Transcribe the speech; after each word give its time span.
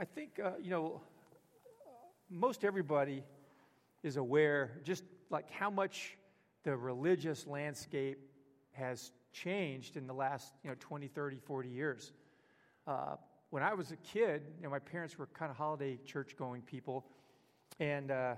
I 0.00 0.06
think, 0.06 0.40
uh, 0.42 0.52
you 0.58 0.70
know, 0.70 1.02
most 2.30 2.64
everybody 2.64 3.22
is 4.02 4.16
aware 4.16 4.80
just 4.82 5.04
like 5.28 5.50
how 5.50 5.68
much 5.68 6.16
the 6.62 6.74
religious 6.74 7.46
landscape 7.46 8.18
has 8.72 9.12
changed 9.34 9.98
in 9.98 10.06
the 10.06 10.14
last, 10.14 10.54
you 10.64 10.70
know, 10.70 10.76
20, 10.80 11.06
30, 11.08 11.36
40 11.36 11.68
years. 11.68 12.12
Uh, 12.86 13.16
when 13.50 13.62
I 13.62 13.74
was 13.74 13.92
a 13.92 13.96
kid, 13.96 14.40
you 14.56 14.64
know, 14.64 14.70
my 14.70 14.78
parents 14.78 15.18
were 15.18 15.26
kind 15.34 15.50
of 15.50 15.58
holiday 15.58 15.98
church 16.06 16.34
going 16.34 16.62
people, 16.62 17.04
and 17.78 18.10
uh, 18.10 18.36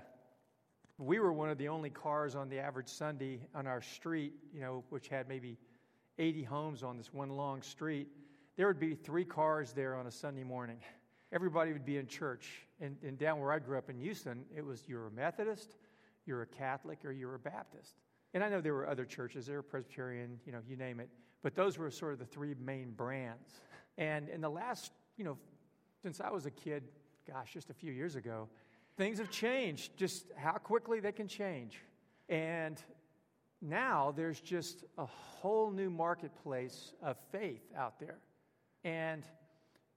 we 0.97 1.19
were 1.19 1.31
one 1.31 1.49
of 1.49 1.57
the 1.57 1.69
only 1.69 1.89
cars 1.89 2.35
on 2.35 2.49
the 2.49 2.59
average 2.59 2.89
Sunday 2.89 3.39
on 3.55 3.67
our 3.67 3.81
street, 3.81 4.33
you 4.53 4.59
know, 4.59 4.83
which 4.89 5.07
had 5.07 5.29
maybe 5.29 5.57
80 6.19 6.43
homes 6.43 6.83
on 6.83 6.97
this 6.97 7.13
one 7.13 7.37
long 7.37 7.61
street. 7.61 8.09
There 8.57 8.67
would 8.67 8.81
be 8.81 8.95
three 8.95 9.23
cars 9.23 9.71
there 9.71 9.95
on 9.95 10.07
a 10.07 10.11
Sunday 10.11 10.43
morning. 10.43 10.79
Everybody 11.33 11.73
would 11.73 11.83
be 11.83 11.97
in 11.97 12.05
church. 12.05 12.47
And, 12.79 12.95
and 13.03 13.17
down 13.17 13.39
where 13.39 13.51
I 13.51 13.59
grew 13.59 13.77
up 13.77 13.89
in 13.89 13.97
Houston, 13.97 14.45
it 14.55 14.63
was 14.63 14.83
you're 14.87 15.07
a 15.07 15.11
Methodist, 15.11 15.75
you're 16.25 16.43
a 16.43 16.47
Catholic, 16.47 16.99
or 17.03 17.11
you're 17.11 17.35
a 17.35 17.39
Baptist. 17.39 17.95
And 18.35 18.43
I 18.43 18.49
know 18.49 18.61
there 18.61 18.73
were 18.73 18.87
other 18.87 19.03
churches, 19.03 19.47
there 19.47 19.57
were 19.57 19.63
Presbyterian, 19.63 20.39
you 20.45 20.51
know, 20.51 20.59
you 20.67 20.75
name 20.75 20.99
it. 20.99 21.09
But 21.41 21.55
those 21.55 21.77
were 21.77 21.89
sort 21.89 22.13
of 22.13 22.19
the 22.19 22.25
three 22.25 22.55
main 22.63 22.91
brands. 22.91 23.61
And 23.97 24.29
in 24.29 24.41
the 24.41 24.49
last, 24.49 24.91
you 25.17 25.25
know, 25.25 25.37
since 26.03 26.21
I 26.21 26.29
was 26.29 26.45
a 26.45 26.51
kid, 26.51 26.83
gosh, 27.27 27.53
just 27.53 27.69
a 27.69 27.73
few 27.73 27.91
years 27.91 28.15
ago, 28.15 28.47
things 28.95 29.17
have 29.17 29.31
changed, 29.31 29.97
just 29.97 30.25
how 30.37 30.53
quickly 30.53 30.99
they 30.99 31.11
can 31.11 31.27
change. 31.27 31.79
And 32.29 32.81
now 33.61 34.13
there's 34.15 34.39
just 34.39 34.83
a 34.97 35.05
whole 35.05 35.71
new 35.71 35.89
marketplace 35.89 36.93
of 37.01 37.17
faith 37.31 37.63
out 37.75 37.99
there. 37.99 38.19
And 38.83 39.23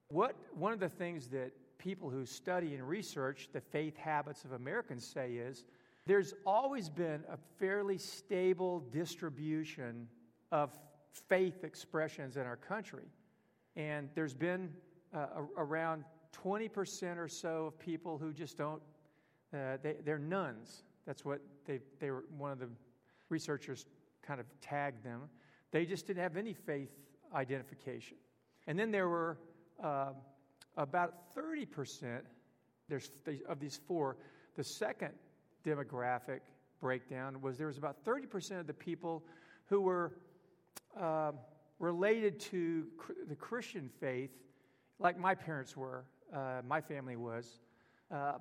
what 0.09 0.35
one 0.53 0.73
of 0.73 0.79
the 0.79 0.89
things 0.89 1.27
that 1.29 1.51
people 1.77 2.09
who 2.09 2.25
study 2.25 2.73
and 2.75 2.87
research 2.87 3.49
the 3.53 3.61
faith 3.61 3.95
habits 3.97 4.43
of 4.43 4.53
Americans 4.53 5.05
say 5.05 5.33
is 5.33 5.65
there's 6.05 6.33
always 6.45 6.89
been 6.89 7.23
a 7.29 7.37
fairly 7.59 7.97
stable 7.97 8.79
distribution 8.91 10.07
of 10.51 10.71
faith 11.27 11.63
expressions 11.63 12.37
in 12.37 12.43
our 12.43 12.55
country. 12.55 13.03
And 13.75 14.09
there's 14.15 14.33
been 14.33 14.69
uh, 15.13 15.27
around 15.57 16.03
20% 16.33 17.17
or 17.17 17.27
so 17.27 17.65
of 17.65 17.79
people 17.79 18.17
who 18.17 18.31
just 18.31 18.57
don't, 18.57 18.81
uh, 19.53 19.77
they, 19.83 19.97
they're 20.05 20.17
nones. 20.17 20.83
That's 21.05 21.25
what 21.25 21.41
they, 21.65 21.79
they 21.99 22.11
were, 22.11 22.23
one 22.37 22.51
of 22.51 22.59
the 22.59 22.69
researchers 23.29 23.85
kind 24.25 24.39
of 24.39 24.45
tagged 24.61 25.03
them. 25.03 25.23
They 25.71 25.85
just 25.85 26.07
didn't 26.07 26.23
have 26.23 26.37
any 26.37 26.53
faith 26.53 26.91
identification. 27.35 28.17
And 28.67 28.79
then 28.79 28.91
there 28.91 29.09
were 29.09 29.37
uh, 29.83 30.13
about 30.75 31.35
30% 31.35 32.21
there's, 32.89 33.11
of 33.47 33.59
these 33.59 33.79
four. 33.87 34.17
The 34.55 34.63
second 34.63 35.11
demographic 35.65 36.39
breakdown 36.79 37.41
was 37.41 37.57
there 37.57 37.67
was 37.67 37.77
about 37.77 38.03
30% 38.05 38.59
of 38.59 38.67
the 38.67 38.73
people 38.73 39.23
who 39.65 39.81
were 39.81 40.13
uh, 40.99 41.31
related 41.79 42.39
to 42.39 42.87
cr- 42.97 43.13
the 43.27 43.35
Christian 43.35 43.89
faith, 43.99 44.31
like 44.99 45.17
my 45.17 45.35
parents 45.35 45.75
were, 45.75 46.05
uh, 46.33 46.61
my 46.67 46.81
family 46.81 47.15
was, 47.15 47.59
uh, 48.11 48.33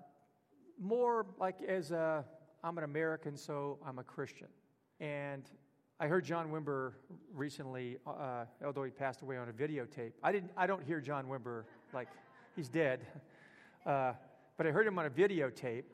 more 0.81 1.27
like 1.39 1.63
as 1.63 1.91
a, 1.91 2.25
I'm 2.63 2.79
an 2.79 2.85
American, 2.85 3.37
so 3.37 3.79
I'm 3.87 3.99
a 3.99 4.05
Christian. 4.05 4.49
And 5.01 5.45
I 5.99 6.09
heard 6.09 6.27
John 6.27 6.51
Wimber 6.51 6.93
recently, 7.33 7.97
uh, 8.07 8.45
although 8.63 8.85
he 8.85 8.91
passed 8.91 9.23
away 9.23 9.39
on 9.39 9.49
a 9.49 9.53
videotape. 9.53 10.13
I, 10.23 10.31
didn't, 10.31 10.51
I 10.55 10.67
don't 10.67 10.85
hear 10.85 11.01
John 11.01 11.25
Wimber 11.25 11.65
like 11.95 12.09
he's 12.55 12.69
dead, 12.69 13.01
uh, 13.87 14.13
but 14.59 14.67
I 14.67 14.73
heard 14.73 14.87
him 14.87 14.99
on 14.99 15.07
a 15.07 15.11
videotape, 15.11 15.85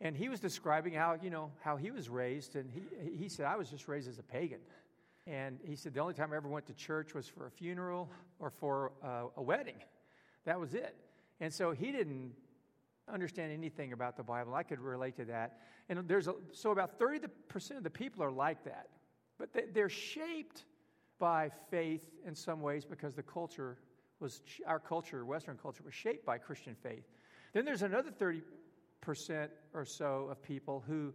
and 0.00 0.16
he 0.16 0.28
was 0.28 0.40
describing 0.40 0.94
how, 0.94 1.16
you 1.22 1.30
know, 1.30 1.52
how 1.60 1.76
he 1.76 1.92
was 1.92 2.08
raised, 2.08 2.56
and 2.56 2.68
he, 2.72 3.16
he 3.16 3.28
said, 3.28 3.46
I 3.46 3.54
was 3.54 3.70
just 3.70 3.86
raised 3.86 4.08
as 4.08 4.18
a 4.18 4.22
pagan. 4.24 4.58
And 5.28 5.60
he 5.62 5.76
said, 5.76 5.94
the 5.94 6.00
only 6.00 6.14
time 6.14 6.32
I 6.32 6.36
ever 6.36 6.48
went 6.48 6.66
to 6.66 6.74
church 6.74 7.14
was 7.14 7.28
for 7.28 7.46
a 7.46 7.50
funeral 7.50 8.10
or 8.40 8.50
for 8.50 8.90
uh, 9.04 9.26
a 9.36 9.42
wedding. 9.42 9.76
That 10.44 10.58
was 10.58 10.74
it. 10.74 10.96
And 11.40 11.54
so 11.54 11.70
he 11.70 11.92
didn't 11.92 12.32
understand 13.08 13.52
anything 13.52 13.92
about 13.92 14.16
the 14.16 14.24
Bible. 14.24 14.54
I 14.54 14.64
could 14.64 14.80
relate 14.80 15.14
to 15.16 15.24
that. 15.26 15.60
And 15.88 16.08
there's 16.08 16.26
a, 16.26 16.34
so 16.52 16.72
about 16.72 16.98
30% 16.98 17.28
of 17.76 17.84
the 17.84 17.90
people 17.90 18.24
are 18.24 18.32
like 18.32 18.64
that. 18.64 18.88
But 19.38 19.50
they're 19.74 19.88
shaped 19.88 20.64
by 21.18 21.50
faith 21.70 22.08
in 22.26 22.34
some 22.34 22.60
ways 22.60 22.84
because 22.84 23.14
the 23.14 23.22
culture 23.22 23.78
was, 24.20 24.40
our 24.66 24.78
culture, 24.78 25.24
Western 25.24 25.56
culture, 25.56 25.82
was 25.84 25.94
shaped 25.94 26.24
by 26.24 26.38
Christian 26.38 26.74
faith. 26.74 27.04
Then 27.52 27.64
there's 27.64 27.82
another 27.82 28.10
30% 28.10 28.42
or 29.74 29.84
so 29.84 30.28
of 30.30 30.42
people 30.42 30.82
who 30.86 31.12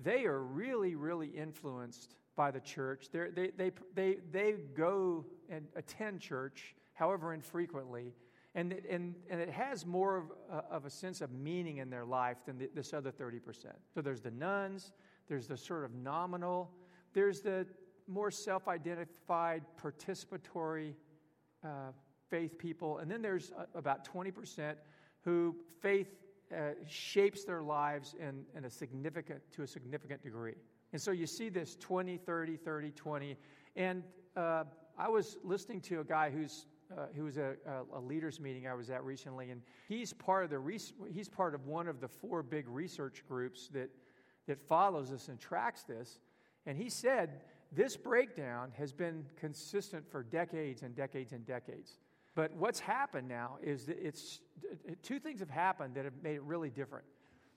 they 0.00 0.24
are 0.24 0.40
really, 0.40 0.94
really 0.94 1.28
influenced 1.28 2.16
by 2.36 2.50
the 2.50 2.60
church. 2.60 3.06
They, 3.12 3.50
they, 3.56 3.70
they, 3.94 4.16
they 4.32 4.52
go 4.76 5.24
and 5.48 5.66
attend 5.76 6.20
church, 6.20 6.74
however 6.94 7.32
infrequently, 7.32 8.12
and 8.56 8.72
it, 8.72 8.84
and, 8.88 9.14
and 9.30 9.40
it 9.40 9.50
has 9.50 9.84
more 9.84 10.16
of 10.16 10.24
a, 10.50 10.74
of 10.74 10.84
a 10.84 10.90
sense 10.90 11.20
of 11.20 11.32
meaning 11.32 11.78
in 11.78 11.90
their 11.90 12.04
life 12.04 12.38
than 12.46 12.58
the, 12.58 12.70
this 12.74 12.92
other 12.92 13.10
30%. 13.10 13.40
So 13.92 14.00
there's 14.00 14.20
the 14.20 14.30
nones, 14.30 14.92
there's 15.28 15.48
the 15.48 15.56
sort 15.56 15.84
of 15.84 15.94
nominal, 15.94 16.70
there's 17.14 17.40
the 17.40 17.66
more 18.06 18.30
self 18.30 18.68
identified, 18.68 19.62
participatory 19.82 20.92
uh, 21.64 21.92
faith 22.28 22.58
people. 22.58 22.98
And 22.98 23.10
then 23.10 23.22
there's 23.22 23.52
uh, 23.56 23.64
about 23.74 24.06
20% 24.06 24.74
who 25.22 25.56
faith 25.80 26.08
uh, 26.54 26.72
shapes 26.86 27.44
their 27.44 27.62
lives 27.62 28.14
in, 28.20 28.44
in 28.56 28.66
a 28.66 28.70
significant, 28.70 29.40
to 29.52 29.62
a 29.62 29.66
significant 29.66 30.22
degree. 30.22 30.54
And 30.92 31.00
so 31.00 31.10
you 31.10 31.26
see 31.26 31.48
this 31.48 31.76
20, 31.76 32.18
30, 32.18 32.56
30, 32.56 32.90
20. 32.90 33.36
And 33.76 34.02
uh, 34.36 34.64
I 34.98 35.08
was 35.08 35.38
listening 35.42 35.80
to 35.82 36.00
a 36.00 36.04
guy 36.04 36.30
who's 36.30 36.66
uh, 36.92 37.06
who 37.16 37.24
was 37.24 37.38
a, 37.38 37.54
a, 37.94 37.98
leaders 37.98 38.38
meeting 38.38 38.66
I 38.66 38.74
was 38.74 38.90
at 38.90 39.02
recently, 39.04 39.50
and 39.50 39.62
he's 39.88 40.12
part 40.12 40.44
of 40.44 40.50
the 40.50 40.58
res- 40.58 40.92
he's 41.10 41.30
part 41.30 41.54
of 41.54 41.66
one 41.66 41.88
of 41.88 41.98
the 41.98 42.06
four 42.06 42.42
big 42.42 42.68
research 42.68 43.24
groups 43.26 43.68
that 43.68 43.90
that 44.46 44.60
follows 44.68 45.10
this 45.10 45.28
and 45.28 45.40
tracks 45.40 45.82
this. 45.82 46.18
And 46.66 46.78
he 46.78 46.88
said 46.88 47.42
this 47.72 47.96
breakdown 47.96 48.70
has 48.76 48.92
been 48.92 49.24
consistent 49.36 50.10
for 50.10 50.22
decades 50.22 50.82
and 50.82 50.94
decades 50.94 51.32
and 51.32 51.46
decades. 51.46 51.98
But 52.34 52.52
what's 52.54 52.80
happened 52.80 53.28
now 53.28 53.58
is 53.62 53.86
that 53.86 53.98
it's 54.04 54.40
two 55.02 55.20
things 55.20 55.40
have 55.40 55.50
happened 55.50 55.94
that 55.94 56.04
have 56.04 56.22
made 56.22 56.36
it 56.36 56.42
really 56.42 56.70
different. 56.70 57.04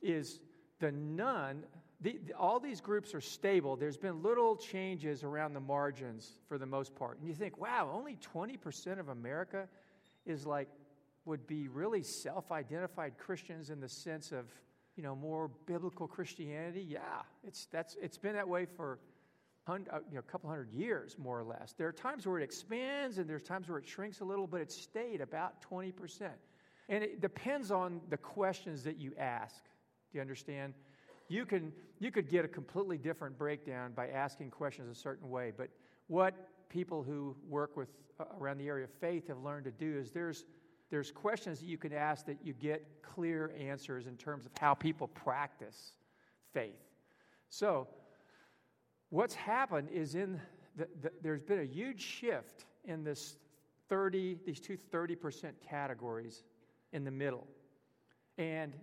Is 0.01 0.39
the 0.79 0.91
none, 0.91 1.63
the, 2.01 2.19
the, 2.25 2.33
all 2.33 2.59
these 2.59 2.81
groups 2.81 3.15
are 3.15 3.21
stable. 3.21 3.75
There's 3.75 3.97
been 3.97 4.21
little 4.21 4.55
changes 4.55 5.23
around 5.23 5.53
the 5.53 5.59
margins 5.59 6.37
for 6.47 6.57
the 6.57 6.65
most 6.65 6.95
part. 6.95 7.17
And 7.17 7.27
you 7.27 7.33
think, 7.33 7.57
wow, 7.57 7.89
only 7.91 8.17
20% 8.35 8.99
of 8.99 9.09
America 9.09 9.67
is 10.25 10.45
like, 10.45 10.67
would 11.25 11.47
be 11.47 11.67
really 11.67 12.03
self 12.03 12.51
identified 12.51 13.17
Christians 13.17 13.69
in 13.69 13.79
the 13.79 13.89
sense 13.89 14.31
of, 14.31 14.45
you 14.97 15.03
know, 15.03 15.15
more 15.15 15.49
biblical 15.67 16.07
Christianity. 16.07 16.85
Yeah, 16.87 16.99
it's, 17.45 17.67
that's, 17.71 17.95
it's 18.01 18.17
been 18.17 18.33
that 18.33 18.49
way 18.49 18.65
for 18.65 18.99
hundred, 19.65 19.93
uh, 19.93 19.99
you 20.09 20.15
know, 20.15 20.19
a 20.19 20.31
couple 20.31 20.49
hundred 20.49 20.71
years, 20.71 21.15
more 21.19 21.39
or 21.39 21.43
less. 21.43 21.73
There 21.77 21.87
are 21.87 21.93
times 21.93 22.25
where 22.25 22.39
it 22.39 22.43
expands 22.43 23.19
and 23.19 23.29
there's 23.29 23.43
times 23.43 23.69
where 23.69 23.77
it 23.77 23.87
shrinks 23.87 24.21
a 24.21 24.25
little, 24.25 24.47
but 24.47 24.59
it's 24.59 24.75
stayed 24.75 25.21
about 25.21 25.61
20%. 25.61 25.93
And 26.89 27.03
it 27.03 27.21
depends 27.21 27.69
on 27.69 28.01
the 28.09 28.17
questions 28.17 28.83
that 28.83 28.97
you 28.97 29.13
ask. 29.19 29.63
Do 30.11 30.17
you 30.17 30.21
understand? 30.21 30.73
You, 31.27 31.45
can, 31.45 31.73
you 31.99 32.11
could 32.11 32.29
get 32.29 32.45
a 32.45 32.47
completely 32.47 32.97
different 32.97 33.37
breakdown 33.37 33.91
by 33.93 34.07
asking 34.07 34.51
questions 34.51 34.89
a 34.89 34.99
certain 34.99 35.29
way, 35.29 35.51
but 35.55 35.69
what 36.07 36.33
people 36.69 37.03
who 37.03 37.35
work 37.47 37.75
with 37.75 37.89
uh, 38.19 38.23
around 38.39 38.57
the 38.57 38.67
area 38.67 38.85
of 38.85 38.91
faith 38.91 39.27
have 39.27 39.39
learned 39.39 39.65
to 39.65 39.71
do 39.71 39.97
is 39.99 40.11
there's 40.11 40.45
there's 40.89 41.11
questions 41.11 41.59
that 41.59 41.65
you 41.65 41.77
can 41.77 41.93
ask 41.93 42.25
that 42.25 42.37
you 42.43 42.53
get 42.53 42.85
clear 43.01 43.53
answers 43.59 44.07
in 44.07 44.15
terms 44.15 44.45
of 44.45 44.51
how 44.59 44.73
people 44.73 45.07
practice 45.07 45.93
faith. 46.53 46.79
So, 47.49 47.87
what's 49.09 49.35
happened 49.35 49.89
is 49.91 50.15
in 50.15 50.39
the, 50.75 50.87
the, 51.01 51.11
there's 51.21 51.43
been 51.43 51.59
a 51.59 51.65
huge 51.65 52.01
shift 52.01 52.65
in 52.85 53.03
this 53.03 53.37
30 53.89 54.37
these 54.45 54.59
two 54.59 54.77
30% 54.77 55.51
categories 55.67 56.43
in 56.91 57.03
the 57.03 57.11
middle 57.11 57.47
and 58.37 58.73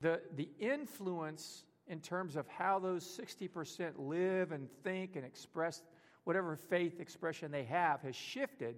the, 0.00 0.20
the 0.36 0.48
influence 0.58 1.64
in 1.86 2.00
terms 2.00 2.36
of 2.36 2.46
how 2.48 2.78
those 2.78 3.04
60% 3.04 3.92
live 3.96 4.52
and 4.52 4.68
think 4.82 5.16
and 5.16 5.24
express 5.24 5.82
whatever 6.24 6.56
faith 6.56 7.00
expression 7.00 7.50
they 7.50 7.64
have 7.64 8.00
has 8.02 8.14
shifted 8.14 8.76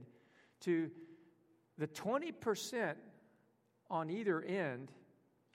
to 0.60 0.90
the 1.78 1.88
20% 1.88 2.94
on 3.90 4.10
either 4.10 4.42
end 4.42 4.92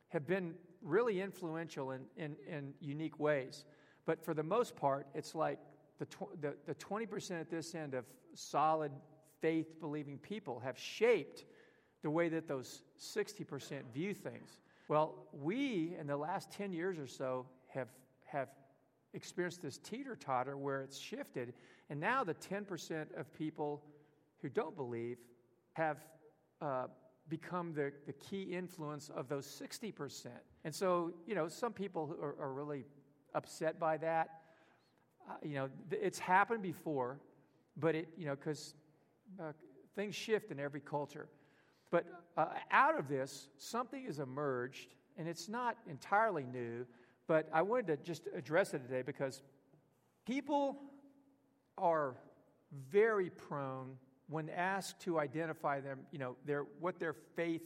have 0.09 0.27
been 0.27 0.53
really 0.81 1.21
influential 1.21 1.91
in, 1.91 2.01
in, 2.17 2.35
in 2.47 2.73
unique 2.79 3.19
ways. 3.19 3.65
But 4.05 4.23
for 4.23 4.33
the 4.33 4.43
most 4.43 4.75
part, 4.75 5.07
it's 5.13 5.35
like 5.35 5.59
the, 5.99 6.05
tw- 6.05 6.41
the, 6.41 6.55
the 6.65 6.75
20% 6.75 7.39
at 7.39 7.49
this 7.49 7.75
end 7.75 7.93
of 7.93 8.05
solid 8.33 8.91
faith 9.41 9.79
believing 9.79 10.17
people 10.17 10.59
have 10.59 10.77
shaped 10.77 11.45
the 12.01 12.09
way 12.09 12.29
that 12.29 12.47
those 12.47 12.83
60% 12.99 13.81
view 13.93 14.13
things. 14.13 14.59
Well, 14.87 15.27
we, 15.33 15.95
in 15.99 16.07
the 16.07 16.17
last 16.17 16.51
10 16.51 16.73
years 16.73 16.97
or 16.97 17.07
so, 17.07 17.45
have, 17.67 17.89
have 18.25 18.49
experienced 19.13 19.61
this 19.61 19.77
teeter 19.77 20.15
totter 20.15 20.57
where 20.57 20.81
it's 20.81 20.97
shifted. 20.97 21.53
And 21.89 21.99
now 21.99 22.23
the 22.23 22.33
10% 22.35 23.05
of 23.17 23.33
people 23.33 23.83
who 24.41 24.49
don't 24.49 24.75
believe 24.75 25.17
have 25.79 25.97
uh, 26.61 26.87
become 27.29 27.73
the, 27.73 27.91
the 28.05 28.13
key 28.13 28.43
influence 28.43 29.09
of 29.15 29.29
those 29.29 29.45
60%. 29.45 30.27
And 30.65 30.75
so, 30.75 31.13
you 31.25 31.35
know, 31.35 31.47
some 31.47 31.71
people 31.71 32.15
are, 32.21 32.35
are 32.39 32.53
really 32.53 32.85
upset 33.33 33.79
by 33.79 33.97
that. 33.97 34.29
Uh, 35.29 35.33
you 35.41 35.55
know, 35.55 35.69
th- 35.89 36.01
it's 36.03 36.19
happened 36.19 36.61
before, 36.61 37.19
but 37.77 37.95
it, 37.95 38.09
you 38.17 38.25
know, 38.25 38.35
because 38.35 38.73
uh, 39.39 39.53
things 39.95 40.15
shift 40.15 40.51
in 40.51 40.59
every 40.59 40.81
culture. 40.81 41.29
But 41.91 42.05
uh, 42.35 42.47
out 42.71 42.99
of 42.99 43.07
this, 43.07 43.47
something 43.57 44.03
has 44.05 44.19
emerged, 44.19 44.95
and 45.17 45.27
it's 45.27 45.47
not 45.47 45.77
entirely 45.89 46.45
new, 46.45 46.85
but 47.27 47.47
I 47.53 47.61
wanted 47.61 47.87
to 47.87 47.97
just 47.97 48.27
address 48.35 48.73
it 48.73 48.79
today 48.79 49.01
because 49.01 49.43
people 50.25 50.77
are 51.77 52.15
very 52.91 53.29
prone 53.29 53.95
when 54.29 54.49
asked 54.49 54.99
to 55.01 55.19
identify 55.19 55.79
them, 55.79 55.99
you 56.11 56.19
know, 56.19 56.35
their, 56.45 56.65
what 56.79 56.99
their 56.99 57.13
faith 57.35 57.63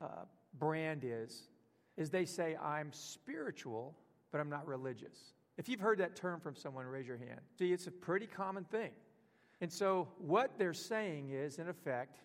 uh, 0.00 0.24
brand 0.58 1.04
is, 1.04 1.48
is 1.96 2.10
they 2.10 2.24
say, 2.24 2.56
I'm 2.56 2.92
spiritual, 2.92 3.94
but 4.30 4.40
I'm 4.40 4.48
not 4.48 4.66
religious. 4.66 5.34
If 5.58 5.68
you've 5.68 5.80
heard 5.80 5.98
that 5.98 6.16
term 6.16 6.40
from 6.40 6.56
someone, 6.56 6.86
raise 6.86 7.06
your 7.06 7.18
hand. 7.18 7.40
See, 7.58 7.72
it's 7.72 7.86
a 7.86 7.90
pretty 7.90 8.26
common 8.26 8.64
thing. 8.64 8.90
And 9.60 9.70
so, 9.70 10.08
what 10.18 10.58
they're 10.58 10.74
saying 10.74 11.30
is, 11.30 11.58
in 11.58 11.68
effect, 11.68 12.18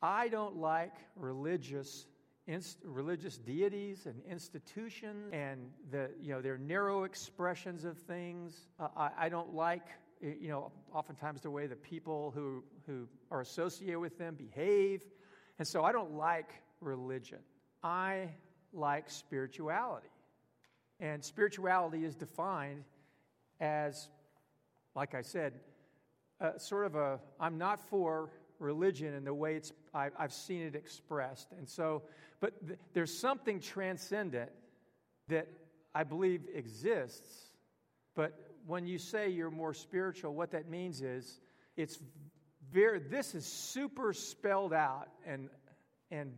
I 0.00 0.28
don't 0.28 0.56
like 0.56 0.94
religious 1.16 2.06
inst- 2.46 2.78
religious 2.84 3.36
deities 3.38 4.06
and 4.06 4.22
institutions 4.28 5.30
and 5.32 5.70
the 5.90 6.10
you 6.20 6.32
know 6.32 6.40
their 6.40 6.58
narrow 6.58 7.04
expressions 7.04 7.84
of 7.84 7.98
things. 7.98 8.68
Uh, 8.78 8.88
I, 8.96 9.10
I 9.18 9.28
don't 9.28 9.54
like 9.54 9.86
you 10.20 10.48
know 10.48 10.72
oftentimes 10.92 11.40
the 11.40 11.50
way 11.50 11.66
the 11.66 11.76
people 11.76 12.32
who 12.34 12.64
who 12.86 13.06
are 13.30 13.40
associated 13.40 13.98
with 13.98 14.18
them 14.18 14.34
behave, 14.34 15.04
and 15.58 15.66
so 15.66 15.84
I 15.84 15.92
don't 15.92 16.14
like 16.14 16.50
religion. 16.80 17.38
I 17.82 18.28
like 18.72 19.10
spirituality, 19.10 20.08
and 21.00 21.24
spirituality 21.24 22.04
is 22.04 22.14
defined 22.14 22.84
as, 23.60 24.08
like 24.94 25.14
I 25.14 25.22
said, 25.22 25.54
uh, 26.40 26.58
sort 26.58 26.86
of 26.86 26.94
a 26.94 27.20
I'm 27.40 27.58
not 27.58 27.80
for 27.88 28.30
religion 28.58 29.14
in 29.14 29.24
the 29.24 29.34
way 29.34 29.54
it's 29.54 29.72
I, 29.94 30.10
have 30.18 30.32
seen 30.32 30.62
it 30.62 30.74
expressed, 30.74 31.52
and 31.56 31.68
so, 31.68 32.02
but 32.40 32.66
th- 32.66 32.78
there's 32.92 33.16
something 33.16 33.60
transcendent 33.60 34.50
that 35.28 35.48
I 35.94 36.04
believe 36.04 36.42
exists. 36.54 37.52
But 38.14 38.47
when 38.68 38.86
you 38.86 38.98
say 38.98 39.30
you're 39.30 39.50
more 39.50 39.72
spiritual, 39.72 40.34
what 40.34 40.50
that 40.50 40.68
means 40.68 41.00
is 41.00 41.40
it's 41.74 41.98
very. 42.70 42.98
This 42.98 43.34
is 43.34 43.46
super 43.46 44.12
spelled 44.12 44.74
out 44.74 45.08
and 45.26 45.48
and 46.10 46.34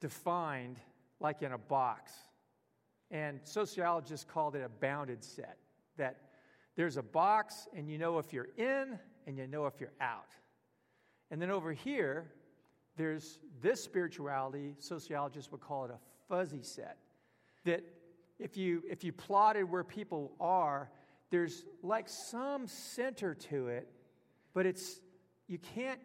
defined 0.00 0.78
like 1.18 1.42
in 1.42 1.50
a 1.50 1.58
box, 1.58 2.12
and 3.10 3.40
sociologists 3.42 4.24
called 4.24 4.54
it 4.54 4.62
a 4.62 4.68
bounded 4.68 5.24
set. 5.24 5.58
That 5.96 6.16
there's 6.76 6.96
a 6.96 7.02
box, 7.02 7.66
and 7.76 7.90
you 7.90 7.98
know 7.98 8.20
if 8.20 8.32
you're 8.32 8.50
in 8.56 8.96
and 9.26 9.36
you 9.36 9.48
know 9.48 9.66
if 9.66 9.80
you're 9.80 9.92
out. 10.00 10.32
And 11.32 11.42
then 11.42 11.50
over 11.50 11.72
here, 11.72 12.30
there's 12.96 13.40
this 13.60 13.82
spirituality, 13.82 14.76
sociologists 14.78 15.50
would 15.50 15.60
call 15.60 15.86
it 15.86 15.90
a 15.90 15.98
fuzzy 16.28 16.62
set. 16.62 16.98
That 17.64 17.82
if 18.38 18.56
you, 18.56 18.82
if 18.88 19.02
you 19.02 19.12
plotted 19.12 19.68
where 19.68 19.82
people 19.82 20.32
are, 20.38 20.90
there's 21.34 21.64
like 21.82 22.08
some 22.08 22.68
center 22.68 23.34
to 23.34 23.66
it, 23.66 23.88
but 24.52 24.66
it's, 24.66 25.00
you 25.48 25.58
can't 25.58 25.98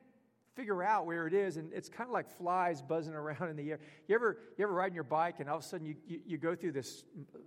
figure 0.56 0.81
out 0.81 1.06
where 1.06 1.28
it 1.28 1.36
is, 1.36 1.58
and 1.58 1.72
it's 1.72 1.88
kind 1.88 2.08
of 2.08 2.14
like 2.16 2.28
flies 2.28 2.81
buzzing 2.81 3.14
around 3.14 3.48
in 3.48 3.56
the 3.56 3.70
air. 3.70 3.80
You 4.08 4.16
ever, 4.16 4.40
you 4.58 4.64
ever 4.64 4.74
ride 4.74 4.96
your 4.96 5.04
bike, 5.04 5.36
and 5.40 5.48
all 5.48 5.58
of 5.58 5.64
a 5.64 5.68
sudden 5.68 5.86
you, 5.86 5.96
you, 6.08 6.20
you 6.26 6.38
go 6.40 6.56
through 6.56 6.72
this 6.72 7.04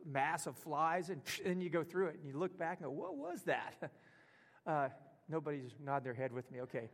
mass 0.07 0.47
of 0.47 0.57
flies, 0.57 1.11
and 1.11 1.23
then 1.45 1.61
you 1.61 1.71
go 1.71 1.83
through 1.83 2.07
it, 2.07 2.15
and 2.15 2.25
you 2.25 2.39
look 2.39 2.57
back 2.57 2.79
and 2.79 2.87
go, 2.87 2.93
what 2.93 3.17
was 3.17 3.43
that? 3.43 3.75
Uh, 4.65 4.89
nobody's 5.29 5.73
nodding 5.85 6.05
their 6.05 6.15
head 6.15 6.33
with 6.33 6.49
me. 6.53 6.61
Okay. 6.61 6.89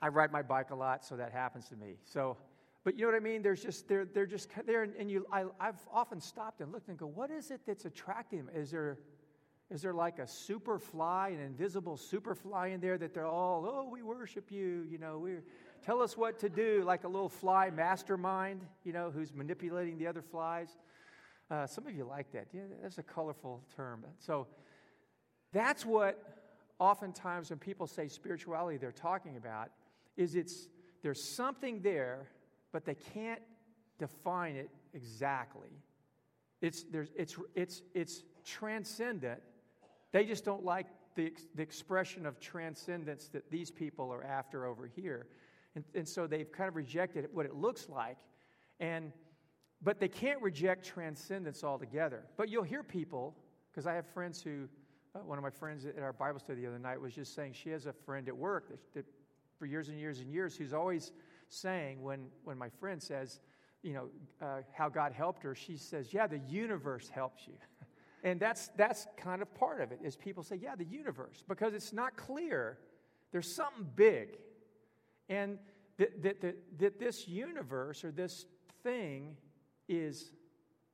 I 0.00 0.08
ride 0.08 0.32
my 0.32 0.40
bike 0.40 0.70
a 0.70 0.74
lot, 0.74 1.04
so 1.04 1.14
that 1.14 1.30
happens 1.30 1.68
to 1.68 1.76
me. 1.76 1.96
So, 2.04 2.38
but 2.84 2.98
you 2.98 3.04
know 3.04 3.12
what 3.12 3.16
I 3.16 3.22
mean? 3.22 3.42
There's 3.42 3.62
just, 3.62 3.86
they're, 3.86 4.06
they're 4.06 4.24
just 4.24 4.48
there, 4.64 4.84
and 4.84 5.10
you, 5.10 5.26
I, 5.30 5.44
I've 5.60 5.86
often 5.92 6.22
stopped 6.22 6.62
and 6.62 6.72
looked 6.72 6.88
and 6.88 6.96
go, 6.96 7.04
what 7.04 7.30
is 7.30 7.50
it 7.50 7.60
that's 7.66 7.84
attracting 7.84 8.46
them? 8.46 8.48
Is 8.56 8.70
there, 8.70 8.96
is 9.72 9.80
there 9.80 9.94
like 9.94 10.18
a 10.18 10.26
super 10.26 10.78
fly, 10.78 11.30
an 11.30 11.40
invisible 11.40 11.96
super 11.96 12.34
fly 12.34 12.68
in 12.68 12.80
there 12.80 12.98
that 12.98 13.14
they're 13.14 13.26
all, 13.26 13.64
oh, 13.66 13.88
we 13.90 14.02
worship 14.02 14.52
you, 14.52 14.86
you 14.90 14.98
know, 14.98 15.18
we're, 15.18 15.42
tell 15.82 16.02
us 16.02 16.14
what 16.14 16.38
to 16.40 16.50
do, 16.50 16.82
like 16.84 17.04
a 17.04 17.08
little 17.08 17.30
fly 17.30 17.70
mastermind, 17.70 18.60
you 18.84 18.92
know, 18.92 19.10
who's 19.10 19.32
manipulating 19.32 19.96
the 19.96 20.06
other 20.06 20.20
flies. 20.20 20.76
Uh, 21.50 21.66
some 21.66 21.86
of 21.86 21.96
you 21.96 22.04
like 22.04 22.30
that. 22.32 22.48
Yeah, 22.52 22.60
that's 22.82 22.98
a 22.98 23.02
colorful 23.02 23.62
term. 23.74 24.04
So 24.18 24.46
that's 25.52 25.86
what 25.86 26.22
oftentimes 26.78 27.48
when 27.48 27.58
people 27.58 27.86
say 27.86 28.08
spirituality, 28.08 28.76
they're 28.76 28.92
talking 28.92 29.38
about 29.38 29.70
is 30.18 30.34
it's 30.34 30.68
there's 31.02 31.22
something 31.22 31.80
there, 31.80 32.28
but 32.72 32.84
they 32.84 32.94
can't 32.94 33.40
define 33.98 34.54
it 34.56 34.68
exactly. 34.92 35.70
It's, 36.60 36.84
there's, 36.84 37.08
it's, 37.16 37.36
it's, 37.54 37.82
it's 37.94 38.22
transcendent. 38.44 39.40
They 40.12 40.24
just 40.24 40.44
don't 40.44 40.64
like 40.64 40.86
the, 41.14 41.32
the 41.54 41.62
expression 41.62 42.26
of 42.26 42.40
transcendence 42.40 43.28
that 43.28 43.50
these 43.50 43.70
people 43.70 44.12
are 44.12 44.24
after 44.24 44.66
over 44.66 44.86
here. 44.86 45.26
And, 45.74 45.84
and 45.94 46.08
so 46.08 46.26
they've 46.26 46.50
kind 46.50 46.68
of 46.68 46.76
rejected 46.76 47.28
what 47.32 47.46
it 47.46 47.54
looks 47.54 47.88
like. 47.88 48.18
And, 48.80 49.12
but 49.82 50.00
they 50.00 50.08
can't 50.08 50.40
reject 50.40 50.84
transcendence 50.86 51.64
altogether. 51.64 52.24
But 52.36 52.48
you'll 52.48 52.62
hear 52.62 52.82
people, 52.82 53.34
because 53.70 53.86
I 53.86 53.94
have 53.94 54.06
friends 54.06 54.42
who, 54.42 54.68
uh, 55.14 55.20
one 55.20 55.38
of 55.38 55.44
my 55.44 55.50
friends 55.50 55.86
at 55.86 55.98
our 55.98 56.12
Bible 56.12 56.38
study 56.38 56.62
the 56.62 56.68
other 56.68 56.78
night 56.78 57.00
was 57.00 57.14
just 57.14 57.34
saying 57.34 57.54
she 57.54 57.70
has 57.70 57.86
a 57.86 57.92
friend 57.92 58.28
at 58.28 58.36
work 58.36 58.68
that, 58.68 58.78
that 58.94 59.04
for 59.58 59.66
years 59.66 59.88
and 59.88 59.98
years 59.98 60.20
and 60.20 60.32
years 60.32 60.56
who's 60.56 60.72
always 60.72 61.12
saying, 61.48 62.02
when, 62.02 62.26
when 62.44 62.58
my 62.58 62.68
friend 62.68 63.02
says, 63.02 63.40
you 63.82 63.92
know, 63.92 64.08
uh, 64.40 64.60
how 64.72 64.88
God 64.88 65.12
helped 65.12 65.42
her, 65.42 65.54
she 65.54 65.76
says, 65.76 66.12
yeah, 66.12 66.26
the 66.26 66.40
universe 66.48 67.08
helps 67.08 67.46
you. 67.46 67.54
and 68.22 68.38
that's, 68.38 68.70
that's 68.76 69.06
kind 69.16 69.42
of 69.42 69.52
part 69.54 69.80
of 69.80 69.90
it, 69.90 69.98
is 70.02 70.16
people 70.16 70.42
say, 70.42 70.56
yeah, 70.56 70.76
the 70.76 70.84
universe, 70.84 71.42
because 71.48 71.74
it's 71.74 71.92
not 71.92 72.16
clear. 72.16 72.78
There's 73.32 73.52
something 73.52 73.86
big. 73.96 74.38
And 75.28 75.58
that, 75.98 76.22
that, 76.22 76.40
that, 76.40 76.56
that 76.78 77.00
this 77.00 77.26
universe 77.26 78.04
or 78.04 78.12
this 78.12 78.46
thing 78.82 79.36
is 79.88 80.32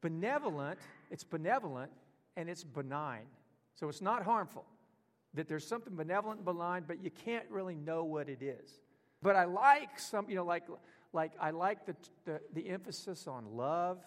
benevolent, 0.00 0.78
it's 1.10 1.24
benevolent, 1.24 1.90
and 2.36 2.48
it's 2.48 2.64
benign. 2.64 3.26
So 3.74 3.88
it's 3.88 4.02
not 4.02 4.22
harmful 4.22 4.64
that 5.34 5.48
there's 5.48 5.66
something 5.66 5.94
benevolent 5.94 6.38
and 6.38 6.46
benign, 6.46 6.84
but 6.86 7.02
you 7.02 7.10
can't 7.10 7.44
really 7.50 7.74
know 7.74 8.04
what 8.04 8.28
it 8.28 8.42
is. 8.42 8.80
But 9.22 9.36
I 9.36 9.44
like 9.44 9.98
some, 9.98 10.28
you 10.28 10.36
know, 10.36 10.44
like, 10.44 10.64
like 11.12 11.32
I 11.40 11.50
like 11.50 11.84
the, 11.84 11.94
the, 12.24 12.40
the 12.54 12.68
emphasis 12.68 13.26
on 13.26 13.44
love 13.56 13.98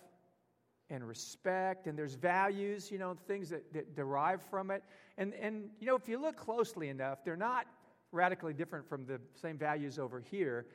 and 0.92 1.08
respect, 1.08 1.88
and 1.88 1.98
there's 1.98 2.16
values, 2.16 2.92
you 2.92 3.00
know, 3.00 3.16
things 3.26 3.50
that, 3.50 3.72
that 3.74 3.96
derive 3.96 4.42
from 4.42 4.70
it. 4.70 4.84
And, 5.18 5.34
and, 5.36 5.70
you 5.80 5.88
know, 5.88 5.96
if 5.96 6.08
you 6.08 6.22
look 6.22 6.36
closely 6.36 6.90
enough, 6.90 7.24
they're 7.24 7.38
not 7.38 7.66
radically 8.12 8.54
different 8.54 8.88
from 8.88 9.06
the 9.06 9.20
same 9.34 9.58
values 9.58 9.98
over 9.98 10.20
here. 10.20 10.66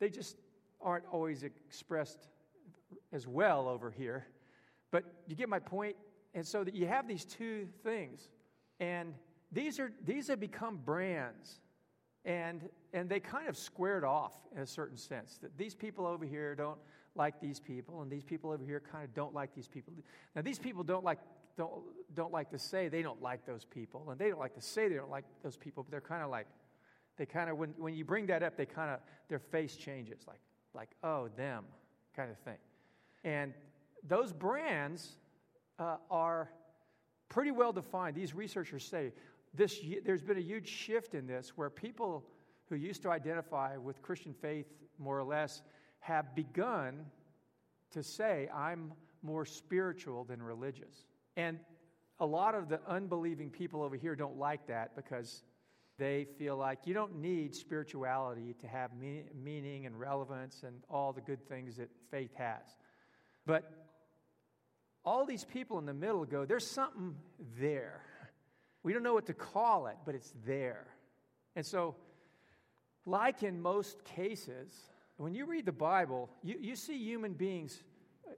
They 0.00 0.08
just 0.08 0.36
aren't 0.80 1.04
always 1.12 1.42
expressed 1.42 2.28
as 3.12 3.26
well 3.26 3.68
over 3.68 3.90
here. 3.90 4.26
But 4.90 5.04
you 5.28 5.36
get 5.36 5.48
my 5.48 5.58
point? 5.58 5.96
And 6.34 6.46
so 6.46 6.64
that 6.64 6.74
you 6.74 6.86
have 6.86 7.06
these 7.06 7.24
two 7.24 7.68
things. 7.84 8.30
And 8.80 9.14
these, 9.52 9.78
are, 9.78 9.92
these 10.04 10.28
have 10.28 10.40
become 10.40 10.78
brands. 10.78 11.60
And, 12.24 12.68
and 12.94 13.08
they 13.08 13.20
kind 13.20 13.48
of 13.48 13.58
squared 13.58 14.04
off 14.04 14.34
in 14.54 14.62
a 14.62 14.66
certain 14.66 14.96
sense 14.96 15.38
that 15.42 15.56
these 15.58 15.74
people 15.74 16.06
over 16.06 16.24
here 16.24 16.54
don't 16.54 16.78
like 17.16 17.40
these 17.40 17.60
people, 17.60 18.02
and 18.02 18.10
these 18.10 18.24
people 18.24 18.50
over 18.50 18.64
here 18.64 18.82
kind 18.92 19.04
of 19.04 19.14
don't 19.14 19.34
like 19.34 19.54
these 19.54 19.68
people. 19.68 19.92
Now, 20.34 20.42
these 20.42 20.58
people 20.58 20.82
don't 20.82 21.04
like, 21.04 21.18
don't, 21.56 21.72
don't 22.14 22.32
like 22.32 22.50
to 22.50 22.58
say 22.58 22.88
they 22.88 23.02
don't 23.02 23.22
like 23.22 23.46
those 23.46 23.64
people, 23.64 24.10
and 24.10 24.18
they 24.18 24.28
don't 24.28 24.38
like 24.40 24.54
to 24.54 24.60
say 24.60 24.88
they 24.88 24.96
don't 24.96 25.10
like 25.10 25.24
those 25.42 25.56
people, 25.56 25.82
but 25.82 25.90
they're 25.90 26.00
kind 26.00 26.22
of 26.22 26.30
like, 26.30 26.46
they 27.16 27.26
kind 27.26 27.48
of, 27.48 27.56
when, 27.56 27.70
when 27.78 27.94
you 27.94 28.04
bring 28.04 28.26
that 28.26 28.42
up, 28.42 28.56
they 28.56 28.66
kind 28.66 28.90
of, 28.90 29.00
their 29.28 29.38
face 29.38 29.76
changes, 29.76 30.20
like, 30.26 30.40
like, 30.74 30.90
oh, 31.02 31.28
them 31.36 31.64
kind 32.14 32.30
of 32.30 32.38
thing. 32.38 32.58
And 33.24 33.54
those 34.06 34.32
brands 34.32 35.16
uh, 35.78 35.96
are 36.10 36.50
pretty 37.28 37.50
well 37.50 37.72
defined. 37.72 38.14
These 38.14 38.34
researchers 38.34 38.84
say 38.84 39.12
this, 39.54 39.80
there's 40.04 40.22
been 40.22 40.36
a 40.36 40.42
huge 40.42 40.68
shift 40.68 41.14
in 41.14 41.26
this 41.26 41.52
where 41.56 41.70
people 41.70 42.24
who 42.68 42.76
used 42.76 43.02
to 43.02 43.10
identify 43.10 43.76
with 43.76 44.02
Christian 44.02 44.34
faith 44.34 44.66
more 44.98 45.18
or 45.18 45.24
less 45.24 45.62
have 46.06 46.34
begun 46.36 47.04
to 47.90 48.02
say, 48.02 48.48
I'm 48.54 48.92
more 49.22 49.44
spiritual 49.44 50.24
than 50.24 50.40
religious. 50.40 51.04
And 51.36 51.58
a 52.20 52.26
lot 52.26 52.54
of 52.54 52.68
the 52.68 52.80
unbelieving 52.86 53.50
people 53.50 53.82
over 53.82 53.96
here 53.96 54.14
don't 54.14 54.38
like 54.38 54.68
that 54.68 54.94
because 54.94 55.42
they 55.98 56.26
feel 56.38 56.56
like 56.56 56.80
you 56.84 56.94
don't 56.94 57.16
need 57.16 57.54
spirituality 57.54 58.54
to 58.60 58.68
have 58.68 58.90
meaning 58.94 59.86
and 59.86 59.98
relevance 59.98 60.62
and 60.64 60.76
all 60.88 61.12
the 61.12 61.20
good 61.20 61.42
things 61.48 61.76
that 61.76 61.90
faith 62.10 62.34
has. 62.36 62.76
But 63.44 63.70
all 65.04 65.26
these 65.26 65.44
people 65.44 65.78
in 65.78 65.86
the 65.86 65.94
middle 65.94 66.24
go, 66.24 66.44
there's 66.44 66.66
something 66.66 67.16
there. 67.58 68.02
We 68.84 68.92
don't 68.92 69.02
know 69.02 69.14
what 69.14 69.26
to 69.26 69.34
call 69.34 69.88
it, 69.88 69.96
but 70.04 70.14
it's 70.14 70.32
there. 70.46 70.86
And 71.56 71.66
so, 71.66 71.96
like 73.06 73.42
in 73.42 73.60
most 73.60 74.04
cases, 74.04 74.72
when 75.16 75.34
you 75.34 75.46
read 75.46 75.66
the 75.66 75.72
Bible, 75.72 76.30
you, 76.42 76.56
you 76.60 76.76
see 76.76 76.96
human 76.96 77.32
beings 77.32 77.82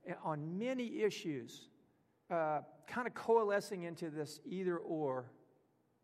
uh, 0.09 0.15
on 0.23 0.59
many 0.59 1.03
issues 1.03 1.69
uh, 2.31 2.61
kind 2.87 3.07
of 3.07 3.15
coalescing 3.15 3.83
into 3.83 4.11
this 4.11 4.41
either 4.47 4.77
or 4.79 5.27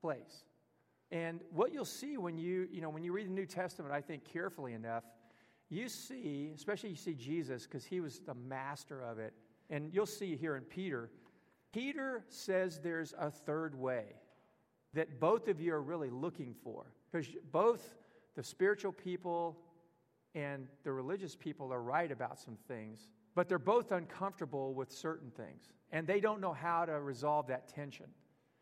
place. 0.01 0.45
And 1.11 1.41
what 1.51 1.73
you'll 1.73 1.85
see 1.85 2.17
when 2.17 2.39
you, 2.39 2.69
you 2.73 2.81
know, 2.81 2.91
when 2.91 3.05
you 3.05 3.13
read 3.13 3.29
the 3.29 3.33
New 3.33 3.47
Testament, 3.47 3.93
I 3.93 4.01
think 4.01 4.25
carefully 4.25 4.73
enough, 4.73 5.05
you 5.71 5.89
see, 5.89 6.51
especially 6.55 6.91
you 6.91 6.97
see 6.97 7.15
Jesus, 7.15 7.65
because 7.65 7.85
he 7.85 8.01
was 8.01 8.21
the 8.21 8.35
master 8.35 9.03
of 9.03 9.19
it. 9.19 9.33
And 9.71 9.93
you'll 9.93 10.07
see 10.07 10.37
here 10.37 10.57
in 10.57 10.63
Peter, 10.63 11.11
Peter 11.73 12.25
says 12.29 12.81
there's 12.83 13.15
a 13.19 13.31
third 13.31 13.75
way 13.75 14.05
that 14.93 15.21
both 15.21 15.49
of 15.49 15.61
you 15.61 15.73
are 15.75 15.83
really 15.83 16.11
looking 16.11 16.55
for. 16.63 16.87
Because 17.11 17.29
both 17.51 17.95
the 18.37 18.43
spiritual 18.43 18.93
people 18.93 19.59
and 20.35 20.67
the 20.83 20.93
religious 20.93 21.37
people 21.37 21.73
are 21.73 21.83
right 21.83 22.11
about 22.11 22.39
some 22.39 22.57
things, 22.69 23.09
but 23.35 23.49
they're 23.49 23.59
both 23.59 23.93
uncomfortable 23.93 24.75
with 24.75 24.91
certain 24.91 25.31
things. 25.31 25.69
And 25.93 26.07
they 26.07 26.21
don't 26.21 26.41
know 26.41 26.53
how 26.53 26.85
to 26.85 27.01
resolve 27.01 27.47
that 27.49 27.69
tension. 27.69 28.07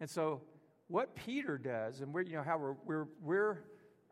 And 0.01 0.09
so 0.09 0.43
what 0.89 1.15
Peter 1.15 1.57
does, 1.57 2.01
and 2.01 2.13
we're, 2.13 2.23
you 2.23 2.37
know, 2.37 2.43
how 2.43 2.59
we're, 2.59 2.77
we're, 2.85 3.07
we're, 3.23 3.59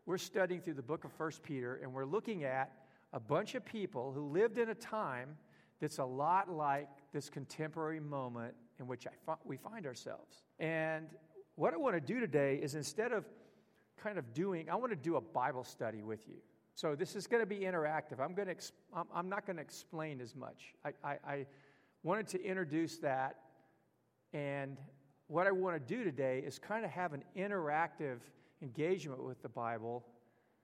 we're 0.05 0.17
studying 0.17 0.61
through 0.61 0.73
the 0.73 0.81
book 0.81 1.03
of 1.03 1.11
First 1.13 1.43
Peter, 1.43 1.79
and 1.83 1.93
we're 1.93 2.05
looking 2.05 2.43
at 2.43 2.71
a 3.13 3.19
bunch 3.19 3.55
of 3.55 3.63
people 3.63 4.11
who 4.11 4.31
lived 4.31 4.57
in 4.57 4.69
a 4.69 4.75
time 4.75 5.37
that's 5.79 5.99
a 5.99 6.05
lot 6.05 6.49
like 6.49 6.89
this 7.13 7.29
contemporary 7.29 7.99
moment 7.99 8.53
in 8.79 8.87
which 8.87 9.05
fi- 9.25 9.35
we 9.43 9.57
find 9.57 9.85
ourselves. 9.85 10.43
And 10.59 11.07
what 11.55 11.73
I 11.73 11.77
want 11.77 11.95
to 11.95 12.01
do 12.01 12.19
today 12.19 12.59
is 12.61 12.75
instead 12.75 13.11
of 13.11 13.25
kind 14.01 14.17
of 14.17 14.33
doing, 14.33 14.69
I 14.69 14.75
want 14.75 14.91
to 14.91 14.95
do 14.95 15.17
a 15.17 15.21
Bible 15.21 15.63
study 15.63 16.01
with 16.01 16.27
you. 16.27 16.37
So 16.73 16.95
this 16.95 17.15
is 17.15 17.27
going 17.27 17.41
to 17.41 17.47
be 17.47 17.59
interactive. 17.59 18.19
I'm, 18.19 18.33
going 18.33 18.47
to 18.47 18.55
exp- 18.55 18.71
I'm, 19.13 19.29
not 19.29 19.45
going 19.45 19.57
to 19.57 19.61
explain 19.61 20.21
as 20.21 20.35
much. 20.35 20.73
I, 20.85 20.91
I, 21.03 21.17
I 21.27 21.45
wanted 22.03 22.27
to 22.29 22.43
introduce 22.43 22.97
that 22.99 23.35
and 24.33 24.77
what 25.27 25.47
I 25.47 25.51
want 25.51 25.75
to 25.75 25.95
do 25.95 26.03
today 26.03 26.43
is 26.45 26.59
kind 26.59 26.83
of 26.83 26.91
have 26.91 27.13
an 27.13 27.23
interactive 27.37 28.19
engagement 28.61 29.23
with 29.23 29.41
the 29.41 29.49
Bible 29.49 30.05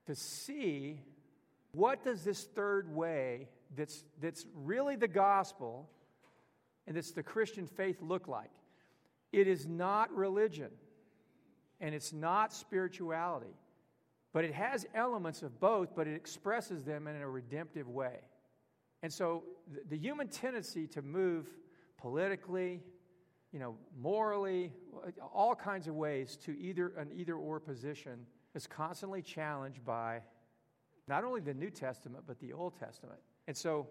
to 0.06 0.16
see 0.16 1.02
what 1.72 2.04
does 2.04 2.24
this 2.24 2.44
third 2.44 2.94
way 2.94 3.50
that's, 3.76 4.04
that's 4.22 4.46
really 4.56 4.96
the 4.96 5.08
gospel 5.08 5.90
and 6.86 6.96
that's 6.96 7.12
the 7.12 7.24
Christian 7.24 7.68
faith 7.68 8.02
look 8.02 8.28
like. 8.28 8.52
It 9.32 9.48
is 9.48 9.68
not 9.68 10.14
religion 10.16 10.72
and 11.80 11.94
it's 11.94 12.14
not 12.14 12.54
spirituality, 12.54 13.54
but 14.38 14.46
it 14.46 14.54
has 14.54 14.86
elements 14.94 15.42
of 15.42 15.60
both, 15.60 15.96
but 15.96 16.06
it 16.06 16.14
expresses 16.14 16.84
them 16.84 17.08
in 17.08 17.16
a 17.16 17.28
redemptive 17.28 17.90
way. 17.90 18.20
And 19.02 19.12
so 19.12 19.42
the, 19.90 19.98
human 19.98 20.28
tendency 20.28 20.86
to 20.90 21.02
move 21.02 21.48
politically, 21.98 22.84
you 23.52 23.58
know, 23.58 23.74
morally, 24.00 24.74
all 25.34 25.56
kinds 25.56 25.88
of 25.88 25.96
ways 25.96 26.38
to 26.46 26.56
either 26.60 26.90
an 27.00 27.10
either 27.16 27.34
or 27.34 27.60
position 27.60 28.28
is 28.54 28.68
constantly 28.68 29.24
challenged 29.24 29.84
by 29.84 30.22
not 31.08 31.24
only 31.24 31.42
the 31.42 31.56
New 31.56 31.72
Testament 31.72 32.24
but 32.28 32.40
the 32.40 32.54
Old 32.54 32.78
Testament. 32.78 33.20
And 33.48 33.58
so 33.58 33.88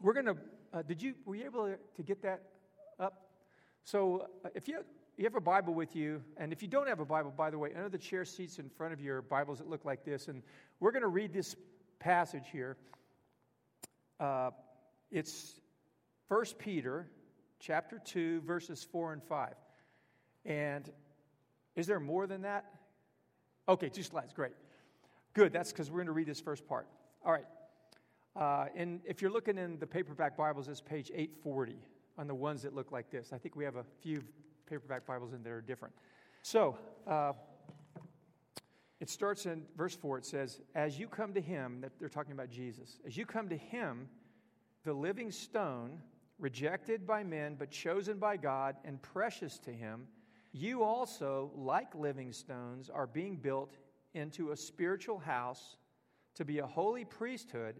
we're 0.00 0.14
going 0.14 0.26
to. 0.26 0.36
Uh, 0.72 0.82
did 0.82 1.02
you 1.02 1.14
were 1.24 1.34
you 1.34 1.46
able 1.46 1.74
to 1.96 2.02
get 2.04 2.22
that 2.22 2.42
up? 3.00 3.26
So 3.82 4.28
uh, 4.44 4.50
if 4.54 4.68
you 4.68 4.84
you 5.18 5.24
have 5.24 5.34
a 5.34 5.40
Bible 5.40 5.74
with 5.74 5.96
you, 5.96 6.22
and 6.36 6.52
if 6.52 6.62
you 6.62 6.68
don't 6.68 6.86
have 6.86 7.00
a 7.00 7.04
Bible, 7.04 7.34
by 7.36 7.50
the 7.50 7.58
way, 7.58 7.70
under 7.74 7.88
the 7.88 7.98
chair 7.98 8.24
seats 8.24 8.60
in 8.60 8.70
front 8.70 8.92
of 8.92 9.00
you 9.00 9.12
are 9.14 9.20
Bibles 9.20 9.58
that 9.58 9.68
look 9.68 9.84
like 9.84 10.04
this, 10.04 10.28
and 10.28 10.44
we're 10.78 10.92
going 10.92 11.02
to 11.02 11.08
read 11.08 11.32
this 11.32 11.56
passage 11.98 12.44
here. 12.52 12.76
Uh, 14.20 14.50
it's 15.10 15.58
First 16.28 16.56
Peter 16.56 17.08
chapter 17.58 18.00
2, 18.04 18.42
verses 18.42 18.86
4 18.92 19.14
and 19.14 19.22
5. 19.24 19.54
And 20.44 20.88
is 21.74 21.88
there 21.88 21.98
more 21.98 22.28
than 22.28 22.42
that? 22.42 22.66
Okay, 23.68 23.88
two 23.88 24.04
slides, 24.04 24.32
great. 24.32 24.54
Good, 25.34 25.52
that's 25.52 25.72
because 25.72 25.90
we're 25.90 25.98
going 25.98 26.06
to 26.06 26.12
read 26.12 26.28
this 26.28 26.40
first 26.40 26.64
part. 26.64 26.86
All 27.26 27.32
right. 27.32 27.46
Uh, 28.36 28.66
and 28.76 29.00
if 29.04 29.20
you're 29.20 29.32
looking 29.32 29.58
in 29.58 29.80
the 29.80 29.86
paperback 29.86 30.36
Bibles, 30.36 30.68
it's 30.68 30.80
page 30.80 31.10
840 31.12 31.74
on 32.18 32.28
the 32.28 32.34
ones 32.36 32.62
that 32.62 32.72
look 32.72 32.92
like 32.92 33.10
this. 33.10 33.32
I 33.32 33.38
think 33.38 33.56
we 33.56 33.64
have 33.64 33.74
a 33.74 33.84
few 34.00 34.22
paperback 34.68 35.06
Bibles 35.06 35.32
in 35.32 35.42
there 35.42 35.56
are 35.56 35.60
different. 35.62 35.94
So, 36.42 36.76
uh, 37.06 37.32
it 39.00 39.08
starts 39.08 39.46
in 39.46 39.62
verse 39.76 39.94
4. 39.94 40.18
It 40.18 40.26
says, 40.26 40.60
As 40.74 40.98
you 40.98 41.06
come 41.06 41.32
to 41.34 41.40
him, 41.40 41.80
that 41.82 41.92
they're 41.98 42.08
talking 42.08 42.32
about 42.32 42.50
Jesus, 42.50 42.98
as 43.06 43.16
you 43.16 43.26
come 43.26 43.48
to 43.48 43.56
him, 43.56 44.08
the 44.84 44.92
living 44.92 45.30
stone, 45.30 46.00
rejected 46.38 47.06
by 47.06 47.24
men, 47.24 47.56
but 47.58 47.70
chosen 47.70 48.18
by 48.18 48.36
God 48.36 48.76
and 48.84 49.00
precious 49.02 49.58
to 49.60 49.70
Him, 49.70 50.06
you 50.52 50.82
also, 50.82 51.50
like 51.54 51.94
living 51.94 52.32
stones, 52.32 52.88
are 52.88 53.06
being 53.06 53.36
built 53.36 53.76
into 54.14 54.52
a 54.52 54.56
spiritual 54.56 55.18
house 55.18 55.76
to 56.36 56.44
be 56.44 56.60
a 56.60 56.66
holy 56.66 57.04
priesthood, 57.04 57.76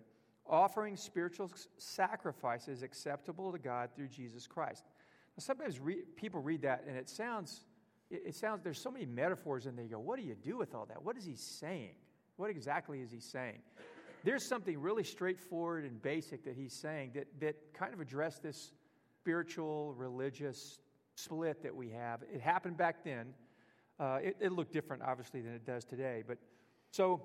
offering 0.46 0.96
spiritual 0.96 1.50
sacrifices 1.78 2.82
acceptable 2.82 3.52
to 3.52 3.58
God 3.58 3.90
through 3.94 4.08
Jesus 4.08 4.46
Christ. 4.46 4.84
Sometimes 5.38 5.78
re- 5.78 6.02
people 6.16 6.40
read 6.40 6.62
that 6.62 6.84
and 6.86 6.96
it 6.96 7.08
sounds, 7.08 7.64
it, 8.10 8.22
it 8.26 8.34
sounds, 8.34 8.62
there's 8.62 8.80
so 8.80 8.90
many 8.90 9.06
metaphors 9.06 9.66
and 9.66 9.78
they 9.78 9.84
go, 9.84 9.98
what 9.98 10.18
do 10.18 10.24
you 10.24 10.34
do 10.34 10.56
with 10.56 10.74
all 10.74 10.86
that? 10.86 11.02
What 11.02 11.16
is 11.16 11.24
he 11.24 11.36
saying? 11.36 11.94
What 12.36 12.50
exactly 12.50 13.00
is 13.00 13.10
he 13.10 13.20
saying? 13.20 13.58
there's 14.24 14.44
something 14.44 14.80
really 14.80 15.04
straightforward 15.04 15.84
and 15.84 16.00
basic 16.02 16.44
that 16.44 16.54
he's 16.54 16.72
saying 16.72 17.12
that, 17.14 17.26
that 17.40 17.56
kind 17.72 17.94
of 17.94 18.00
addressed 18.00 18.42
this 18.42 18.72
spiritual, 19.20 19.94
religious 19.94 20.80
split 21.14 21.62
that 21.62 21.74
we 21.74 21.90
have. 21.90 22.22
It 22.32 22.40
happened 22.40 22.76
back 22.76 23.04
then. 23.04 23.34
Uh, 23.98 24.18
it, 24.22 24.36
it 24.40 24.52
looked 24.52 24.72
different, 24.72 25.02
obviously, 25.02 25.40
than 25.40 25.54
it 25.54 25.64
does 25.64 25.84
today. 25.84 26.22
But 26.26 26.38
so 26.90 27.22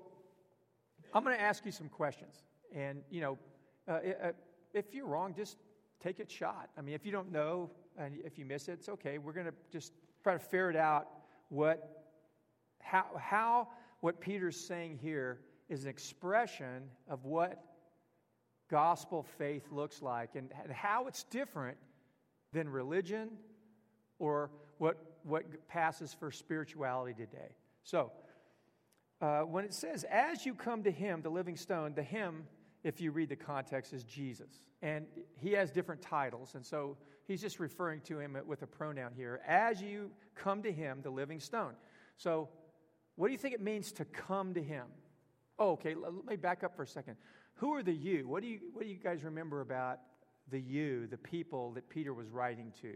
I'm 1.12 1.22
going 1.24 1.36
to 1.36 1.42
ask 1.42 1.64
you 1.64 1.72
some 1.72 1.88
questions. 1.88 2.42
And, 2.74 3.02
you 3.10 3.20
know, 3.20 3.38
uh, 3.88 3.92
uh, 3.92 4.32
if 4.72 4.92
you're 4.92 5.06
wrong, 5.06 5.34
just 5.34 5.56
take 6.00 6.18
a 6.18 6.28
shot. 6.28 6.70
I 6.76 6.80
mean, 6.80 6.94
if 6.94 7.06
you 7.06 7.12
don't 7.12 7.30
know 7.30 7.70
and 7.98 8.16
if 8.24 8.38
you 8.38 8.44
miss 8.44 8.68
it, 8.68 8.72
it's 8.72 8.88
okay. 8.88 9.18
We're 9.18 9.32
going 9.32 9.46
to 9.46 9.54
just 9.72 9.92
try 10.22 10.32
to 10.32 10.38
ferret 10.38 10.76
out 10.76 11.08
what, 11.48 12.04
how, 12.80 13.04
how 13.18 13.68
what 14.00 14.20
Peter's 14.20 14.58
saying 14.58 14.98
here 15.00 15.40
is 15.68 15.84
an 15.84 15.90
expression 15.90 16.84
of 17.08 17.24
what 17.24 17.62
gospel 18.70 19.22
faith 19.38 19.66
looks 19.70 20.02
like 20.02 20.30
and 20.34 20.50
how 20.72 21.06
it's 21.06 21.24
different 21.24 21.76
than 22.52 22.68
religion 22.68 23.30
or 24.18 24.50
what, 24.78 24.96
what 25.22 25.44
passes 25.68 26.14
for 26.14 26.30
spirituality 26.30 27.14
today. 27.14 27.54
So, 27.82 28.12
uh, 29.20 29.40
when 29.40 29.64
it 29.64 29.72
says, 29.72 30.04
as 30.10 30.44
you 30.44 30.54
come 30.54 30.82
to 30.82 30.90
him, 30.90 31.22
the 31.22 31.30
living 31.30 31.56
stone, 31.56 31.94
the 31.94 32.02
him, 32.02 32.44
if 32.82 33.00
you 33.00 33.10
read 33.10 33.28
the 33.28 33.36
context, 33.36 33.92
is 33.92 34.04
Jesus. 34.04 34.66
And 34.82 35.06
he 35.38 35.52
has 35.52 35.70
different 35.70 36.02
titles. 36.02 36.54
And 36.54 36.64
so 36.64 36.96
he's 37.26 37.40
just 37.40 37.58
referring 37.58 38.00
to 38.02 38.18
him 38.18 38.36
with 38.46 38.62
a 38.62 38.66
pronoun 38.66 39.12
here. 39.16 39.40
As 39.46 39.80
you 39.80 40.10
come 40.34 40.62
to 40.62 40.72
him, 40.72 41.00
the 41.02 41.10
living 41.10 41.40
stone. 41.40 41.74
So, 42.16 42.48
what 43.16 43.28
do 43.28 43.32
you 43.32 43.38
think 43.38 43.54
it 43.54 43.60
means 43.60 43.92
to 43.92 44.04
come 44.04 44.54
to 44.54 44.62
him? 44.62 44.86
Oh, 45.58 45.72
okay. 45.72 45.94
Let 45.94 46.26
me 46.26 46.36
back 46.36 46.64
up 46.64 46.74
for 46.74 46.82
a 46.82 46.86
second. 46.86 47.16
Who 47.54 47.74
are 47.74 47.82
the 47.82 47.92
you? 47.92 48.26
What 48.26 48.42
do 48.42 48.48
you, 48.48 48.58
what 48.72 48.82
do 48.82 48.90
you 48.90 48.96
guys 48.96 49.22
remember 49.22 49.60
about 49.60 50.00
the 50.50 50.60
you, 50.60 51.06
the 51.06 51.16
people 51.16 51.72
that 51.72 51.88
Peter 51.88 52.12
was 52.12 52.28
writing 52.28 52.72
to? 52.82 52.94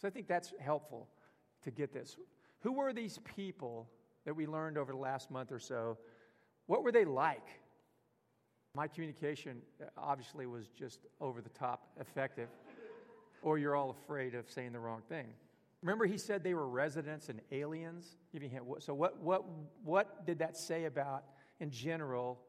So 0.00 0.06
I 0.06 0.10
think 0.10 0.28
that's 0.28 0.52
helpful 0.60 1.08
to 1.64 1.70
get 1.70 1.92
this. 1.92 2.16
Who 2.60 2.72
were 2.72 2.92
these 2.92 3.18
people 3.36 3.88
that 4.24 4.34
we 4.34 4.46
learned 4.46 4.78
over 4.78 4.92
the 4.92 4.98
last 4.98 5.30
month 5.30 5.50
or 5.50 5.58
so? 5.58 5.98
What 6.66 6.84
were 6.84 6.92
they 6.92 7.04
like? 7.04 7.46
My 8.74 8.86
communication 8.86 9.62
uh, 9.82 9.86
obviously 9.96 10.46
was 10.46 10.68
just 10.68 11.00
over 11.20 11.40
the 11.40 11.48
top 11.48 11.88
effective, 12.00 12.48
or 13.42 13.58
you're 13.58 13.76
all 13.76 13.90
afraid 13.90 14.34
of 14.34 14.50
saying 14.50 14.72
the 14.72 14.80
wrong 14.80 15.02
thing. 15.08 15.26
Remember, 15.82 16.06
he 16.06 16.18
said 16.18 16.42
they 16.42 16.54
were 16.54 16.68
residents 16.68 17.28
and 17.28 17.40
aliens? 17.52 18.16
Give 18.32 18.42
me 18.42 18.48
hand. 18.48 18.64
So, 18.80 18.94
what, 18.94 19.20
what, 19.20 19.44
what 19.84 20.26
did 20.26 20.40
that 20.40 20.56
say 20.56 20.86
about 20.86 21.24
in 21.60 21.70
general 21.70 22.40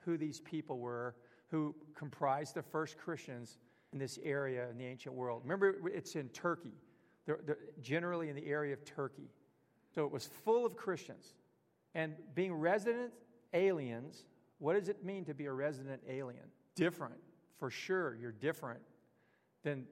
who 0.00 0.16
these 0.16 0.40
people 0.40 0.78
were 0.78 1.14
who 1.50 1.74
comprised 1.94 2.54
the 2.54 2.62
first 2.62 2.96
Christians 2.96 3.58
in 3.92 3.98
this 3.98 4.18
area 4.22 4.68
in 4.70 4.78
the 4.78 4.86
ancient 4.86 5.14
world. 5.14 5.42
Remember, 5.42 5.76
it's 5.88 6.14
in 6.14 6.28
Turkey, 6.28 6.74
they're, 7.26 7.40
they're 7.44 7.58
generally 7.82 8.28
in 8.28 8.36
the 8.36 8.46
area 8.46 8.72
of 8.72 8.84
Turkey. 8.84 9.28
So 9.94 10.04
it 10.04 10.12
was 10.12 10.26
full 10.44 10.64
of 10.64 10.76
Christians. 10.76 11.34
And 11.94 12.14
being 12.34 12.54
resident 12.54 13.12
aliens, 13.52 14.24
what 14.58 14.78
does 14.78 14.88
it 14.88 15.04
mean 15.04 15.24
to 15.24 15.34
be 15.34 15.46
a 15.46 15.52
resident 15.52 16.00
alien? 16.08 16.44
Different, 16.76 17.16
for 17.58 17.68
sure, 17.68 18.16
you're 18.20 18.30
different 18.30 18.80
than, 19.64 19.84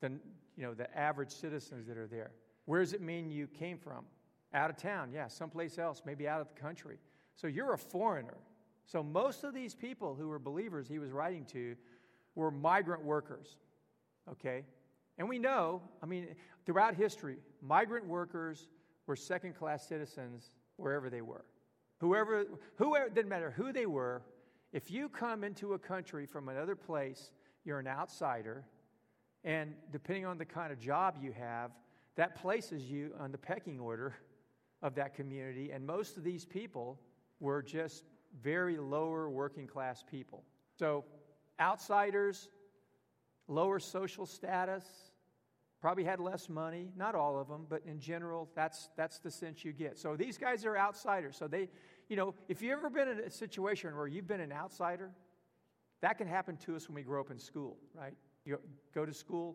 than 0.00 0.20
you 0.56 0.64
know, 0.64 0.74
the 0.74 0.94
average 0.96 1.30
citizens 1.30 1.86
that 1.86 1.96
are 1.96 2.06
there. 2.06 2.32
Where 2.66 2.80
does 2.80 2.92
it 2.92 3.00
mean 3.00 3.30
you 3.30 3.46
came 3.46 3.78
from? 3.78 4.04
Out 4.52 4.70
of 4.70 4.76
town, 4.76 5.10
yeah, 5.12 5.28
someplace 5.28 5.78
else, 5.78 6.02
maybe 6.04 6.26
out 6.26 6.40
of 6.40 6.48
the 6.48 6.60
country. 6.60 6.98
So 7.36 7.46
you're 7.46 7.72
a 7.72 7.78
foreigner. 7.78 8.36
So 8.84 9.02
most 9.02 9.44
of 9.44 9.54
these 9.54 9.74
people 9.74 10.14
who 10.14 10.28
were 10.28 10.38
believers 10.38 10.88
he 10.88 10.98
was 10.98 11.12
writing 11.12 11.44
to 11.46 11.76
were 12.34 12.50
migrant 12.50 13.04
workers, 13.04 13.56
okay? 14.30 14.64
And 15.18 15.28
we 15.28 15.38
know, 15.38 15.82
I 16.02 16.06
mean, 16.06 16.28
throughout 16.66 16.94
history, 16.94 17.36
migrant 17.62 18.06
workers 18.06 18.68
were 19.06 19.16
second 19.16 19.54
class 19.54 19.86
citizens 19.86 20.50
wherever 20.76 21.10
they 21.10 21.20
were. 21.20 21.44
Whoever, 21.98 22.46
whoever, 22.76 23.08
didn't 23.08 23.28
matter 23.28 23.50
who 23.50 23.72
they 23.72 23.86
were, 23.86 24.22
if 24.72 24.90
you 24.90 25.08
come 25.08 25.44
into 25.44 25.74
a 25.74 25.78
country 25.78 26.26
from 26.26 26.48
another 26.48 26.74
place, 26.74 27.32
you're 27.64 27.78
an 27.78 27.86
outsider, 27.86 28.64
and 29.44 29.74
depending 29.92 30.26
on 30.26 30.38
the 30.38 30.44
kind 30.44 30.72
of 30.72 30.78
job 30.78 31.16
you 31.20 31.32
have, 31.32 31.70
that 32.16 32.34
places 32.34 32.90
you 32.90 33.12
on 33.18 33.32
the 33.32 33.38
pecking 33.38 33.80
order 33.80 34.14
of 34.82 34.94
that 34.94 35.14
community. 35.14 35.70
And 35.70 35.86
most 35.86 36.16
of 36.16 36.24
these 36.24 36.44
people 36.44 36.98
were 37.38 37.62
just 37.62 38.04
very 38.42 38.76
lower 38.76 39.30
working 39.30 39.66
class 39.66 40.04
people. 40.08 40.44
So, 40.78 41.04
outsiders, 41.58 42.48
lower 43.48 43.78
social 43.78 44.26
status, 44.26 44.84
probably 45.80 46.04
had 46.04 46.20
less 46.20 46.48
money. 46.48 46.90
Not 46.96 47.14
all 47.14 47.38
of 47.38 47.48
them, 47.48 47.66
but 47.68 47.82
in 47.86 47.98
general, 47.98 48.48
that's, 48.54 48.90
that's 48.96 49.18
the 49.18 49.30
sense 49.30 49.64
you 49.64 49.72
get. 49.72 49.98
So, 49.98 50.16
these 50.16 50.38
guys 50.38 50.64
are 50.64 50.76
outsiders. 50.76 51.36
So, 51.36 51.48
they, 51.48 51.68
you 52.08 52.16
know, 52.16 52.34
if 52.48 52.62
you've 52.62 52.72
ever 52.72 52.90
been 52.90 53.08
in 53.08 53.20
a 53.20 53.30
situation 53.30 53.96
where 53.96 54.06
you've 54.06 54.28
been 54.28 54.40
an 54.40 54.52
outsider, 54.52 55.10
that 56.02 56.18
can 56.18 56.26
happen 56.26 56.56
to 56.58 56.76
us 56.76 56.88
when 56.88 56.94
we 56.94 57.02
grow 57.02 57.20
up 57.20 57.30
in 57.30 57.38
school, 57.38 57.76
right? 57.94 58.14
You 58.50 58.58
go 58.92 59.06
to 59.06 59.14
school. 59.14 59.54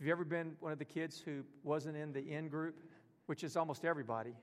If 0.00 0.06
you've 0.06 0.10
ever 0.10 0.24
been 0.24 0.56
one 0.58 0.72
of 0.72 0.80
the 0.80 0.84
kids 0.84 1.22
who 1.24 1.44
wasn't 1.62 1.96
in 1.96 2.12
the 2.12 2.32
in 2.32 2.48
group, 2.48 2.74
which 3.26 3.44
is 3.44 3.56
almost 3.56 3.84
everybody, 3.84 4.34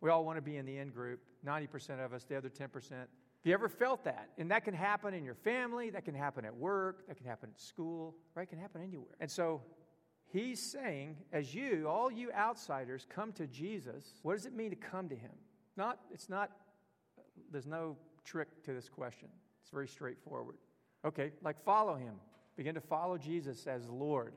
we 0.00 0.10
all 0.10 0.24
want 0.24 0.36
to 0.36 0.42
be 0.42 0.58
in 0.58 0.64
the 0.64 0.78
in 0.78 0.90
group, 0.90 1.18
90% 1.44 2.04
of 2.04 2.12
us, 2.12 2.22
the 2.22 2.36
other 2.36 2.48
10%. 2.48 2.70
Have 2.90 3.08
you 3.42 3.52
ever 3.52 3.68
felt 3.68 4.04
that? 4.04 4.28
And 4.38 4.48
that 4.52 4.64
can 4.64 4.74
happen 4.74 5.12
in 5.12 5.24
your 5.24 5.34
family, 5.34 5.90
that 5.90 6.04
can 6.04 6.14
happen 6.14 6.44
at 6.44 6.54
work, 6.54 7.08
that 7.08 7.16
can 7.16 7.26
happen 7.26 7.48
at 7.52 7.60
school, 7.60 8.14
right? 8.36 8.44
It 8.44 8.50
can 8.50 8.60
happen 8.60 8.80
anywhere. 8.80 9.16
And 9.18 9.28
so 9.28 9.60
he's 10.28 10.62
saying, 10.62 11.16
as 11.32 11.52
you, 11.52 11.88
all 11.88 12.12
you 12.12 12.30
outsiders, 12.30 13.08
come 13.08 13.32
to 13.32 13.48
Jesus, 13.48 14.20
what 14.22 14.34
does 14.34 14.46
it 14.46 14.54
mean 14.54 14.70
to 14.70 14.76
come 14.76 15.08
to 15.08 15.16
him? 15.16 15.32
Not, 15.76 15.98
it's 16.12 16.28
not, 16.28 16.52
there's 17.50 17.66
no 17.66 17.96
trick 18.24 18.62
to 18.66 18.72
this 18.72 18.88
question. 18.88 19.28
It's 19.62 19.70
very 19.72 19.88
straightforward. 19.88 20.54
Okay, 21.04 21.32
like 21.42 21.60
follow 21.64 21.96
him. 21.96 22.14
Begin 22.56 22.74
to 22.74 22.80
follow 22.80 23.18
Jesus 23.18 23.66
as 23.66 23.88
Lord. 23.88 24.32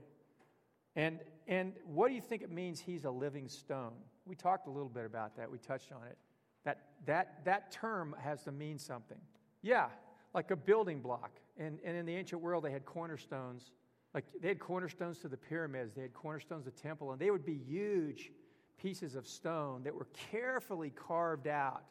And, 0.96 1.20
and 1.48 1.74
what 1.86 2.10
do 2.10 2.16
you 2.16 2.22
think 2.22 2.42
it 2.42 2.52
means 2.52 2.80
he's 2.80 3.06
a 3.06 3.12
living 3.12 3.48
stone? 3.48 3.94
We 4.26 4.36
talked 4.36 4.68
a 4.68 4.70
little 4.70 4.90
bit 4.90 5.06
about 5.06 5.38
that. 5.38 5.50
We 5.50 5.58
touched 5.58 5.92
on 5.92 6.06
it. 6.08 6.18
That, 6.66 6.80
that, 7.06 7.46
that 7.46 7.72
term 7.72 8.16
has 8.22 8.44
to 8.44 8.52
mean 8.52 8.78
something. 8.78 9.18
Yeah, 9.62 9.88
like 10.34 10.52
a 10.52 10.56
building 10.56 11.00
block. 11.00 11.32
And, 11.58 11.80
and 11.84 11.96
in 11.96 12.06
the 12.06 12.16
ancient 12.16 12.42
world, 12.42 12.64
they 12.64 12.72
had 12.72 12.86
cornerstones. 12.86 13.72
Like 14.14 14.26
they 14.42 14.50
had 14.50 14.60
cornerstones 14.60 15.20
to 15.20 15.28
the 15.28 15.38
pyramids, 15.38 15.94
they 15.94 16.02
had 16.02 16.14
cornerstones 16.14 16.66
to 16.66 16.72
the 16.72 16.78
temple, 16.78 17.12
and 17.12 17.20
they 17.22 17.32
would 17.32 17.46
be 17.46 17.58
huge 17.58 18.32
pieces 18.78 19.16
of 19.16 19.28
stone 19.28 19.84
that 19.84 19.94
were 19.94 20.08
carefully 20.32 20.90
carved 20.90 21.48
out. 21.48 21.84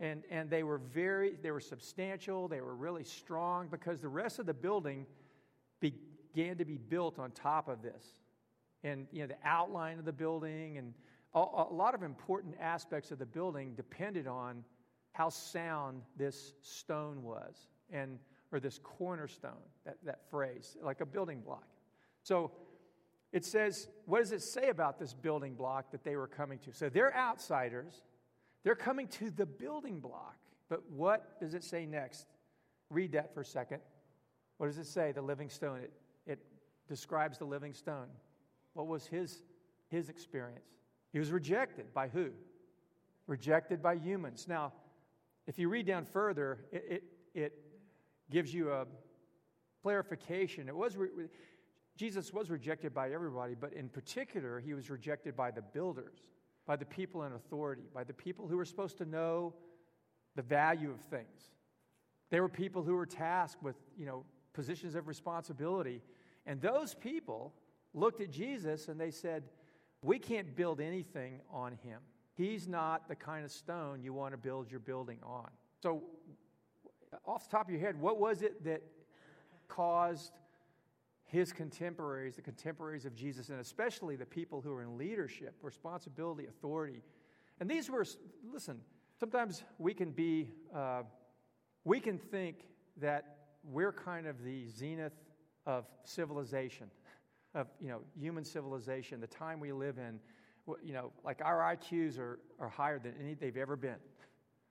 And, 0.00 0.22
and 0.30 0.48
they 0.48 0.62
were 0.62 0.78
very, 0.78 1.36
they 1.42 1.50
were 1.50 1.60
substantial, 1.60 2.48
they 2.48 2.60
were 2.60 2.74
really 2.74 3.04
strong 3.04 3.68
because 3.68 4.00
the 4.00 4.08
rest 4.08 4.38
of 4.38 4.46
the 4.46 4.54
building 4.54 5.06
began 6.32 6.56
to 6.58 6.64
be 6.64 6.76
built 6.76 7.18
on 7.18 7.30
top 7.30 7.68
of 7.68 7.82
this. 7.82 8.04
And, 8.84 9.06
you 9.12 9.22
know, 9.22 9.26
the 9.26 9.38
outline 9.44 9.98
of 9.98 10.04
the 10.04 10.12
building 10.12 10.78
and 10.78 10.94
a, 11.34 11.38
a 11.38 11.72
lot 11.72 11.94
of 11.94 12.02
important 12.02 12.54
aspects 12.60 13.10
of 13.10 13.18
the 13.18 13.26
building 13.26 13.74
depended 13.74 14.26
on 14.26 14.64
how 15.12 15.28
sound 15.28 16.02
this 16.16 16.54
stone 16.62 17.22
was 17.22 17.68
and 17.92 18.18
or 18.52 18.60
this 18.60 18.78
cornerstone 18.78 19.52
that, 19.84 19.96
that 20.04 20.20
phrase 20.30 20.76
like 20.82 21.00
a 21.00 21.06
building 21.06 21.40
block. 21.40 21.66
So 22.22 22.52
it 23.32 23.44
says 23.44 23.88
what 24.06 24.20
does 24.20 24.32
it 24.32 24.42
say 24.42 24.68
about 24.68 24.98
this 24.98 25.12
building 25.12 25.54
block 25.54 25.90
that 25.90 26.04
they 26.04 26.16
were 26.16 26.28
coming 26.28 26.58
to? 26.60 26.72
So 26.72 26.88
they're 26.88 27.14
outsiders. 27.14 28.02
They're 28.64 28.74
coming 28.74 29.08
to 29.08 29.30
the 29.30 29.46
building 29.46 30.00
block. 30.00 30.36
But 30.68 30.88
what 30.90 31.40
does 31.40 31.54
it 31.54 31.64
say 31.64 31.86
next? 31.86 32.26
Read 32.90 33.12
that 33.12 33.34
for 33.34 33.40
a 33.40 33.44
second. 33.44 33.80
What 34.58 34.66
does 34.66 34.78
it 34.78 34.86
say 34.86 35.12
the 35.12 35.22
living 35.22 35.50
stone? 35.50 35.80
It, 35.80 35.92
describes 36.88 37.38
the 37.38 37.44
living 37.44 37.74
stone 37.74 38.08
what 38.74 38.86
was 38.86 39.06
his 39.06 39.42
his 39.88 40.08
experience 40.08 40.78
he 41.12 41.18
was 41.18 41.32
rejected 41.32 41.92
by 41.94 42.08
who? 42.08 42.30
Rejected 43.26 43.82
by 43.82 43.96
humans. 43.96 44.46
Now, 44.48 44.72
if 45.46 45.58
you 45.58 45.68
read 45.68 45.86
down 45.86 46.04
further, 46.04 46.58
it, 46.70 46.84
it, 46.88 47.04
it 47.34 47.52
gives 48.30 48.52
you 48.52 48.72
a 48.72 48.86
clarification. 49.82 50.68
It 50.68 50.76
was 50.76 50.96
re- 50.96 51.08
Jesus 51.96 52.32
was 52.32 52.50
rejected 52.50 52.94
by 52.94 53.10
everybody, 53.10 53.54
but 53.54 53.72
in 53.72 53.88
particular, 53.88 54.60
he 54.60 54.74
was 54.74 54.90
rejected 54.90 55.36
by 55.36 55.50
the 55.50 55.62
builders, 55.62 56.18
by 56.66 56.76
the 56.76 56.84
people 56.84 57.24
in 57.24 57.32
authority, 57.32 57.84
by 57.94 58.04
the 58.04 58.12
people 58.12 58.46
who 58.46 58.56
were 58.56 58.64
supposed 58.64 58.98
to 58.98 59.04
know 59.04 59.54
the 60.36 60.42
value 60.42 60.90
of 60.90 61.00
things. 61.00 61.50
They 62.30 62.40
were 62.40 62.48
people 62.48 62.82
who 62.82 62.94
were 62.94 63.06
tasked 63.06 63.62
with, 63.62 63.76
you 63.98 64.04
know, 64.04 64.24
positions 64.52 64.94
of 64.94 65.08
responsibility. 65.08 66.02
And 66.48 66.62
those 66.62 66.94
people 66.94 67.52
looked 67.92 68.22
at 68.22 68.30
Jesus 68.30 68.88
and 68.88 68.98
they 68.98 69.10
said, 69.10 69.44
we 70.02 70.18
can't 70.18 70.56
build 70.56 70.80
anything 70.80 71.40
on 71.52 71.72
him. 71.72 72.00
He's 72.34 72.66
not 72.66 73.06
the 73.06 73.14
kind 73.14 73.44
of 73.44 73.50
stone 73.50 74.00
you 74.02 74.14
want 74.14 74.32
to 74.32 74.38
build 74.38 74.70
your 74.70 74.80
building 74.80 75.18
on. 75.22 75.50
So, 75.82 76.04
off 77.26 77.48
the 77.48 77.56
top 77.56 77.66
of 77.66 77.70
your 77.70 77.80
head, 77.80 78.00
what 78.00 78.18
was 78.18 78.42
it 78.42 78.64
that 78.64 78.82
caused 79.66 80.32
his 81.24 81.52
contemporaries, 81.52 82.36
the 82.36 82.42
contemporaries 82.42 83.04
of 83.04 83.14
Jesus, 83.14 83.50
and 83.50 83.60
especially 83.60 84.16
the 84.16 84.26
people 84.26 84.60
who 84.62 84.72
are 84.72 84.82
in 84.82 84.96
leadership, 84.96 85.54
responsibility, 85.62 86.46
authority? 86.46 87.02
And 87.60 87.68
these 87.68 87.90
were, 87.90 88.06
listen, 88.50 88.80
sometimes 89.18 89.64
we 89.78 89.92
can 89.92 90.12
be, 90.12 90.52
uh, 90.74 91.02
we 91.84 92.00
can 92.00 92.18
think 92.18 92.68
that 92.98 93.36
we're 93.64 93.92
kind 93.92 94.26
of 94.26 94.42
the 94.42 94.68
zenith 94.68 95.12
of 95.68 95.84
civilization 96.02 96.90
of 97.54 97.66
you 97.80 97.88
know 97.88 98.00
human 98.18 98.44
civilization, 98.44 99.20
the 99.20 99.26
time 99.26 99.60
we 99.60 99.72
live 99.72 99.98
in, 99.98 100.18
you 100.82 100.92
know, 100.92 101.12
like 101.24 101.40
our 101.44 101.76
IQs 101.76 102.18
are, 102.18 102.38
are 102.58 102.68
higher 102.68 102.98
than 102.98 103.14
any 103.20 103.34
they've 103.34 103.56
ever 103.56 103.76
been. 103.76 103.96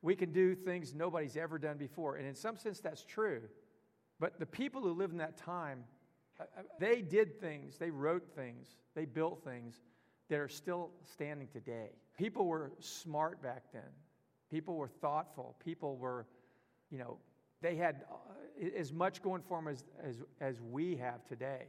We 0.02 0.16
can 0.16 0.32
do 0.32 0.54
things 0.56 0.94
nobody's 0.94 1.38
ever 1.38 1.58
done 1.58 1.78
before, 1.78 2.18
and 2.18 2.28
in 2.28 2.36
some 2.36 2.58
sense 2.58 2.80
that's 2.80 3.04
true. 3.04 3.42
But 4.20 4.40
the 4.40 4.46
people 4.46 4.82
who 4.82 4.94
lived 4.94 5.12
in 5.12 5.20
that 5.20 5.38
time, 5.38 5.84
uh, 6.40 6.44
uh, 6.58 6.62
they 6.80 7.02
did 7.02 7.40
things, 7.40 7.78
they 7.78 7.92
wrote 7.92 8.28
things, 8.36 8.68
they 8.96 9.06
built 9.06 9.44
things 9.44 9.82
that 10.30 10.40
are 10.40 10.50
still 10.50 10.92
standing 11.04 11.48
today. 11.48 11.92
People 12.18 12.46
were 12.46 12.72
smart 12.80 13.42
back 13.42 13.64
then. 13.72 13.90
People 14.50 14.76
were 14.76 14.88
thoughtful. 14.88 15.56
People 15.64 15.98
were, 15.98 16.26
you 16.90 16.98
know, 16.98 17.18
they 17.62 17.76
had 17.76 18.04
uh, 18.12 18.68
as 18.78 18.92
much 18.94 19.22
going 19.22 19.42
for 19.42 19.58
them 19.62 19.68
as, 19.68 19.84
as, 20.04 20.24
as 20.40 20.62
we 20.62 20.96
have 20.96 21.26
today. 21.26 21.68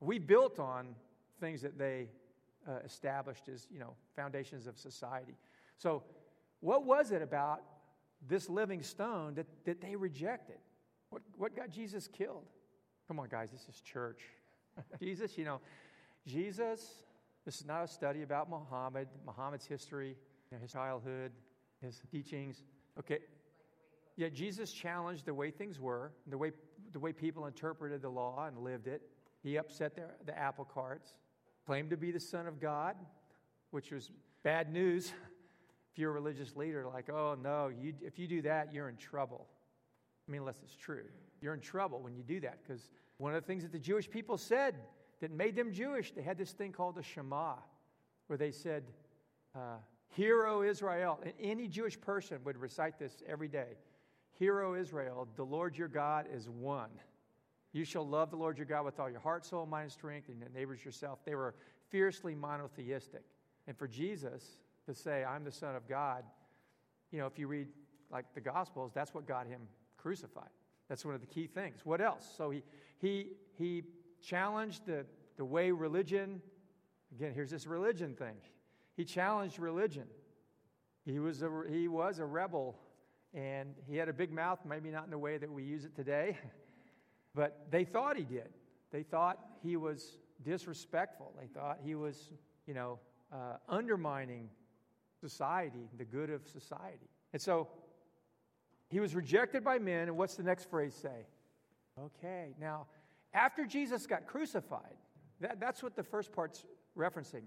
We 0.00 0.18
built 0.18 0.58
on 0.58 0.94
things 1.40 1.62
that 1.62 1.78
they 1.78 2.08
uh, 2.68 2.78
established 2.84 3.48
as, 3.48 3.66
you 3.70 3.78
know, 3.78 3.94
foundations 4.16 4.66
of 4.66 4.78
society. 4.78 5.36
So, 5.78 6.02
what 6.60 6.84
was 6.84 7.10
it 7.10 7.22
about 7.22 7.62
this 8.28 8.50
living 8.50 8.82
stone 8.82 9.34
that, 9.34 9.46
that 9.64 9.80
they 9.80 9.96
rejected? 9.96 10.58
What, 11.08 11.22
what 11.36 11.56
got 11.56 11.70
Jesus 11.70 12.06
killed? 12.06 12.44
Come 13.08 13.18
on, 13.18 13.28
guys, 13.28 13.50
this 13.50 13.66
is 13.68 13.80
church. 13.80 14.22
Jesus, 15.00 15.38
you 15.38 15.44
know, 15.44 15.60
Jesus, 16.26 17.04
this 17.44 17.60
is 17.60 17.66
not 17.66 17.84
a 17.84 17.88
study 17.88 18.22
about 18.22 18.50
Muhammad, 18.50 19.08
Muhammad's 19.24 19.66
history, 19.66 20.16
you 20.50 20.56
know, 20.56 20.60
his 20.60 20.72
childhood, 20.72 21.32
his 21.82 22.00
teachings. 22.10 22.62
Okay. 22.98 23.18
Yeah, 24.16 24.28
Jesus 24.28 24.72
challenged 24.72 25.26
the 25.26 25.34
way 25.34 25.50
things 25.50 25.80
were, 25.80 26.12
the 26.26 26.38
way, 26.38 26.52
the 26.92 26.98
way 26.98 27.12
people 27.12 27.46
interpreted 27.46 28.02
the 28.02 28.08
law 28.08 28.46
and 28.46 28.58
lived 28.58 28.86
it. 28.86 29.02
He 29.42 29.56
upset 29.56 29.94
their, 29.94 30.16
the 30.26 30.38
apple 30.38 30.64
carts, 30.64 31.14
claimed 31.66 31.90
to 31.90 31.96
be 31.96 32.10
the 32.10 32.20
Son 32.20 32.46
of 32.46 32.60
God, 32.60 32.96
which 33.70 33.90
was 33.90 34.10
bad 34.42 34.72
news 34.72 35.06
if 35.92 35.98
you're 35.98 36.10
a 36.10 36.14
religious 36.14 36.56
leader. 36.56 36.86
Like, 36.86 37.08
oh 37.08 37.36
no, 37.42 37.68
you, 37.68 37.94
if 38.02 38.18
you 38.18 38.26
do 38.26 38.42
that, 38.42 38.72
you're 38.72 38.88
in 38.88 38.96
trouble. 38.96 39.46
I 40.28 40.32
mean, 40.32 40.42
unless 40.42 40.60
it's 40.62 40.76
true. 40.76 41.04
You're 41.40 41.54
in 41.54 41.60
trouble 41.60 42.00
when 42.00 42.14
you 42.14 42.22
do 42.22 42.40
that 42.40 42.58
because 42.62 42.90
one 43.16 43.34
of 43.34 43.42
the 43.42 43.46
things 43.46 43.62
that 43.62 43.72
the 43.72 43.78
Jewish 43.78 44.08
people 44.08 44.36
said 44.36 44.74
that 45.20 45.30
made 45.30 45.56
them 45.56 45.72
Jewish, 45.72 46.12
they 46.12 46.22
had 46.22 46.36
this 46.36 46.52
thing 46.52 46.72
called 46.72 46.94
the 46.94 47.02
Shema, 47.02 47.54
where 48.26 48.36
they 48.36 48.50
said, 48.50 48.84
uh, 49.54 49.76
Hear, 50.12 50.46
O 50.46 50.62
Israel. 50.62 51.20
And 51.22 51.32
any 51.40 51.68
Jewish 51.68 52.00
person 52.00 52.38
would 52.44 52.56
recite 52.56 52.98
this 52.98 53.22
every 53.28 53.48
day. 53.48 53.76
Hear, 54.40 54.62
O 54.62 54.74
Israel, 54.74 55.28
the 55.36 55.44
Lord 55.44 55.76
your 55.76 55.86
God 55.86 56.24
is 56.34 56.48
one. 56.48 56.88
You 57.72 57.84
shall 57.84 58.08
love 58.08 58.30
the 58.30 58.36
Lord 58.36 58.56
your 58.56 58.66
God 58.66 58.86
with 58.86 58.98
all 58.98 59.10
your 59.10 59.20
heart, 59.20 59.44
soul, 59.44 59.66
mind, 59.66 59.82
and 59.82 59.92
strength, 59.92 60.30
and 60.30 60.40
your 60.40 60.48
neighbors 60.48 60.82
yourself. 60.82 61.18
They 61.26 61.34
were 61.34 61.54
fiercely 61.90 62.34
monotheistic. 62.34 63.22
And 63.66 63.76
for 63.76 63.86
Jesus 63.86 64.56
to 64.86 64.94
say, 64.94 65.24
I'm 65.24 65.44
the 65.44 65.52
Son 65.52 65.76
of 65.76 65.86
God, 65.86 66.24
you 67.12 67.18
know, 67.18 67.26
if 67.26 67.38
you 67.38 67.48
read 67.48 67.68
like 68.10 68.24
the 68.34 68.40
Gospels, 68.40 68.92
that's 68.94 69.12
what 69.12 69.26
got 69.28 69.46
him 69.46 69.60
crucified. 69.98 70.48
That's 70.88 71.04
one 71.04 71.14
of 71.14 71.20
the 71.20 71.26
key 71.26 71.46
things. 71.46 71.80
What 71.84 72.00
else? 72.00 72.26
So 72.34 72.48
he, 72.48 72.62
he, 72.98 73.32
he 73.58 73.82
challenged 74.22 74.86
the, 74.86 75.04
the 75.36 75.44
way 75.44 75.70
religion, 75.70 76.40
again, 77.14 77.32
here's 77.34 77.50
this 77.50 77.66
religion 77.66 78.14
thing. 78.14 78.36
He 78.96 79.04
challenged 79.04 79.58
religion. 79.58 80.06
He 81.04 81.18
was 81.18 81.42
a, 81.42 81.50
he 81.70 81.88
was 81.88 82.20
a 82.20 82.24
rebel, 82.24 82.78
and 83.34 83.74
he 83.86 83.96
had 83.96 84.08
a 84.08 84.12
big 84.12 84.32
mouth, 84.32 84.58
maybe 84.64 84.90
not 84.90 85.04
in 85.04 85.10
the 85.10 85.18
way 85.18 85.38
that 85.38 85.50
we 85.50 85.62
use 85.62 85.84
it 85.84 85.94
today, 85.94 86.36
but 87.34 87.66
they 87.70 87.84
thought 87.84 88.16
he 88.16 88.24
did. 88.24 88.48
They 88.90 89.02
thought 89.02 89.38
he 89.62 89.76
was 89.76 90.18
disrespectful. 90.42 91.32
They 91.38 91.46
thought 91.46 91.78
he 91.82 91.94
was, 91.94 92.32
you 92.66 92.74
know, 92.74 92.98
uh, 93.32 93.56
undermining 93.68 94.48
society, 95.20 95.88
the 95.96 96.04
good 96.04 96.30
of 96.30 96.46
society. 96.48 97.08
And 97.32 97.40
so 97.40 97.68
he 98.88 98.98
was 98.98 99.14
rejected 99.14 99.62
by 99.62 99.78
men, 99.78 100.08
and 100.08 100.16
what's 100.16 100.34
the 100.34 100.42
next 100.42 100.68
phrase 100.68 100.94
say? 100.94 101.26
Okay, 101.98 102.54
now, 102.60 102.86
after 103.32 103.64
Jesus 103.66 104.06
got 104.06 104.26
crucified, 104.26 104.96
that, 105.40 105.60
that's 105.60 105.82
what 105.82 105.94
the 105.94 106.02
first 106.02 106.32
part's 106.32 106.64
referencing. 106.98 107.42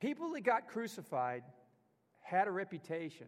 People 0.00 0.32
that 0.32 0.42
got 0.42 0.68
crucified 0.68 1.42
had 2.20 2.48
a 2.48 2.50
reputation. 2.50 3.26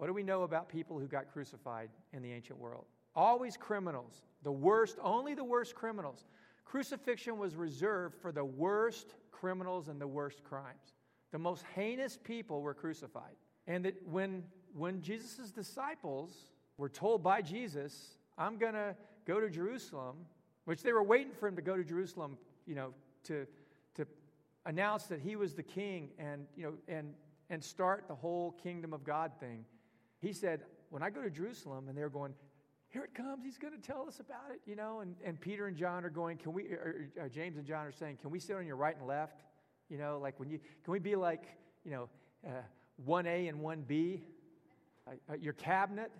What 0.00 0.06
do 0.06 0.14
we 0.14 0.22
know 0.22 0.44
about 0.44 0.70
people 0.70 0.98
who 0.98 1.06
got 1.06 1.30
crucified 1.30 1.90
in 2.14 2.22
the 2.22 2.32
ancient 2.32 2.58
world? 2.58 2.86
Always 3.14 3.58
criminals, 3.58 4.22
the 4.42 4.50
worst, 4.50 4.96
only 5.02 5.34
the 5.34 5.44
worst 5.44 5.74
criminals. 5.74 6.24
Crucifixion 6.64 7.36
was 7.36 7.54
reserved 7.54 8.16
for 8.16 8.32
the 8.32 8.42
worst 8.42 9.16
criminals 9.30 9.88
and 9.88 10.00
the 10.00 10.08
worst 10.08 10.42
crimes. 10.42 10.94
The 11.32 11.38
most 11.38 11.66
heinous 11.74 12.16
people 12.16 12.62
were 12.62 12.72
crucified. 12.72 13.34
And 13.66 13.84
that 13.84 13.94
when, 14.08 14.42
when 14.72 15.02
Jesus' 15.02 15.50
disciples 15.50 16.48
were 16.78 16.88
told 16.88 17.22
by 17.22 17.42
Jesus, 17.42 18.16
I'm 18.38 18.56
going 18.56 18.72
to 18.72 18.96
go 19.26 19.38
to 19.38 19.50
Jerusalem, 19.50 20.16
which 20.64 20.82
they 20.82 20.94
were 20.94 21.02
waiting 21.02 21.34
for 21.38 21.46
him 21.46 21.56
to 21.56 21.62
go 21.62 21.76
to 21.76 21.84
Jerusalem, 21.84 22.38
you 22.64 22.74
know, 22.74 22.94
to, 23.24 23.46
to 23.96 24.06
announce 24.64 25.08
that 25.08 25.20
he 25.20 25.36
was 25.36 25.52
the 25.52 25.62
king 25.62 26.08
and, 26.18 26.46
you 26.56 26.62
know, 26.62 26.72
and, 26.88 27.12
and 27.50 27.62
start 27.62 28.08
the 28.08 28.14
whole 28.14 28.52
kingdom 28.52 28.94
of 28.94 29.04
God 29.04 29.32
thing. 29.38 29.62
He 30.20 30.32
said, 30.32 30.62
When 30.90 31.02
I 31.02 31.10
go 31.10 31.22
to 31.22 31.30
Jerusalem, 31.30 31.88
and 31.88 31.96
they're 31.96 32.08
going, 32.08 32.34
here 32.90 33.04
it 33.04 33.14
comes. 33.14 33.44
He's 33.44 33.56
going 33.56 33.72
to 33.72 33.80
tell 33.80 34.06
us 34.06 34.18
about 34.18 34.50
it, 34.52 34.60
you 34.66 34.74
know. 34.74 35.00
And, 35.00 35.14
and 35.24 35.40
Peter 35.40 35.68
and 35.68 35.76
John 35.76 36.04
are 36.04 36.10
going, 36.10 36.36
can 36.36 36.52
we, 36.52 36.64
or, 36.64 37.08
or 37.16 37.28
James 37.28 37.56
and 37.56 37.64
John 37.64 37.86
are 37.86 37.92
saying, 37.92 38.18
can 38.20 38.30
we 38.30 38.40
sit 38.40 38.56
on 38.56 38.66
your 38.66 38.76
right 38.76 38.96
and 38.96 39.06
left? 39.06 39.42
You 39.88 39.96
know, 39.96 40.18
like 40.20 40.38
when 40.40 40.50
you, 40.50 40.58
can 40.84 40.92
we 40.92 40.98
be 40.98 41.14
like, 41.14 41.44
you 41.84 41.92
know, 41.92 42.08
uh, 42.46 42.62
1A 43.06 43.48
and 43.48 43.60
1B? 43.60 44.22
Uh, 45.06 45.10
uh, 45.30 45.34
your 45.40 45.52
cabinet? 45.52 46.10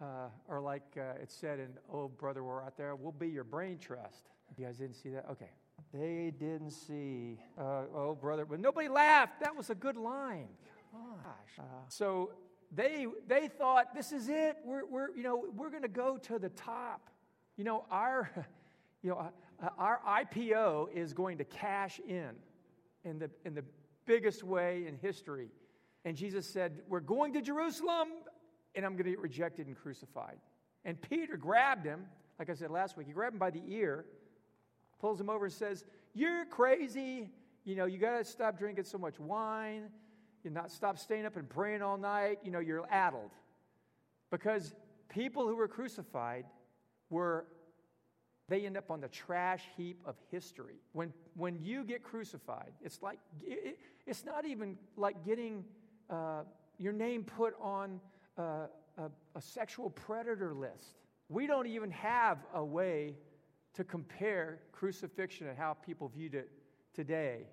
Uh, 0.00 0.28
or 0.48 0.60
like 0.60 0.82
uh, 0.98 1.22
it 1.22 1.30
said 1.30 1.58
in 1.58 1.68
Oh 1.92 2.08
Brother 2.08 2.42
We're 2.42 2.62
Out 2.62 2.76
There, 2.76 2.94
we'll 2.96 3.12
be 3.12 3.28
your 3.28 3.44
brain 3.44 3.78
trust. 3.78 4.30
You 4.58 4.66
guys 4.66 4.76
didn't 4.76 4.96
see 4.96 5.10
that? 5.10 5.26
Okay. 5.30 5.50
They 5.94 6.32
didn't 6.38 6.70
see. 6.70 7.38
Uh, 7.58 7.84
oh, 7.94 8.18
brother. 8.20 8.44
But 8.44 8.60
nobody 8.60 8.88
laughed. 8.88 9.40
That 9.40 9.56
was 9.56 9.70
a 9.70 9.74
good 9.74 9.96
line. 9.96 10.48
Gosh. 10.92 11.66
so 11.88 12.32
they, 12.74 13.06
they 13.28 13.48
thought, 13.48 13.94
this 13.94 14.12
is 14.12 14.28
it. 14.28 14.56
We're, 14.64 14.86
we're, 14.86 15.14
you 15.14 15.22
know, 15.22 15.44
we're 15.54 15.70
going 15.70 15.82
to 15.82 15.88
go 15.88 16.16
to 16.16 16.38
the 16.38 16.48
top. 16.50 17.10
You 17.56 17.64
know, 17.64 17.84
our, 17.90 18.30
you 19.02 19.10
know, 19.10 19.30
uh, 19.62 19.68
our 19.78 20.00
IPO 20.08 20.92
is 20.94 21.12
going 21.12 21.38
to 21.38 21.44
cash 21.44 22.00
in 22.08 22.30
in 23.04 23.18
the, 23.18 23.30
in 23.44 23.54
the 23.54 23.64
biggest 24.06 24.42
way 24.42 24.86
in 24.86 24.96
history. 24.96 25.48
And 26.04 26.16
Jesus 26.16 26.48
said, 26.48 26.80
We're 26.88 27.00
going 27.00 27.34
to 27.34 27.42
Jerusalem, 27.42 28.08
and 28.74 28.86
I'm 28.86 28.92
going 28.92 29.04
to 29.04 29.10
get 29.10 29.20
rejected 29.20 29.66
and 29.66 29.76
crucified. 29.76 30.38
And 30.84 31.00
Peter 31.00 31.36
grabbed 31.36 31.84
him, 31.84 32.06
like 32.38 32.48
I 32.48 32.54
said 32.54 32.70
last 32.70 32.96
week, 32.96 33.06
he 33.06 33.12
grabbed 33.12 33.34
him 33.34 33.38
by 33.38 33.50
the 33.50 33.62
ear, 33.68 34.06
pulls 34.98 35.20
him 35.20 35.28
over, 35.28 35.44
and 35.44 35.54
says, 35.54 35.84
You're 36.14 36.46
crazy. 36.46 37.30
You 37.64 37.76
know, 37.76 37.84
you 37.84 37.98
got 37.98 38.18
to 38.18 38.24
stop 38.24 38.58
drinking 38.58 38.84
so 38.84 38.98
much 38.98 39.20
wine 39.20 39.90
you 40.44 40.50
not 40.50 40.70
stop 40.70 40.98
staying 40.98 41.26
up 41.26 41.36
and 41.36 41.48
praying 41.48 41.82
all 41.82 41.96
night, 41.96 42.38
you 42.42 42.50
know, 42.50 42.58
you're 42.58 42.86
addled. 42.90 43.30
Because 44.30 44.74
people 45.08 45.46
who 45.46 45.56
were 45.56 45.68
crucified 45.68 46.44
were 47.10 47.46
they 48.48 48.66
end 48.66 48.76
up 48.76 48.90
on 48.90 49.00
the 49.00 49.08
trash 49.08 49.62
heap 49.76 49.98
of 50.04 50.16
history. 50.30 50.74
When, 50.92 51.12
when 51.34 51.58
you 51.60 51.84
get 51.84 52.02
crucified, 52.02 52.72
it's 52.82 53.00
like, 53.00 53.18
it, 53.42 53.78
it's 54.06 54.24
not 54.24 54.44
even 54.44 54.76
like 54.96 55.24
getting 55.24 55.64
uh, 56.10 56.42
your 56.78 56.92
name 56.92 57.24
put 57.24 57.54
on 57.60 58.00
a, 58.36 58.68
a 59.34 59.40
sexual 59.40 59.90
predator 59.90 60.52
list. 60.54 60.98
We 61.28 61.46
don't 61.46 61.66
even 61.66 61.90
have 61.92 62.38
a 62.52 62.64
way 62.64 63.14
to 63.74 63.84
compare 63.84 64.58
crucifixion 64.72 65.46
and 65.46 65.56
how 65.56 65.74
people 65.74 66.08
viewed 66.08 66.34
it 66.34 66.50
today 66.92 67.46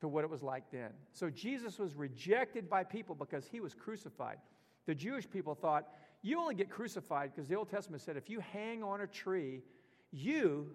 to 0.00 0.08
what 0.08 0.24
it 0.24 0.30
was 0.30 0.42
like 0.42 0.70
then. 0.70 0.90
So 1.12 1.30
Jesus 1.30 1.78
was 1.78 1.94
rejected 1.94 2.68
by 2.68 2.84
people 2.84 3.14
because 3.14 3.46
he 3.46 3.60
was 3.60 3.74
crucified. 3.74 4.38
The 4.86 4.94
Jewish 4.94 5.28
people 5.28 5.54
thought, 5.54 5.88
you 6.22 6.38
only 6.38 6.54
get 6.54 6.70
crucified 6.70 7.32
because 7.34 7.48
the 7.48 7.54
Old 7.54 7.70
Testament 7.70 8.02
said 8.02 8.16
if 8.16 8.28
you 8.28 8.40
hang 8.40 8.82
on 8.82 9.02
a 9.02 9.06
tree, 9.06 9.62
you 10.10 10.70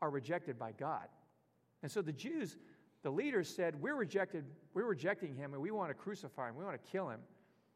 are 0.00 0.10
rejected 0.10 0.58
by 0.58 0.72
God. 0.72 1.08
And 1.82 1.90
so 1.90 2.02
the 2.02 2.12
Jews, 2.12 2.56
the 3.02 3.10
leaders 3.10 3.48
said, 3.48 3.80
We're 3.80 3.94
rejected, 3.94 4.44
we're 4.74 4.84
rejecting 4.84 5.34
him 5.34 5.52
and 5.52 5.62
we 5.62 5.70
want 5.70 5.90
to 5.90 5.94
crucify 5.94 6.48
him, 6.48 6.56
we 6.56 6.64
want 6.64 6.82
to 6.82 6.90
kill 6.90 7.08
him. 7.08 7.20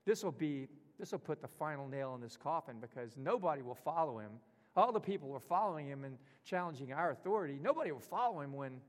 This 0.04 0.24
will 0.24 0.32
be 0.32 0.68
this 0.98 1.12
will 1.12 1.18
put 1.18 1.40
the 1.40 1.48
final 1.48 1.88
nail 1.88 2.14
in 2.14 2.20
this 2.20 2.36
coffin 2.36 2.76
because 2.78 3.16
nobody 3.16 3.62
will 3.62 3.74
follow 3.74 4.18
him. 4.18 4.32
All 4.76 4.92
the 4.92 5.00
people 5.00 5.28
were 5.28 5.40
following 5.40 5.88
him 5.88 6.04
and 6.04 6.18
challenging 6.44 6.92
our 6.92 7.10
authority. 7.10 7.58
Nobody 7.60 7.90
will 7.90 8.00
follow 8.00 8.40
him 8.40 8.52
when 8.52 8.80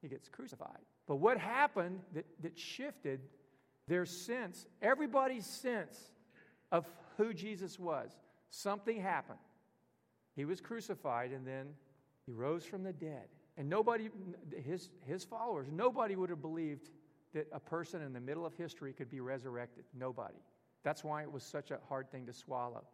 he 0.00 0.08
gets 0.08 0.28
crucified. 0.28 0.78
But 1.06 1.16
what 1.16 1.38
happened 1.38 2.00
that, 2.14 2.26
that 2.42 2.58
shifted 2.58 3.20
their 3.86 4.04
sense, 4.04 4.66
everybody's 4.82 5.46
sense 5.46 5.98
of 6.72 6.84
who 7.16 7.32
Jesus 7.32 7.78
was? 7.78 8.10
Something 8.50 9.00
happened. 9.00 9.38
He 10.34 10.44
was 10.44 10.60
crucified 10.60 11.32
and 11.32 11.46
then 11.46 11.68
he 12.26 12.32
rose 12.32 12.64
from 12.64 12.82
the 12.82 12.92
dead. 12.92 13.28
And 13.56 13.68
nobody, 13.70 14.10
his, 14.64 14.90
his 15.06 15.24
followers, 15.24 15.68
nobody 15.72 16.16
would 16.16 16.28
have 16.28 16.42
believed 16.42 16.90
that 17.32 17.46
a 17.52 17.60
person 17.60 18.02
in 18.02 18.12
the 18.12 18.20
middle 18.20 18.44
of 18.44 18.54
history 18.54 18.92
could 18.92 19.10
be 19.10 19.20
resurrected. 19.20 19.84
Nobody. 19.94 20.38
That's 20.82 21.02
why 21.02 21.22
it 21.22 21.30
was 21.30 21.42
such 21.42 21.70
a 21.70 21.78
hard 21.88 22.10
thing 22.10 22.26
to 22.26 22.32
swallow. 22.32 22.84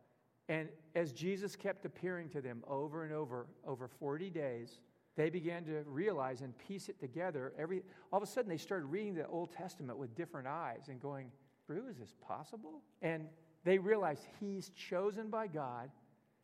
And 0.48 0.68
as 0.94 1.12
Jesus 1.12 1.56
kept 1.56 1.84
appearing 1.84 2.28
to 2.30 2.40
them 2.40 2.62
over 2.66 3.04
and 3.04 3.12
over, 3.12 3.46
over 3.66 3.88
40 3.88 4.30
days, 4.30 4.80
they 5.16 5.28
began 5.28 5.64
to 5.64 5.82
realize 5.86 6.40
and 6.40 6.56
piece 6.56 6.88
it 6.88 6.98
together. 6.98 7.52
Every, 7.58 7.82
all 8.12 8.16
of 8.18 8.22
a 8.22 8.26
sudden, 8.26 8.48
they 8.48 8.56
started 8.56 8.86
reading 8.86 9.14
the 9.14 9.26
Old 9.26 9.52
Testament 9.52 9.98
with 9.98 10.14
different 10.14 10.46
eyes 10.46 10.88
and 10.88 11.00
going, 11.00 11.30
True, 11.66 11.84
is 11.88 11.98
this 11.98 12.14
possible? 12.26 12.82
And 13.02 13.26
they 13.64 13.78
realized 13.78 14.22
he's 14.40 14.70
chosen 14.70 15.28
by 15.28 15.46
God. 15.46 15.90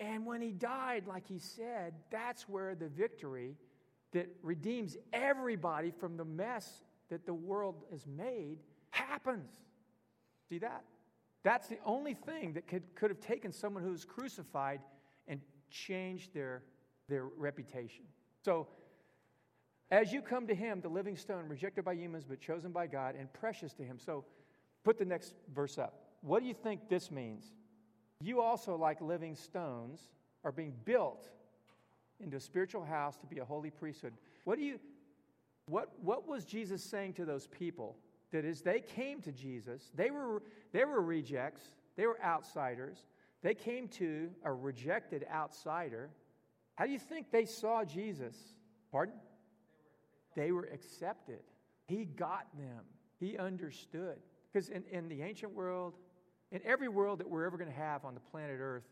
And 0.00 0.24
when 0.24 0.40
he 0.40 0.52
died, 0.52 1.06
like 1.06 1.26
he 1.26 1.38
said, 1.38 1.94
that's 2.10 2.48
where 2.48 2.74
the 2.74 2.88
victory 2.88 3.56
that 4.12 4.28
redeems 4.42 4.96
everybody 5.12 5.90
from 5.90 6.16
the 6.16 6.24
mess 6.24 6.84
that 7.08 7.26
the 7.26 7.34
world 7.34 7.84
has 7.90 8.06
made 8.06 8.58
happens. 8.90 9.50
See 10.48 10.58
that? 10.58 10.84
That's 11.42 11.68
the 11.68 11.78
only 11.84 12.14
thing 12.14 12.52
that 12.54 12.66
could, 12.66 12.94
could 12.94 13.10
have 13.10 13.20
taken 13.20 13.52
someone 13.52 13.82
who 13.82 13.90
was 13.90 14.04
crucified 14.04 14.80
and 15.26 15.40
changed 15.70 16.32
their, 16.32 16.62
their 17.08 17.24
reputation. 17.24 18.04
So, 18.44 18.66
as 19.90 20.12
you 20.12 20.20
come 20.20 20.46
to 20.46 20.54
Him, 20.54 20.80
the 20.80 20.88
living 20.88 21.16
stone, 21.16 21.48
rejected 21.48 21.84
by 21.84 21.94
humans 21.94 22.24
but 22.28 22.40
chosen 22.40 22.72
by 22.72 22.86
God 22.86 23.14
and 23.18 23.32
precious 23.32 23.72
to 23.74 23.82
Him. 23.82 23.98
So, 23.98 24.24
put 24.84 24.98
the 24.98 25.04
next 25.04 25.34
verse 25.54 25.78
up. 25.78 26.04
What 26.20 26.40
do 26.40 26.46
you 26.46 26.54
think 26.54 26.88
this 26.88 27.10
means? 27.10 27.46
You 28.20 28.40
also, 28.40 28.76
like 28.76 29.00
living 29.00 29.34
stones, 29.34 30.10
are 30.44 30.52
being 30.52 30.74
built 30.84 31.28
into 32.20 32.36
a 32.36 32.40
spiritual 32.40 32.84
house 32.84 33.16
to 33.18 33.26
be 33.26 33.38
a 33.38 33.44
holy 33.44 33.70
priesthood. 33.70 34.12
What 34.44 34.58
do 34.58 34.64
you 34.64 34.78
what 35.68 35.90
what 36.02 36.26
was 36.26 36.44
Jesus 36.44 36.82
saying 36.82 37.14
to 37.14 37.24
those 37.24 37.46
people 37.46 37.96
that 38.32 38.44
as 38.44 38.62
they 38.62 38.80
came 38.80 39.20
to 39.22 39.32
Jesus, 39.32 39.90
they 39.94 40.10
were 40.10 40.42
they 40.72 40.84
were 40.84 41.00
rejects, 41.00 41.62
they 41.96 42.06
were 42.06 42.20
outsiders. 42.22 43.06
They 43.42 43.54
came 43.54 43.86
to 43.88 44.30
a 44.42 44.52
rejected 44.52 45.24
outsider. 45.32 46.10
How 46.78 46.86
do 46.86 46.92
you 46.92 46.98
think 47.00 47.32
they 47.32 47.44
saw 47.44 47.84
Jesus? 47.84 48.36
Pardon? 48.92 49.16
They 50.36 50.52
were 50.52 50.68
accepted. 50.72 51.40
He 51.88 52.04
got 52.04 52.46
them, 52.56 52.84
He 53.18 53.36
understood. 53.36 54.18
Because 54.52 54.68
in, 54.68 54.84
in 54.92 55.08
the 55.08 55.22
ancient 55.22 55.52
world, 55.52 55.94
in 56.52 56.60
every 56.64 56.86
world 56.86 57.18
that 57.18 57.28
we're 57.28 57.44
ever 57.44 57.58
going 57.58 57.68
to 57.68 57.76
have 57.76 58.04
on 58.04 58.14
the 58.14 58.20
planet 58.20 58.58
Earth, 58.60 58.84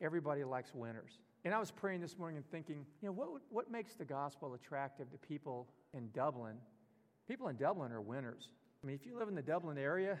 everybody 0.00 0.44
likes 0.44 0.72
winners. 0.72 1.18
And 1.44 1.52
I 1.52 1.58
was 1.58 1.72
praying 1.72 2.00
this 2.00 2.16
morning 2.16 2.36
and 2.36 2.48
thinking, 2.48 2.86
you 3.02 3.08
know, 3.08 3.12
what, 3.12 3.28
what 3.50 3.72
makes 3.72 3.96
the 3.96 4.04
gospel 4.04 4.54
attractive 4.54 5.10
to 5.10 5.18
people 5.18 5.66
in 5.94 6.10
Dublin? 6.14 6.54
People 7.26 7.48
in 7.48 7.56
Dublin 7.56 7.90
are 7.90 8.00
winners. 8.00 8.50
I 8.84 8.86
mean, 8.86 8.94
if 8.94 9.04
you 9.04 9.18
live 9.18 9.26
in 9.26 9.34
the 9.34 9.42
Dublin 9.42 9.78
area, 9.78 10.20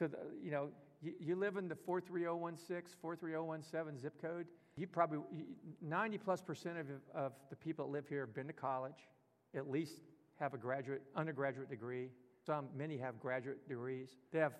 to 0.00 0.08
the, 0.08 0.18
you 0.44 0.50
know, 0.50 0.68
you, 1.00 1.14
you 1.18 1.34
live 1.34 1.56
in 1.56 1.66
the 1.66 1.76
43016, 1.76 2.94
43017 3.00 3.98
zip 3.98 4.20
code, 4.20 4.46
you 4.76 4.86
probably, 4.86 5.18
90 5.80 6.18
plus 6.18 6.40
percent 6.40 6.78
of, 6.78 6.86
of 7.14 7.32
the 7.50 7.56
people 7.56 7.86
that 7.86 7.92
live 7.92 8.08
here 8.08 8.20
have 8.20 8.34
been 8.34 8.46
to 8.46 8.52
college, 8.52 9.08
at 9.54 9.70
least 9.70 10.00
have 10.40 10.54
a 10.54 10.58
graduate, 10.58 11.02
undergraduate 11.14 11.68
degree. 11.68 12.08
Some, 12.44 12.68
many 12.76 12.96
have 12.96 13.20
graduate 13.20 13.68
degrees. 13.68 14.16
They 14.32 14.38
have 14.38 14.54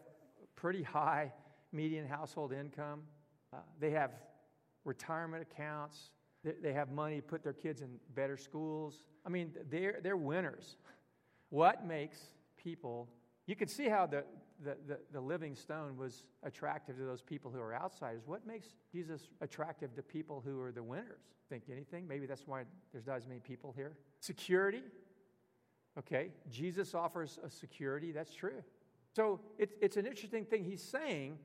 pretty 0.54 0.82
high 0.82 1.32
median 1.72 2.06
household 2.06 2.52
income. 2.52 3.02
Uh, 3.52 3.58
they 3.80 3.90
have 3.90 4.12
retirement 4.84 5.42
accounts. 5.50 6.10
They, 6.44 6.52
they 6.62 6.72
have 6.72 6.90
money 6.90 7.16
to 7.16 7.22
put 7.22 7.42
their 7.42 7.52
kids 7.52 7.80
in 7.80 7.88
better 8.14 8.36
schools. 8.36 9.04
I 9.26 9.30
mean, 9.30 9.52
they're, 9.70 10.00
they're 10.02 10.16
winners. 10.16 10.76
What 11.48 11.86
makes 11.86 12.18
people, 12.56 13.10
you 13.46 13.54
can 13.54 13.68
see 13.68 13.86
how 13.86 14.06
the, 14.06 14.24
the, 14.64 14.76
the, 14.86 14.98
the, 15.12 15.20
living 15.20 15.54
stone 15.54 15.96
was 15.96 16.24
attractive 16.42 16.96
to 16.96 17.04
those 17.04 17.22
people 17.22 17.50
who 17.50 17.60
are 17.60 17.74
outsiders. 17.74 18.22
What 18.26 18.46
makes 18.46 18.68
Jesus 18.90 19.28
attractive 19.40 19.94
to 19.96 20.02
people 20.02 20.42
who 20.44 20.60
are 20.60 20.72
the 20.72 20.82
winners? 20.82 21.22
Think 21.48 21.64
anything? 21.70 22.06
Maybe 22.06 22.26
that's 22.26 22.46
why 22.46 22.62
there's 22.92 23.06
not 23.06 23.16
as 23.16 23.26
many 23.26 23.40
people 23.40 23.72
here. 23.76 23.92
Security. 24.20 24.82
Okay, 25.98 26.28
Jesus 26.50 26.94
offers 26.94 27.38
a 27.44 27.50
security. 27.50 28.12
That's 28.12 28.34
true. 28.34 28.62
So 29.14 29.40
it's, 29.58 29.74
it's 29.80 29.96
an 29.96 30.06
interesting 30.06 30.44
thing 30.44 30.64
he's 30.64 30.82
saying. 30.82 31.38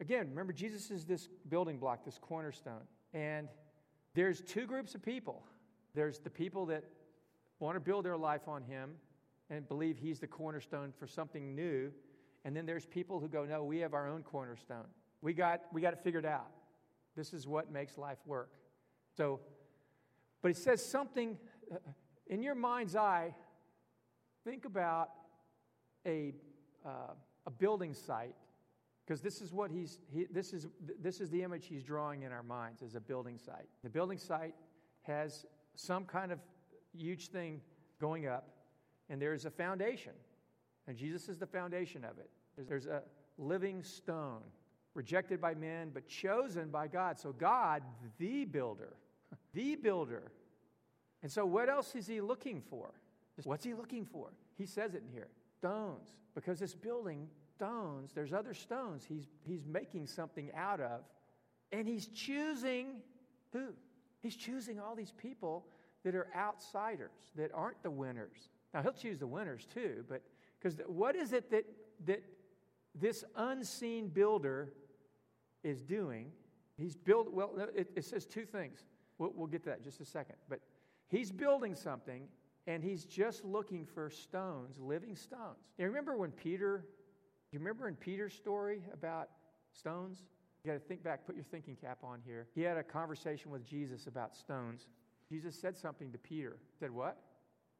Again, 0.00 0.28
remember, 0.30 0.52
Jesus 0.52 0.90
is 0.90 1.04
this 1.04 1.28
building 1.48 1.78
block, 1.78 2.04
this 2.04 2.18
cornerstone. 2.18 2.82
And 3.12 3.48
there's 4.14 4.40
two 4.42 4.66
groups 4.66 4.94
of 4.94 5.02
people 5.02 5.42
there's 5.94 6.18
the 6.18 6.30
people 6.30 6.66
that 6.66 6.84
want 7.58 7.76
to 7.76 7.80
build 7.80 8.04
their 8.04 8.16
life 8.16 8.48
on 8.48 8.62
him 8.62 8.94
and 9.50 9.68
believe 9.68 9.98
he's 9.98 10.18
the 10.18 10.26
cornerstone 10.26 10.92
for 10.98 11.06
something 11.06 11.54
new. 11.54 11.92
And 12.44 12.56
then 12.56 12.66
there's 12.66 12.86
people 12.86 13.20
who 13.20 13.28
go, 13.28 13.44
no, 13.44 13.64
we 13.64 13.78
have 13.78 13.94
our 13.94 14.08
own 14.08 14.22
cornerstone. 14.22 14.86
We 15.20 15.32
got, 15.32 15.60
we 15.72 15.80
got 15.80 15.92
it 15.92 16.00
figured 16.02 16.26
out. 16.26 16.50
This 17.16 17.32
is 17.32 17.46
what 17.46 17.70
makes 17.70 17.98
life 17.98 18.18
work. 18.26 18.50
So, 19.16 19.40
but 20.40 20.50
it 20.50 20.56
says 20.56 20.84
something 20.84 21.38
uh, 21.70 21.76
in 22.26 22.42
your 22.42 22.54
mind's 22.54 22.96
eye, 22.96 23.34
think 24.44 24.64
about 24.64 25.10
a 26.06 26.34
uh, 26.84 27.12
a 27.46 27.50
building 27.50 27.94
site 27.94 28.34
because 29.04 29.20
this 29.20 29.40
is 29.40 29.52
what 29.52 29.70
he's 29.70 29.98
he, 30.12 30.26
this 30.30 30.52
is 30.52 30.66
this 31.00 31.20
is 31.20 31.30
the 31.30 31.42
image 31.42 31.66
he's 31.66 31.82
drawing 31.82 32.22
in 32.22 32.32
our 32.32 32.42
minds 32.42 32.82
as 32.82 32.94
a 32.94 33.00
building 33.00 33.38
site 33.38 33.68
the 33.82 33.90
building 33.90 34.18
site 34.18 34.54
has 35.02 35.44
some 35.74 36.04
kind 36.04 36.32
of 36.32 36.38
huge 36.96 37.28
thing 37.28 37.60
going 38.00 38.26
up 38.26 38.48
and 39.08 39.20
there's 39.20 39.44
a 39.44 39.50
foundation 39.50 40.12
and 40.86 40.96
jesus 40.96 41.28
is 41.28 41.38
the 41.38 41.46
foundation 41.46 42.04
of 42.04 42.18
it 42.18 42.30
there's, 42.68 42.86
a 42.86 43.02
living 43.38 43.82
stone 43.82 44.42
rejected 44.94 45.40
by 45.40 45.54
men 45.54 45.90
but 45.92 46.06
chosen 46.06 46.68
by 46.68 46.86
god 46.86 47.18
so 47.18 47.32
god 47.32 47.82
the 48.18 48.44
builder 48.44 48.94
the 49.54 49.74
builder 49.76 50.30
and 51.22 51.30
so 51.30 51.46
what 51.46 51.68
else 51.68 51.94
is 51.94 52.06
he 52.06 52.20
looking 52.20 52.60
for 52.60 52.90
what's 53.44 53.64
he 53.64 53.74
looking 53.74 54.04
for 54.04 54.28
he 54.58 54.66
says 54.66 54.94
it 54.94 55.02
in 55.06 55.12
here 55.12 55.28
stones 55.58 56.16
because 56.34 56.58
this 56.58 56.74
building, 56.74 57.28
stones, 57.54 58.12
there's 58.14 58.32
other 58.32 58.54
stones 58.54 59.04
he's, 59.06 59.26
he's 59.44 59.64
making 59.66 60.06
something 60.06 60.50
out 60.56 60.80
of. 60.80 61.00
And 61.70 61.86
he's 61.86 62.06
choosing 62.06 63.00
who? 63.52 63.68
He's 64.20 64.36
choosing 64.36 64.80
all 64.80 64.94
these 64.94 65.12
people 65.12 65.66
that 66.04 66.14
are 66.14 66.28
outsiders, 66.36 67.10
that 67.36 67.50
aren't 67.54 67.82
the 67.82 67.90
winners. 67.90 68.48
Now, 68.72 68.82
he'll 68.82 68.92
choose 68.92 69.18
the 69.18 69.26
winners 69.26 69.66
too, 69.72 70.04
but 70.08 70.22
because 70.62 70.80
what 70.86 71.16
is 71.16 71.32
it 71.32 71.50
that, 71.50 71.64
that 72.06 72.22
this 72.94 73.24
unseen 73.36 74.08
builder 74.08 74.72
is 75.64 75.82
doing? 75.82 76.30
He's 76.76 76.94
built, 76.94 77.32
well, 77.32 77.50
it, 77.74 77.90
it 77.96 78.04
says 78.04 78.26
two 78.26 78.44
things. 78.44 78.84
We'll, 79.18 79.32
we'll 79.34 79.48
get 79.48 79.64
to 79.64 79.70
that 79.70 79.78
in 79.78 79.84
just 79.84 80.00
a 80.00 80.04
second. 80.04 80.36
But 80.48 80.60
he's 81.08 81.32
building 81.32 81.74
something 81.74 82.28
and 82.66 82.82
he's 82.82 83.04
just 83.04 83.44
looking 83.44 83.84
for 83.84 84.08
stones, 84.08 84.78
living 84.78 85.16
stones. 85.16 85.58
You 85.78 85.86
remember 85.86 86.16
when 86.16 86.30
Peter, 86.30 86.84
you 87.50 87.58
remember 87.58 87.88
in 87.88 87.96
Peter's 87.96 88.34
story 88.34 88.82
about 88.92 89.30
stones? 89.72 90.22
You 90.62 90.70
got 90.70 90.78
to 90.78 90.86
think 90.86 91.02
back, 91.02 91.26
put 91.26 91.34
your 91.34 91.44
thinking 91.44 91.74
cap 91.74 91.98
on 92.04 92.20
here. 92.24 92.46
He 92.54 92.62
had 92.62 92.76
a 92.76 92.84
conversation 92.84 93.50
with 93.50 93.64
Jesus 93.64 94.06
about 94.06 94.36
stones. 94.36 94.86
Jesus 95.28 95.56
said 95.56 95.76
something 95.76 96.12
to 96.12 96.18
Peter. 96.18 96.58
Said, 96.78 96.92
What? 96.92 97.18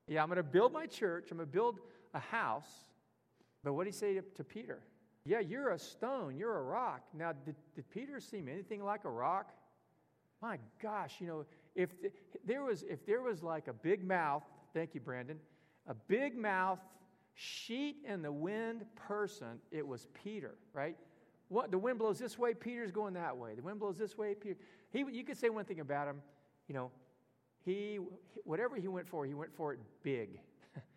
Yeah, 0.08 0.20
I'm 0.20 0.28
going 0.28 0.36
to 0.38 0.42
build 0.42 0.72
my 0.72 0.86
church, 0.86 1.28
I'm 1.30 1.36
going 1.36 1.48
to 1.48 1.52
build 1.52 1.78
a 2.14 2.20
house. 2.20 2.70
But 3.64 3.74
what 3.74 3.84
did 3.84 3.94
he 3.94 3.98
say 3.98 4.14
to, 4.14 4.22
to 4.22 4.44
Peter? 4.44 4.80
Yeah, 5.24 5.40
you're 5.40 5.70
a 5.70 5.78
stone, 5.78 6.36
you're 6.36 6.58
a 6.58 6.62
rock. 6.62 7.02
Now, 7.14 7.32
did, 7.32 7.54
did 7.76 7.88
Peter 7.90 8.18
seem 8.20 8.48
anything 8.48 8.82
like 8.82 9.04
a 9.04 9.10
rock? 9.10 9.52
My 10.40 10.58
gosh, 10.82 11.14
you 11.20 11.26
know, 11.28 11.44
if 11.76 11.90
there 12.44 12.64
was 12.64 12.82
if 12.82 13.06
there 13.06 13.22
was 13.22 13.42
like 13.44 13.68
a 13.68 13.72
big 13.72 14.04
mouth 14.04 14.42
Thank 14.72 14.94
you, 14.94 15.00
Brandon. 15.00 15.38
A 15.86 15.94
big 15.94 16.36
mouth, 16.36 16.78
sheet 17.34 17.96
in 18.06 18.22
the 18.22 18.32
wind 18.32 18.84
person, 18.96 19.58
it 19.70 19.86
was 19.86 20.06
Peter, 20.24 20.54
right? 20.72 20.96
What, 21.48 21.70
the 21.70 21.78
wind 21.78 21.98
blows 21.98 22.18
this 22.18 22.38
way, 22.38 22.54
Peter's 22.54 22.90
going 22.90 23.14
that 23.14 23.36
way. 23.36 23.54
The 23.54 23.62
wind 23.62 23.78
blows 23.78 23.98
this 23.98 24.16
way, 24.16 24.34
Peter. 24.34 24.56
He, 24.90 25.04
you 25.10 25.24
could 25.24 25.36
say 25.36 25.50
one 25.50 25.64
thing 25.64 25.80
about 25.80 26.08
him, 26.08 26.22
you 26.68 26.74
know, 26.74 26.90
he, 27.64 27.98
whatever 28.44 28.76
he 28.76 28.88
went 28.88 29.08
for, 29.08 29.26
he 29.26 29.34
went 29.34 29.54
for 29.54 29.72
it 29.72 29.78
big. 30.02 30.40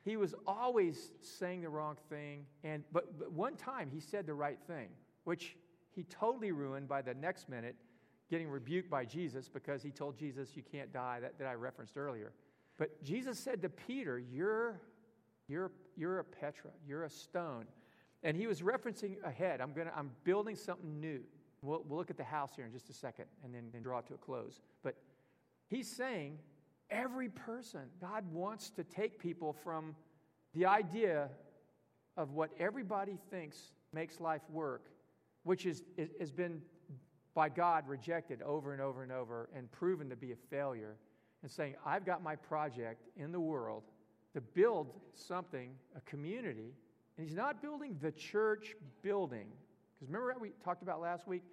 He 0.03 0.17
was 0.17 0.33
always 0.45 1.11
saying 1.21 1.61
the 1.61 1.69
wrong 1.69 1.97
thing. 2.09 2.45
And, 2.63 2.83
but, 2.91 3.17
but 3.19 3.31
one 3.31 3.55
time 3.55 3.89
he 3.91 3.99
said 3.99 4.25
the 4.25 4.33
right 4.33 4.59
thing, 4.67 4.89
which 5.23 5.55
he 5.91 6.03
totally 6.03 6.51
ruined 6.51 6.87
by 6.87 7.01
the 7.01 7.13
next 7.13 7.49
minute 7.49 7.75
getting 8.29 8.49
rebuked 8.49 8.89
by 8.89 9.05
Jesus 9.05 9.47
because 9.47 9.83
he 9.83 9.91
told 9.91 10.17
Jesus, 10.17 10.55
You 10.55 10.63
can't 10.63 10.91
die, 10.91 11.19
that, 11.21 11.37
that 11.39 11.47
I 11.47 11.53
referenced 11.53 11.97
earlier. 11.97 12.33
But 12.77 13.03
Jesus 13.03 13.39
said 13.39 13.61
to 13.61 13.69
Peter, 13.69 14.19
You're, 14.19 14.81
you're, 15.47 15.71
you're 15.95 16.19
a 16.19 16.23
Petra, 16.23 16.71
you're 16.87 17.03
a 17.03 17.09
stone. 17.09 17.65
And 18.23 18.35
he 18.35 18.47
was 18.47 18.61
referencing 18.61 19.23
ahead. 19.23 19.61
I'm, 19.61 19.73
gonna, 19.73 19.91
I'm 19.95 20.11
building 20.23 20.55
something 20.55 20.99
new. 20.99 21.21
We'll, 21.61 21.83
we'll 21.87 21.99
look 21.99 22.09
at 22.09 22.17
the 22.17 22.23
house 22.23 22.51
here 22.55 22.65
in 22.65 22.71
just 22.71 22.89
a 22.89 22.93
second 22.93 23.25
and 23.43 23.53
then, 23.53 23.69
then 23.71 23.83
draw 23.83 23.99
it 23.99 24.07
to 24.07 24.15
a 24.15 24.17
close. 24.17 24.61
But 24.83 24.95
he's 25.67 25.89
saying 25.89 26.39
every 26.95 27.29
person, 27.29 27.81
God 27.99 28.23
wants 28.31 28.69
to 28.71 28.83
take 28.83 29.19
people 29.19 29.53
from 29.53 29.95
the 30.53 30.65
idea 30.65 31.29
of 32.17 32.31
what 32.31 32.49
everybody 32.57 33.17
thinks 33.29 33.73
makes 33.93 34.19
life 34.19 34.41
work, 34.49 34.85
which 35.43 35.65
is, 35.65 35.83
is, 35.97 36.09
has 36.19 36.31
been 36.31 36.61
by 37.33 37.49
God 37.49 37.87
rejected 37.87 38.41
over 38.41 38.71
and 38.71 38.81
over 38.81 39.03
and 39.03 39.11
over 39.11 39.49
and 39.53 39.69
proven 39.71 40.09
to 40.09 40.15
be 40.15 40.31
a 40.31 40.37
failure 40.49 40.95
and 41.41 41.51
saying, 41.51 41.75
I've 41.85 42.05
got 42.05 42.23
my 42.23 42.35
project 42.35 43.03
in 43.17 43.31
the 43.31 43.39
world 43.39 43.83
to 44.33 44.41
build 44.41 44.87
something, 45.13 45.71
a 45.95 46.01
community. 46.01 46.73
And 47.17 47.27
he's 47.27 47.35
not 47.35 47.61
building 47.61 47.97
the 48.01 48.11
church 48.11 48.75
building. 49.01 49.47
Because 49.95 50.07
remember 50.07 50.27
what 50.27 50.41
we 50.41 50.51
talked 50.63 50.81
about 50.81 51.01
last 51.01 51.27
week? 51.27 51.43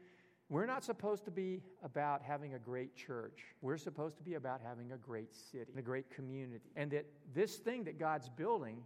We're 0.52 0.66
not 0.66 0.84
supposed 0.84 1.24
to 1.24 1.30
be 1.30 1.62
about 1.82 2.20
having 2.20 2.52
a 2.52 2.58
great 2.58 2.94
church. 2.94 3.38
We're 3.62 3.78
supposed 3.78 4.18
to 4.18 4.22
be 4.22 4.34
about 4.34 4.60
having 4.62 4.92
a 4.92 4.98
great 4.98 5.34
city, 5.34 5.72
a 5.78 5.80
great 5.80 6.10
community. 6.10 6.68
And 6.76 6.90
that 6.90 7.06
this 7.34 7.56
thing 7.56 7.84
that 7.84 7.98
God's 7.98 8.28
building, 8.28 8.82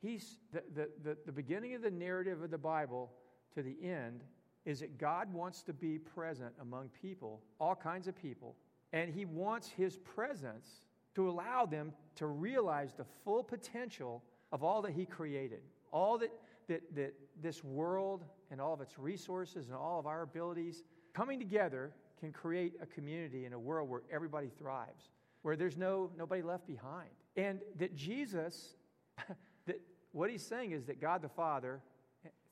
he's 0.00 0.36
the, 0.52 0.62
the, 0.72 0.88
the, 1.02 1.16
the 1.26 1.32
beginning 1.32 1.74
of 1.74 1.82
the 1.82 1.90
narrative 1.90 2.42
of 2.42 2.52
the 2.52 2.58
Bible 2.58 3.10
to 3.56 3.62
the 3.64 3.76
end 3.82 4.22
is 4.64 4.78
that 4.78 4.96
God 4.96 5.32
wants 5.32 5.62
to 5.62 5.72
be 5.72 5.98
present 5.98 6.52
among 6.60 6.90
people, 7.02 7.40
all 7.58 7.74
kinds 7.74 8.06
of 8.06 8.14
people, 8.14 8.54
and 8.92 9.12
He 9.12 9.24
wants 9.24 9.68
His 9.70 9.96
presence 9.96 10.84
to 11.16 11.28
allow 11.28 11.66
them 11.66 11.92
to 12.14 12.26
realize 12.26 12.94
the 12.94 13.06
full 13.24 13.42
potential 13.42 14.22
of 14.52 14.62
all 14.62 14.80
that 14.82 14.92
He 14.92 15.06
created, 15.06 15.62
all 15.90 16.18
that, 16.18 16.30
that, 16.68 16.82
that 16.94 17.14
this 17.42 17.64
world 17.64 18.22
and 18.54 18.60
all 18.60 18.72
of 18.72 18.80
its 18.80 19.00
resources 19.00 19.66
and 19.66 19.74
all 19.74 19.98
of 19.98 20.06
our 20.06 20.22
abilities 20.22 20.84
coming 21.12 21.40
together 21.40 21.92
can 22.20 22.30
create 22.30 22.74
a 22.80 22.86
community 22.86 23.46
in 23.46 23.52
a 23.52 23.58
world 23.58 23.90
where 23.90 24.02
everybody 24.12 24.48
thrives, 24.48 25.10
where 25.42 25.56
there's 25.56 25.76
no, 25.76 26.08
nobody 26.16 26.40
left 26.40 26.64
behind. 26.64 27.10
And 27.36 27.58
that 27.80 27.96
Jesus, 27.96 28.76
that 29.66 29.80
what 30.12 30.30
he's 30.30 30.46
saying 30.46 30.70
is 30.70 30.84
that 30.84 31.00
God 31.00 31.20
the 31.20 31.28
Father, 31.28 31.80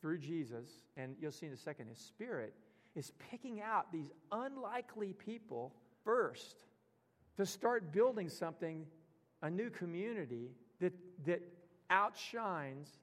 through 0.00 0.18
Jesus, 0.18 0.68
and 0.96 1.14
you'll 1.20 1.30
see 1.30 1.46
in 1.46 1.52
a 1.52 1.56
second, 1.56 1.86
his 1.86 1.98
Spirit, 1.98 2.52
is 2.96 3.12
picking 3.30 3.62
out 3.62 3.92
these 3.92 4.10
unlikely 4.32 5.12
people 5.12 5.72
first 6.04 6.56
to 7.36 7.46
start 7.46 7.92
building 7.92 8.28
something, 8.28 8.84
a 9.42 9.48
new 9.48 9.70
community 9.70 10.50
that, 10.80 10.94
that 11.24 11.42
outshines 11.90 12.98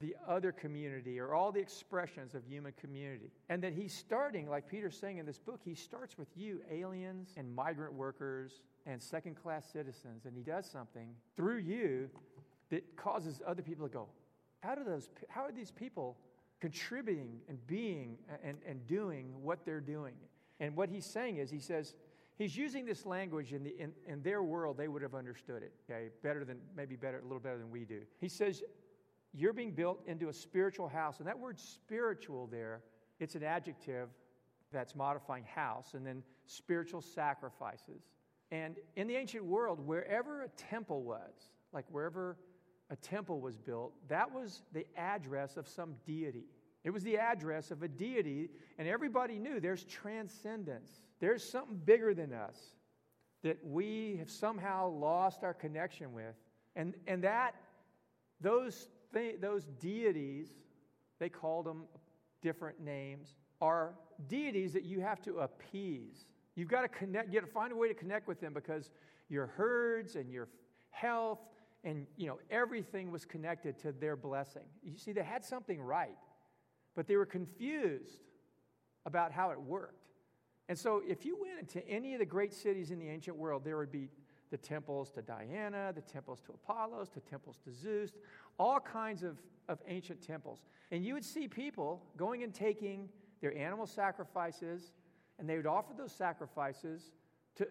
the 0.00 0.14
other 0.28 0.52
community 0.52 1.18
or 1.18 1.34
all 1.34 1.50
the 1.50 1.60
expressions 1.60 2.34
of 2.34 2.44
human 2.46 2.72
community. 2.80 3.30
And 3.48 3.62
that 3.62 3.72
he's 3.72 3.94
starting, 3.94 4.48
like 4.48 4.68
Peter's 4.68 4.98
saying 4.98 5.18
in 5.18 5.26
this 5.26 5.38
book, 5.38 5.60
he 5.64 5.74
starts 5.74 6.18
with 6.18 6.28
you, 6.36 6.60
aliens 6.70 7.30
and 7.36 7.54
migrant 7.54 7.94
workers 7.94 8.60
and 8.84 9.02
second 9.02 9.36
class 9.36 9.66
citizens. 9.72 10.26
And 10.26 10.36
he 10.36 10.42
does 10.42 10.66
something 10.66 11.08
through 11.36 11.58
you 11.58 12.10
that 12.70 12.96
causes 12.96 13.40
other 13.46 13.62
people 13.62 13.88
to 13.88 13.92
go, 13.92 14.08
how, 14.60 14.74
do 14.74 14.84
those, 14.84 15.08
how 15.28 15.42
are 15.42 15.52
these 15.52 15.70
people 15.70 16.16
contributing 16.60 17.40
and 17.48 17.64
being 17.66 18.16
and, 18.42 18.58
and 18.66 18.86
doing 18.86 19.32
what 19.42 19.64
they're 19.64 19.80
doing? 19.80 20.14
And 20.60 20.76
what 20.76 20.88
he's 20.88 21.06
saying 21.06 21.38
is, 21.38 21.50
he 21.50 21.58
says, 21.58 21.94
he's 22.36 22.56
using 22.56 22.84
this 22.84 23.06
language 23.06 23.52
in, 23.52 23.64
the, 23.64 23.74
in, 23.78 23.92
in 24.06 24.22
their 24.22 24.42
world, 24.42 24.76
they 24.76 24.88
would 24.88 25.02
have 25.02 25.14
understood 25.14 25.62
it, 25.62 25.72
okay, 25.88 26.08
better 26.22 26.44
than, 26.44 26.58
maybe 26.76 26.96
better, 26.96 27.18
a 27.18 27.22
little 27.22 27.40
better 27.40 27.58
than 27.58 27.70
we 27.70 27.84
do. 27.84 28.00
He 28.18 28.28
says, 28.28 28.62
you're 29.32 29.52
being 29.52 29.72
built 29.72 30.02
into 30.06 30.28
a 30.28 30.32
spiritual 30.32 30.88
house. 30.88 31.18
And 31.18 31.26
that 31.28 31.38
word 31.38 31.58
spiritual 31.58 32.46
there, 32.46 32.82
it's 33.20 33.34
an 33.34 33.42
adjective 33.42 34.08
that's 34.72 34.94
modifying 34.94 35.44
house, 35.44 35.94
and 35.94 36.06
then 36.06 36.22
spiritual 36.46 37.00
sacrifices. 37.00 38.02
And 38.50 38.76
in 38.96 39.06
the 39.06 39.16
ancient 39.16 39.44
world, 39.44 39.80
wherever 39.80 40.42
a 40.42 40.48
temple 40.48 41.02
was, 41.02 41.50
like 41.72 41.84
wherever 41.90 42.36
a 42.90 42.96
temple 42.96 43.40
was 43.40 43.56
built, 43.56 43.92
that 44.08 44.32
was 44.32 44.62
the 44.72 44.86
address 44.96 45.56
of 45.56 45.66
some 45.66 45.94
deity. 46.06 46.46
It 46.84 46.90
was 46.90 47.02
the 47.02 47.18
address 47.18 47.70
of 47.70 47.82
a 47.82 47.88
deity, 47.88 48.50
and 48.78 48.86
everybody 48.86 49.38
knew 49.38 49.58
there's 49.58 49.84
transcendence. 49.84 51.00
There's 51.18 51.42
something 51.42 51.80
bigger 51.84 52.14
than 52.14 52.32
us 52.32 52.56
that 53.42 53.58
we 53.64 54.16
have 54.18 54.30
somehow 54.30 54.88
lost 54.88 55.42
our 55.42 55.54
connection 55.54 56.12
with. 56.12 56.34
And, 56.74 56.94
and 57.06 57.22
that, 57.24 57.54
those 58.40 58.88
th- 59.12 59.40
those 59.40 59.66
deities, 59.80 60.48
they 61.18 61.28
called 61.28 61.66
them 61.66 61.84
different 62.42 62.80
names, 62.80 63.34
are 63.60 63.94
deities 64.28 64.72
that 64.72 64.84
you 64.84 65.00
have 65.00 65.20
to 65.22 65.38
appease. 65.38 66.26
You've 66.54 66.68
got 66.68 66.82
to 66.82 66.88
connect, 66.88 67.28
you 67.28 67.40
got 67.40 67.46
to 67.46 67.52
find 67.52 67.72
a 67.72 67.76
way 67.76 67.88
to 67.88 67.94
connect 67.94 68.28
with 68.28 68.40
them 68.40 68.52
because 68.52 68.90
your 69.28 69.46
herds 69.46 70.16
and 70.16 70.30
your 70.30 70.48
health 70.90 71.40
and 71.84 72.06
you 72.16 72.26
know 72.26 72.38
everything 72.50 73.10
was 73.10 73.24
connected 73.24 73.78
to 73.78 73.92
their 73.92 74.16
blessing. 74.16 74.64
You 74.82 74.96
see, 74.98 75.12
they 75.12 75.22
had 75.22 75.44
something 75.44 75.80
right, 75.80 76.16
but 76.94 77.06
they 77.06 77.16
were 77.16 77.26
confused 77.26 78.22
about 79.04 79.32
how 79.32 79.50
it 79.50 79.60
worked. 79.60 80.06
And 80.68 80.76
so, 80.78 81.02
if 81.06 81.24
you 81.24 81.38
went 81.40 81.60
into 81.60 81.86
any 81.88 82.14
of 82.14 82.18
the 82.18 82.26
great 82.26 82.52
cities 82.52 82.90
in 82.90 82.98
the 82.98 83.08
ancient 83.08 83.36
world, 83.36 83.62
there 83.64 83.76
would 83.76 83.92
be 83.92 84.08
the 84.56 84.68
temples 84.68 85.10
to 85.10 85.20
Diana, 85.20 85.92
the 85.94 86.00
temples 86.00 86.40
to 86.46 86.52
Apollos, 86.52 87.10
the 87.10 87.20
temples 87.20 87.58
to 87.64 87.70
Zeus, 87.70 88.12
all 88.58 88.80
kinds 88.80 89.22
of, 89.22 89.36
of 89.68 89.78
ancient 89.86 90.22
temples. 90.22 90.64
And 90.90 91.04
you 91.04 91.12
would 91.12 91.24
see 91.24 91.46
people 91.46 92.02
going 92.16 92.42
and 92.42 92.54
taking 92.54 93.10
their 93.42 93.54
animal 93.54 93.86
sacrifices, 93.86 94.92
and 95.38 95.46
they 95.46 95.56
would 95.56 95.66
offer 95.66 95.92
those 95.94 96.12
sacrifices 96.12 97.12
to, 97.56 97.68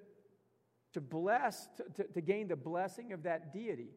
to 0.93 1.01
bless, 1.01 1.69
to, 1.77 1.83
to, 1.95 2.03
to 2.03 2.21
gain 2.21 2.47
the 2.47 2.55
blessing 2.55 3.13
of 3.13 3.23
that 3.23 3.51
deity. 3.51 3.89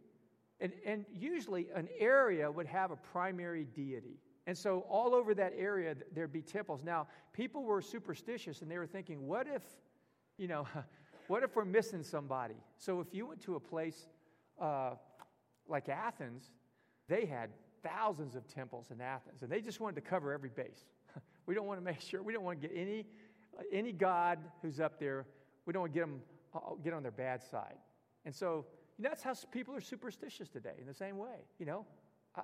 And, 0.60 0.72
and 0.86 1.04
usually 1.12 1.66
an 1.74 1.88
area 1.98 2.50
would 2.50 2.66
have 2.66 2.90
a 2.90 2.96
primary 2.96 3.64
deity. 3.64 4.18
And 4.46 4.56
so 4.56 4.86
all 4.88 5.14
over 5.14 5.34
that 5.34 5.52
area, 5.58 5.94
there'd 6.14 6.32
be 6.32 6.40
temples. 6.40 6.82
Now, 6.82 7.06
people 7.34 7.64
were 7.64 7.82
superstitious 7.82 8.62
and 8.62 8.70
they 8.70 8.78
were 8.78 8.86
thinking, 8.86 9.26
what 9.26 9.46
if, 9.46 9.62
you 10.38 10.48
know, 10.48 10.66
what 11.28 11.42
if 11.42 11.54
we're 11.54 11.64
missing 11.64 12.02
somebody? 12.02 12.56
So 12.76 13.00
if 13.00 13.08
you 13.12 13.26
went 13.26 13.40
to 13.42 13.54
a 13.54 13.60
place 13.60 14.08
uh, 14.60 14.92
like 15.68 15.88
Athens, 15.88 16.50
they 17.08 17.24
had 17.24 17.50
thousands 17.82 18.34
of 18.34 18.46
temples 18.48 18.86
in 18.90 19.00
Athens, 19.00 19.42
and 19.42 19.50
they 19.50 19.60
just 19.60 19.80
wanted 19.80 19.94
to 19.96 20.00
cover 20.00 20.32
every 20.32 20.50
base. 20.50 20.84
we 21.46 21.54
don't 21.54 21.66
want 21.66 21.78
to 21.78 21.84
make 21.84 22.00
sure, 22.00 22.22
we 22.22 22.32
don't 22.32 22.44
want 22.44 22.60
to 22.60 22.68
get 22.68 22.76
any, 22.76 23.06
any 23.72 23.92
God 23.92 24.38
who's 24.62 24.80
up 24.80 24.98
there, 24.98 25.26
we 25.66 25.72
don't 25.72 25.82
want 25.82 25.92
to 25.92 25.98
get 25.98 26.06
them 26.06 26.20
uh, 26.54 26.74
get 26.82 26.94
on 26.94 27.02
their 27.02 27.12
bad 27.12 27.42
side. 27.42 27.76
And 28.24 28.34
so 28.34 28.66
you 28.96 29.04
know, 29.04 29.10
that's 29.10 29.22
how 29.22 29.34
people 29.52 29.74
are 29.74 29.80
superstitious 29.80 30.48
today 30.48 30.74
in 30.80 30.86
the 30.86 30.94
same 30.94 31.18
way. 31.18 31.44
You 31.58 31.66
know, 31.66 31.86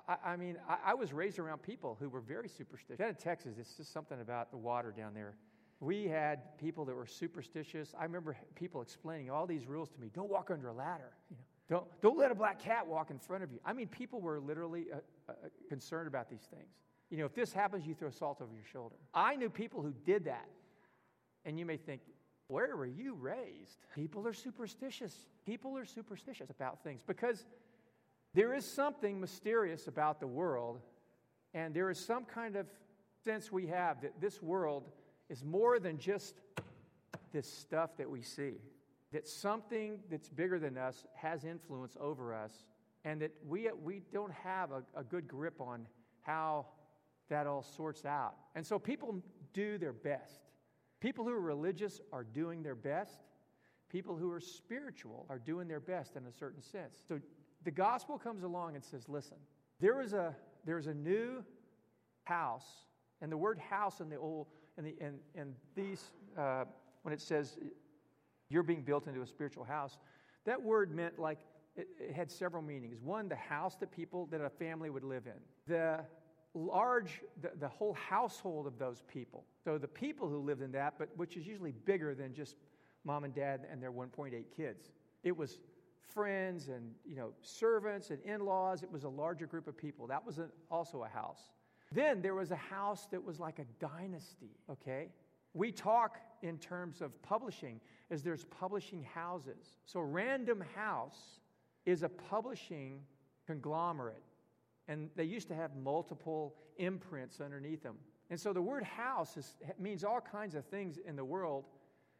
I, 0.07 0.17
I 0.25 0.35
mean, 0.35 0.57
I, 0.69 0.91
I, 0.91 0.93
was 0.93 1.11
raised 1.11 1.39
around 1.39 1.61
people 1.61 1.97
who 1.99 2.09
were 2.09 2.21
very 2.21 2.47
superstitious. 2.47 2.99
Down 2.99 3.09
in 3.09 3.15
Texas, 3.15 3.55
it's 3.59 3.75
just 3.75 3.91
something 3.91 4.21
about 4.21 4.51
the 4.51 4.57
water 4.57 4.93
down 4.95 5.13
there. 5.13 5.35
We 5.79 6.07
had 6.07 6.57
people 6.57 6.85
that 6.85 6.95
were 6.95 7.05
superstitious. 7.05 7.93
I 7.99 8.03
remember 8.03 8.37
people 8.55 8.81
explaining 8.81 9.29
all 9.29 9.45
these 9.45 9.67
rules 9.67 9.89
to 9.89 9.99
me. 9.99 10.09
Don't 10.13 10.29
walk 10.29 10.49
under 10.51 10.69
a 10.69 10.73
ladder. 10.73 11.11
You 11.29 11.35
know, 11.35 11.43
don't, 11.67 12.01
don't 12.01 12.17
let 12.17 12.31
a 12.31 12.35
black 12.35 12.59
cat 12.59 12.87
walk 12.87 13.11
in 13.11 13.19
front 13.19 13.43
of 13.43 13.51
you. 13.51 13.59
I 13.65 13.73
mean, 13.73 13.87
people 13.87 14.21
were 14.21 14.39
literally 14.39 14.85
uh, 14.93 14.97
uh, 15.29 15.33
concerned 15.67 16.07
about 16.07 16.29
these 16.29 16.47
things. 16.49 16.69
You 17.09 17.17
know, 17.17 17.25
if 17.25 17.35
this 17.35 17.51
happens, 17.51 17.85
you 17.85 17.93
throw 17.93 18.09
salt 18.09 18.41
over 18.41 18.53
your 18.53 18.65
shoulder. 18.71 18.95
I 19.13 19.35
knew 19.35 19.49
people 19.49 19.81
who 19.81 19.93
did 20.05 20.25
that. 20.25 20.47
And 21.43 21.59
you 21.59 21.65
may 21.65 21.77
think, 21.77 22.01
where 22.47 22.75
were 22.75 22.85
you 22.85 23.15
raised? 23.15 23.79
People 23.93 24.27
are 24.27 24.33
superstitious. 24.33 25.15
People 25.45 25.77
are 25.77 25.85
superstitious 25.85 26.49
about 26.49 26.83
things 26.83 27.01
because 27.05 27.45
there 28.33 28.53
is 28.53 28.65
something 28.65 29.19
mysterious 29.19 29.87
about 29.87 30.19
the 30.19 30.27
world, 30.27 30.79
and 31.53 31.73
there 31.73 31.89
is 31.89 31.97
some 31.97 32.25
kind 32.25 32.55
of 32.55 32.67
sense 33.23 33.51
we 33.51 33.67
have 33.67 34.01
that 34.01 34.19
this 34.19 34.41
world 34.41 34.89
is 35.29 35.43
more 35.43 35.79
than 35.79 35.97
just 35.97 36.35
this 37.31 37.51
stuff 37.51 37.97
that 37.97 38.09
we 38.09 38.21
see. 38.21 38.53
That 39.11 39.27
something 39.27 39.99
that's 40.09 40.29
bigger 40.29 40.59
than 40.59 40.77
us 40.77 41.05
has 41.15 41.45
influence 41.45 41.95
over 41.99 42.33
us, 42.33 42.65
and 43.03 43.21
that 43.21 43.31
we, 43.47 43.69
we 43.83 44.01
don't 44.11 44.33
have 44.33 44.71
a, 44.71 44.83
a 44.95 45.03
good 45.03 45.27
grip 45.27 45.61
on 45.61 45.87
how 46.21 46.65
that 47.29 47.47
all 47.47 47.63
sorts 47.63 48.05
out. 48.05 48.35
And 48.55 48.65
so 48.65 48.77
people 48.77 49.21
do 49.53 49.77
their 49.77 49.93
best. 49.93 50.41
People 50.99 51.23
who 51.23 51.31
are 51.31 51.41
religious 51.41 52.01
are 52.11 52.23
doing 52.23 52.63
their 52.63 52.75
best. 52.75 53.21
People 53.89 54.15
who 54.17 54.31
are 54.31 54.39
spiritual 54.39 55.25
are 55.29 55.39
doing 55.39 55.67
their 55.67 55.79
best 55.79 56.15
in 56.15 56.25
a 56.25 56.31
certain 56.31 56.61
sense. 56.61 57.01
So 57.07 57.19
the 57.63 57.71
gospel 57.71 58.17
comes 58.17 58.43
along 58.43 58.75
and 58.75 58.83
says, 58.83 59.07
listen, 59.07 59.37
there 59.79 60.01
is 60.01 60.13
a, 60.13 60.35
there's 60.65 60.87
a 60.87 60.93
new 60.93 61.43
house, 62.23 62.65
and 63.21 63.31
the 63.31 63.37
word 63.37 63.59
house 63.59 64.01
in 64.01 64.09
the 64.09 64.17
old 64.17 64.47
and, 64.77 64.85
the, 64.85 64.95
and, 65.01 65.19
and 65.35 65.53
these, 65.75 66.11
uh, 66.37 66.65
when 67.03 67.13
it 67.13 67.21
says 67.21 67.57
you're 68.49 68.63
being 68.63 68.81
built 68.81 69.07
into 69.07 69.21
a 69.21 69.27
spiritual 69.27 69.63
house, 69.63 69.97
that 70.45 70.61
word 70.61 70.93
meant 70.95 71.19
like 71.19 71.39
it, 71.75 71.87
it 71.99 72.13
had 72.13 72.31
several 72.31 72.61
meanings. 72.61 72.97
One, 73.01 73.27
the 73.27 73.35
house 73.35 73.75
that 73.77 73.91
people, 73.91 74.27
that 74.27 74.41
a 74.41 74.49
family 74.49 74.89
would 74.89 75.03
live 75.03 75.25
in. 75.25 75.33
The 75.67 75.99
large, 76.53 77.21
the, 77.41 77.51
the 77.59 77.67
whole 77.67 77.93
household 77.93 78.65
of 78.65 78.77
those 78.79 79.03
people. 79.11 79.45
So 79.63 79.77
the 79.77 79.87
people 79.87 80.29
who 80.29 80.39
lived 80.39 80.61
in 80.61 80.71
that, 80.71 80.95
but 80.97 81.09
which 81.15 81.37
is 81.37 81.45
usually 81.45 81.71
bigger 81.71 82.15
than 82.15 82.33
just 82.33 82.55
mom 83.03 83.23
and 83.23 83.35
dad 83.35 83.61
and 83.71 83.81
their 83.81 83.91
1.8 83.91 84.31
kids. 84.55 84.91
It 85.23 85.35
was 85.35 85.59
friends 86.13 86.69
and 86.69 86.91
you 87.05 87.15
know 87.15 87.31
servants 87.41 88.09
and 88.09 88.21
in-laws. 88.23 88.83
It 88.83 88.91
was 88.91 89.03
a 89.03 89.09
larger 89.09 89.45
group 89.45 89.67
of 89.67 89.77
people. 89.77 90.07
That 90.07 90.25
was 90.25 90.37
an, 90.37 90.49
also 90.71 91.03
a 91.03 91.07
house. 91.09 91.51
Then 91.95 92.21
there 92.21 92.35
was 92.35 92.51
a 92.51 92.57
house 92.57 93.07
that 93.11 93.23
was 93.23 93.39
like 93.39 93.59
a 93.59 93.65
dynasty, 93.79 94.51
okay? 94.69 95.07
We 95.53 95.71
talk 95.71 96.17
in 96.41 96.57
terms 96.57 97.01
of 97.01 97.19
publishing 97.23 97.79
as 98.11 98.21
there's 98.21 98.43
publishing 98.43 99.01
houses. 99.01 99.77
So 99.85 100.01
Random 100.01 100.61
House 100.75 101.39
is 101.85 102.03
a 102.03 102.09
publishing 102.09 102.99
conglomerate. 103.47 104.21
And 104.89 105.09
they 105.15 105.23
used 105.23 105.47
to 105.47 105.55
have 105.55 105.71
multiple 105.77 106.55
imprints 106.77 107.39
underneath 107.39 107.81
them. 107.81 107.95
And 108.29 108.37
so 108.37 108.51
the 108.51 108.61
word 108.61 108.83
house 108.83 109.37
is, 109.37 109.55
means 109.79 110.03
all 110.03 110.19
kinds 110.19 110.53
of 110.55 110.65
things 110.65 110.97
in 110.97 111.15
the 111.15 111.23
world, 111.23 111.63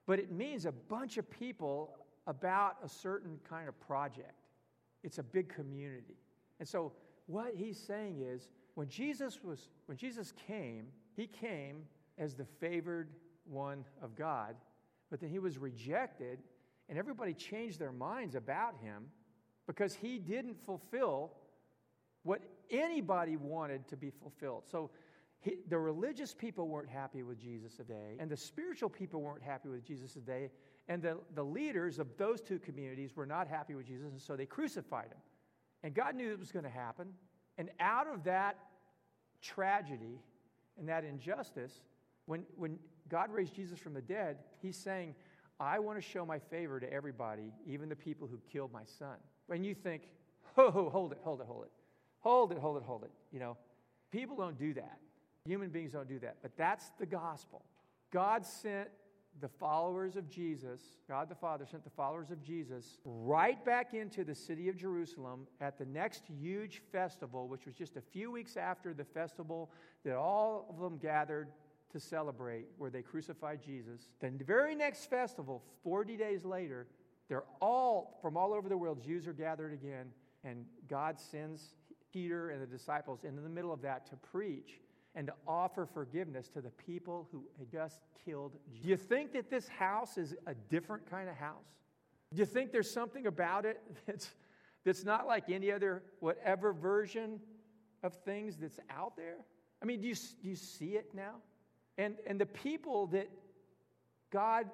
but 0.08 0.20
it 0.20 0.32
means 0.32 0.66
a 0.66 0.72
bunch 0.72 1.18
of 1.18 1.30
people 1.30 1.98
about 2.28 2.78
a 2.82 2.88
certain 2.88 3.40
kind 3.48 3.68
of 3.68 3.78
project. 3.82 4.40
It's 5.04 5.18
a 5.18 5.24
big 5.24 5.50
community. 5.50 6.16
And 6.60 6.68
so 6.68 6.94
what 7.28 7.54
he's 7.56 7.78
saying 7.78 8.22
is 8.22 8.48
when 8.76 8.88
Jesus 8.88 9.44
was 9.44 9.70
when 9.88 9.98
Jesus 9.98 10.34
came, 10.48 10.88
he 11.16 11.28
came 11.28 11.84
as 12.18 12.36
the 12.36 12.46
favored 12.46 13.10
one 13.46 13.86
of 14.02 14.16
God, 14.16 14.56
but 15.10 15.20
then 15.20 15.30
he 15.30 15.40
was 15.40 15.58
rejected 15.58 16.40
and 16.88 16.98
everybody 16.98 17.34
changed 17.34 17.80
their 17.80 17.92
minds 17.92 18.36
about 18.36 18.76
him 18.82 19.06
because 19.68 19.96
he 19.96 20.20
didn't 20.20 20.58
fulfill 20.66 21.32
what 22.24 22.42
anybody 22.70 23.38
wanted 23.38 23.88
to 23.88 23.98
be 23.98 24.10
fulfilled. 24.10 24.64
So 24.70 24.92
he, 25.40 25.58
the 25.70 25.78
religious 25.78 26.34
people 26.34 26.68
weren't 26.68 26.90
happy 26.90 27.24
with 27.24 27.40
Jesus 27.40 27.76
today, 27.76 28.18
and 28.20 28.30
the 28.30 28.38
spiritual 28.38 28.90
people 28.90 29.22
weren't 29.22 29.44
happy 29.44 29.70
with 29.70 29.84
Jesus 29.84 30.14
today, 30.14 30.50
and 30.88 31.02
the, 31.02 31.18
the 31.34 31.44
leaders 31.44 32.00
of 32.00 32.08
those 32.18 32.42
two 32.42 32.60
communities 32.60 33.16
were 33.16 33.26
not 33.26 33.48
happy 33.48 33.76
with 33.76 33.86
Jesus, 33.86 34.12
and 34.12 34.22
so 34.22 34.36
they 34.36 34.46
crucified 34.46 35.06
him. 35.06 35.20
And 35.84 35.94
God 35.94 36.16
knew 36.16 36.32
it 36.32 36.40
was 36.40 36.52
going 36.52 36.66
to 36.66 36.72
happen, 36.72 37.08
and 37.58 37.70
out 37.80 38.08
of 38.08 38.24
that 38.26 38.58
tragedy 39.42 40.20
and 40.78 40.90
that 40.90 41.04
injustice, 41.04 41.82
when, 42.26 42.44
when 42.56 42.80
God 43.10 43.32
raised 43.32 43.56
Jesus 43.56 43.80
from 43.80 43.94
the 43.94 44.02
dead, 44.02 44.38
he's 44.62 44.78
saying, 44.78 45.16
I 45.60 45.80
want 45.80 45.98
to 45.98 46.02
show 46.02 46.26
my 46.26 46.40
favor 46.40 46.80
to 46.80 46.92
everybody, 46.92 47.54
even 47.66 47.88
the 47.88 47.96
people 47.96 48.28
who 48.28 48.40
killed 48.52 48.74
my 48.74 48.84
son. 49.00 49.16
And 49.50 49.66
you 49.66 49.74
think, 49.74 50.04
oh, 50.58 50.90
hold 50.90 51.12
it, 51.12 51.20
hold 51.24 51.40
it, 51.42 51.48
hold 51.48 51.64
it. 51.64 51.72
Hold 52.20 52.52
it, 52.52 52.58
hold 52.58 52.78
it, 52.78 52.84
hold 52.84 53.04
it. 53.04 53.12
You 53.32 53.40
know, 53.40 53.58
people 54.12 54.36
don't 54.36 54.58
do 54.58 54.74
that. 54.74 54.98
Human 55.46 55.70
beings 55.70 55.92
don't 55.94 56.10
do 56.10 56.20
that. 56.20 56.38
But 56.42 56.58
that's 56.58 56.92
the 57.00 57.06
gospel. 57.06 57.64
God 58.12 58.46
sent 58.46 58.90
the 59.42 59.50
followers 59.50 60.16
of 60.16 60.30
Jesus, 60.30 60.82
God 61.08 61.30
the 61.30 61.36
Father 61.36 61.66
sent 61.66 61.84
the 61.84 61.90
followers 61.90 62.32
of 62.32 62.42
Jesus 62.42 63.00
right 63.04 63.64
back 63.66 63.94
into 63.94 64.24
the 64.24 64.36
city 64.36 64.70
of 64.70 64.78
Jerusalem 64.78 65.48
at 65.60 65.78
the 65.78 65.86
next 65.86 66.24
huge 66.28 66.82
festival, 66.92 67.48
which 67.48 67.66
was 67.66 67.76
just 67.76 67.98
a 67.98 68.02
few 68.02 68.32
weeks 68.32 68.56
after 68.56 68.94
the 68.94 69.04
festival 69.04 69.72
that 70.04 70.16
all 70.16 70.68
of 70.70 70.80
them 70.80 70.98
gathered 70.98 71.50
to 71.92 72.00
celebrate, 72.00 72.68
where 72.78 72.90
they 72.90 73.02
crucified 73.02 73.62
Jesus. 73.62 74.10
Then 74.20 74.38
the 74.38 74.44
very 74.44 74.76
next 74.76 75.10
festival, 75.10 75.64
40 75.84 76.18
days 76.18 76.46
later, 76.46 76.88
they're 77.28 77.46
all 77.62 78.20
from 78.22 78.38
all 78.38 78.54
over 78.54 78.70
the 78.70 78.78
world, 78.78 79.04
Jews 79.04 79.28
are 79.28 79.34
gathered 79.34 79.74
again, 79.74 80.08
and 80.44 80.66
God 80.88 81.20
sends 81.20 81.76
Peter 82.12 82.52
and 82.52 82.62
the 82.62 82.68
disciples 82.68 83.24
into 83.24 83.42
the 83.42 83.50
middle 83.50 83.74
of 83.74 83.82
that 83.82 84.06
to 84.08 84.16
preach 84.16 84.80
and 85.16 85.28
to 85.28 85.34
offer 85.48 85.86
forgiveness 85.86 86.50
to 86.50 86.62
the 86.62 86.70
people 86.70 87.28
who 87.32 87.46
had 87.58 87.72
just 87.72 88.02
killed 88.26 88.54
Jesus. 88.70 88.84
Do 88.84 88.90
you 88.90 88.98
think 88.98 89.34
that 89.34 89.50
this 89.50 89.68
house 89.68 90.18
is 90.18 90.36
a 90.46 90.54
different 90.70 91.10
kind 91.10 91.30
of 91.30 91.36
house? 91.36 91.66
Do 92.34 92.40
you 92.40 92.46
think 92.46 92.72
there's 92.72 92.92
something 92.92 93.28
about 93.28 93.66
it 93.66 93.82
that's, 94.06 94.30
that's 94.84 95.06
not 95.06 95.26
like 95.26 95.50
any 95.50 95.72
other, 95.72 96.04
whatever 96.20 96.74
version 96.74 97.40
of 98.04 98.14
things 98.26 98.58
that's 98.58 98.80
out 98.90 99.16
there? 99.16 99.38
I 99.82 99.86
mean, 99.86 100.02
do 100.02 100.08
you, 100.08 100.16
do 100.16 100.50
you 100.50 100.56
see 100.56 100.96
it 100.96 101.12
now? 101.14 101.36
And, 101.98 102.16
and 102.28 102.40
the 102.40 102.46
people 102.46 103.08
that 103.08 103.30
God 104.32 104.70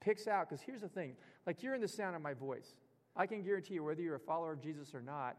picks 0.00 0.26
out, 0.26 0.48
because 0.48 0.62
here's 0.62 0.80
the 0.80 0.88
thing 0.88 1.14
like 1.46 1.62
you're 1.62 1.74
in 1.74 1.80
the 1.80 1.88
sound 1.88 2.16
of 2.16 2.22
my 2.22 2.34
voice. 2.34 2.74
I 3.16 3.26
can 3.26 3.42
guarantee 3.42 3.74
you, 3.74 3.84
whether 3.84 4.02
you're 4.02 4.16
a 4.16 4.20
follower 4.20 4.52
of 4.52 4.62
Jesus 4.62 4.94
or 4.94 5.02
not, 5.02 5.36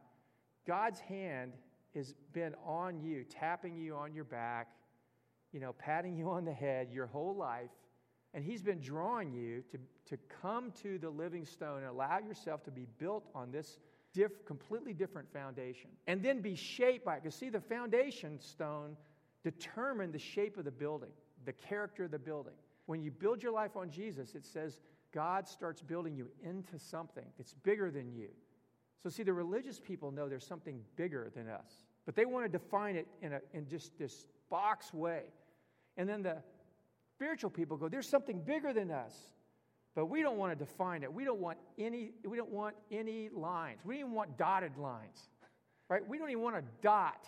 God's 0.68 1.00
hand 1.00 1.54
has 1.96 2.14
been 2.34 2.54
on 2.66 3.00
you, 3.00 3.24
tapping 3.24 3.76
you 3.76 3.96
on 3.96 4.14
your 4.14 4.24
back, 4.24 4.70
you 5.52 5.60
know, 5.60 5.74
patting 5.74 6.16
you 6.16 6.30
on 6.30 6.46
the 6.46 6.54
head 6.54 6.90
your 6.92 7.08
whole 7.08 7.36
life. 7.36 7.70
And 8.34 8.44
He's 8.44 8.62
been 8.62 8.80
drawing 8.80 9.34
you 9.34 9.64
to, 9.72 9.78
to 10.10 10.18
come 10.42 10.72
to 10.84 10.98
the 10.98 11.10
living 11.10 11.46
stone 11.46 11.80
and 11.80 11.88
allow 11.88 12.20
yourself 12.20 12.64
to 12.64 12.72
be 12.72 12.88
built 12.98 13.30
on 13.36 13.52
this 13.52 13.78
diff, 14.14 14.46
completely 14.46 14.94
different 14.94 15.32
foundation. 15.34 15.90
And 16.08 16.24
then 16.24 16.42
be 16.42 16.56
shaped 16.56 17.06
by 17.06 17.16
it. 17.16 17.24
Because, 17.24 17.36
see, 17.36 17.50
the 17.50 17.62
foundation 17.62 18.40
stone 18.40 18.96
determined 19.44 20.14
the 20.14 20.20
shape 20.20 20.58
of 20.58 20.66
the 20.66 20.72
building, 20.72 21.12
the 21.46 21.54
character 21.54 22.06
of 22.06 22.12
the 22.12 22.20
building. 22.20 22.54
When 22.86 23.02
you 23.02 23.12
build 23.12 23.44
your 23.44 23.52
life 23.52 23.76
on 23.76 23.90
Jesus, 23.90 24.36
it 24.36 24.46
says 24.46 24.80
God 25.14 25.48
starts 25.48 25.82
building 25.82 26.16
you 26.16 26.28
into 26.44 26.80
something 26.80 27.26
that's 27.38 27.54
bigger 27.54 27.92
than 27.92 28.14
you. 28.14 28.30
So, 29.04 29.10
see, 29.10 29.24
the 29.24 29.34
religious 29.34 29.80
people 29.80 30.12
know 30.12 30.30
there's 30.30 30.46
something 30.46 30.82
bigger 30.96 31.32
than 31.36 31.48
us, 31.48 31.86
but 32.06 32.16
they 32.16 32.26
want 32.26 32.46
to 32.46 32.50
define 32.50 32.96
it 32.96 33.08
in, 33.22 33.34
a, 33.34 33.40
in 33.54 33.68
just 33.68 33.98
this 33.98 34.28
box 34.50 34.94
way. 34.94 35.24
And 35.98 36.08
then 36.08 36.22
the 36.22 36.38
spiritual 37.16 37.50
people 37.50 37.78
go, 37.78 37.90
there's 37.90 38.08
something 38.08 38.42
bigger 38.42 38.74
than 38.74 38.92
us, 38.92 39.16
but 39.96 40.06
we 40.06 40.22
don't 40.22 40.38
want 40.38 40.58
to 40.58 40.66
define 40.66 41.04
it. 41.04 41.12
We 41.12 41.26
don't 41.26 41.40
want 41.40 41.58
any, 41.80 42.12
we 42.24 42.38
don't 42.38 42.52
want 42.52 42.76
any 42.92 43.30
lines. 43.30 43.80
We 43.84 43.96
don't 43.96 44.02
even 44.02 44.14
want 44.14 44.38
dotted 44.38 44.78
lines, 44.78 45.30
right? 45.90 46.08
We 46.08 46.18
don't 46.18 46.30
even 46.30 46.44
want 46.44 46.58
a 46.58 46.64
dot. 46.82 47.28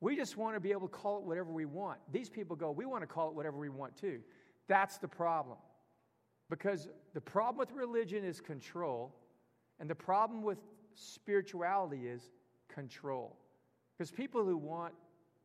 We 0.00 0.16
just 0.16 0.36
want 0.36 0.56
to 0.56 0.60
be 0.60 0.72
able 0.72 0.88
to 0.88 0.94
call 0.94 1.18
it 1.18 1.24
whatever 1.24 1.52
we 1.52 1.64
want. 1.64 1.98
These 2.12 2.28
people 2.30 2.56
go, 2.56 2.70
we 2.70 2.86
want 2.86 3.02
to 3.02 3.06
call 3.06 3.28
it 3.28 3.34
whatever 3.34 3.58
we 3.58 3.68
want 3.68 3.96
too. 3.96 4.20
That's 4.68 4.98
the 4.98 5.08
problem. 5.08 5.58
Because 6.48 6.88
the 7.14 7.20
problem 7.20 7.58
with 7.58 7.72
religion 7.72 8.24
is 8.24 8.40
control, 8.40 9.14
and 9.80 9.88
the 9.90 9.94
problem 9.94 10.42
with 10.42 10.58
spirituality 10.94 12.06
is 12.06 12.30
control. 12.68 13.36
Because 13.96 14.10
people 14.10 14.44
who 14.44 14.56
want 14.56 14.94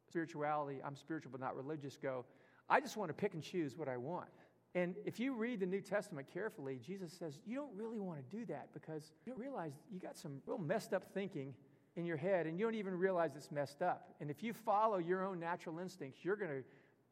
spirituality, 0.07 0.79
I'm 0.83 0.95
spiritual 0.95 1.31
but 1.31 1.41
not 1.41 1.55
religious, 1.55 1.97
go, 1.97 2.25
I 2.69 2.79
just 2.79 2.97
want 2.97 3.09
to 3.09 3.13
pick 3.13 3.33
and 3.33 3.43
choose 3.43 3.77
what 3.77 3.87
I 3.87 3.97
want. 3.97 4.29
And 4.73 4.95
if 5.05 5.19
you 5.19 5.33
read 5.33 5.59
the 5.59 5.65
New 5.65 5.81
Testament 5.81 6.27
carefully, 6.33 6.79
Jesus 6.85 7.11
says, 7.11 7.39
You 7.45 7.57
don't 7.57 7.75
really 7.75 7.99
want 7.99 8.19
to 8.19 8.37
do 8.37 8.45
that 8.45 8.69
because 8.73 9.11
you 9.25 9.33
don't 9.33 9.41
realize 9.41 9.73
you 9.91 9.99
got 9.99 10.17
some 10.17 10.41
real 10.45 10.57
messed 10.57 10.93
up 10.93 11.03
thinking 11.13 11.53
in 11.97 12.05
your 12.05 12.15
head 12.15 12.45
and 12.45 12.57
you 12.57 12.65
don't 12.65 12.75
even 12.75 12.97
realize 12.97 13.31
it's 13.35 13.51
messed 13.51 13.81
up. 13.81 14.13
And 14.21 14.29
if 14.29 14.41
you 14.41 14.53
follow 14.53 14.97
your 14.97 15.25
own 15.25 15.39
natural 15.39 15.79
instincts, 15.79 16.23
you're 16.23 16.37
going 16.37 16.51
to 16.51 16.63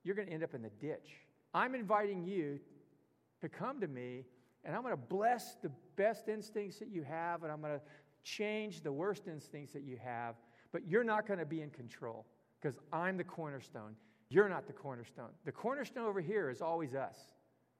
you're 0.05 0.15
going 0.15 0.29
to 0.29 0.33
end 0.33 0.43
up 0.43 0.53
in 0.53 0.61
the 0.61 0.69
ditch. 0.81 1.09
I'm 1.53 1.75
inviting 1.75 2.23
you 2.23 2.59
to 3.41 3.49
come 3.49 3.81
to 3.81 3.87
me 3.87 4.23
and 4.69 4.75
I'm 4.75 4.83
going 4.83 4.93
to 4.93 4.97
bless 4.97 5.55
the 5.63 5.71
best 5.95 6.27
instincts 6.27 6.77
that 6.77 6.89
you 6.89 7.01
have, 7.01 7.41
and 7.41 7.51
I'm 7.51 7.59
going 7.59 7.73
to 7.73 7.81
change 8.23 8.81
the 8.81 8.91
worst 8.91 9.27
instincts 9.27 9.73
that 9.73 9.81
you 9.81 9.97
have. 9.97 10.35
But 10.71 10.87
you're 10.87 11.03
not 11.03 11.25
going 11.25 11.39
to 11.39 11.45
be 11.45 11.63
in 11.63 11.71
control 11.71 12.27
because 12.61 12.77
I'm 12.93 13.17
the 13.17 13.23
cornerstone. 13.23 13.95
You're 14.29 14.47
not 14.47 14.67
the 14.67 14.73
cornerstone. 14.73 15.31
The 15.43 15.51
cornerstone 15.51 16.05
over 16.05 16.21
here 16.21 16.51
is 16.51 16.61
always 16.61 16.93
us. 16.93 17.17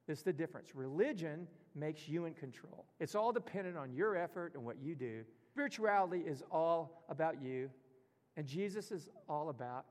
It's 0.08 0.22
the 0.22 0.32
difference. 0.32 0.74
Religion 0.74 1.46
makes 1.76 2.08
you 2.08 2.24
in 2.24 2.34
control, 2.34 2.86
it's 2.98 3.14
all 3.14 3.30
dependent 3.30 3.76
on 3.76 3.92
your 3.92 4.16
effort 4.16 4.54
and 4.56 4.64
what 4.64 4.82
you 4.82 4.96
do. 4.96 5.22
Spirituality 5.46 6.24
is 6.26 6.42
all 6.50 7.04
about 7.08 7.40
you, 7.40 7.70
and 8.36 8.48
Jesus 8.48 8.90
is 8.90 9.08
all 9.28 9.50
about 9.50 9.84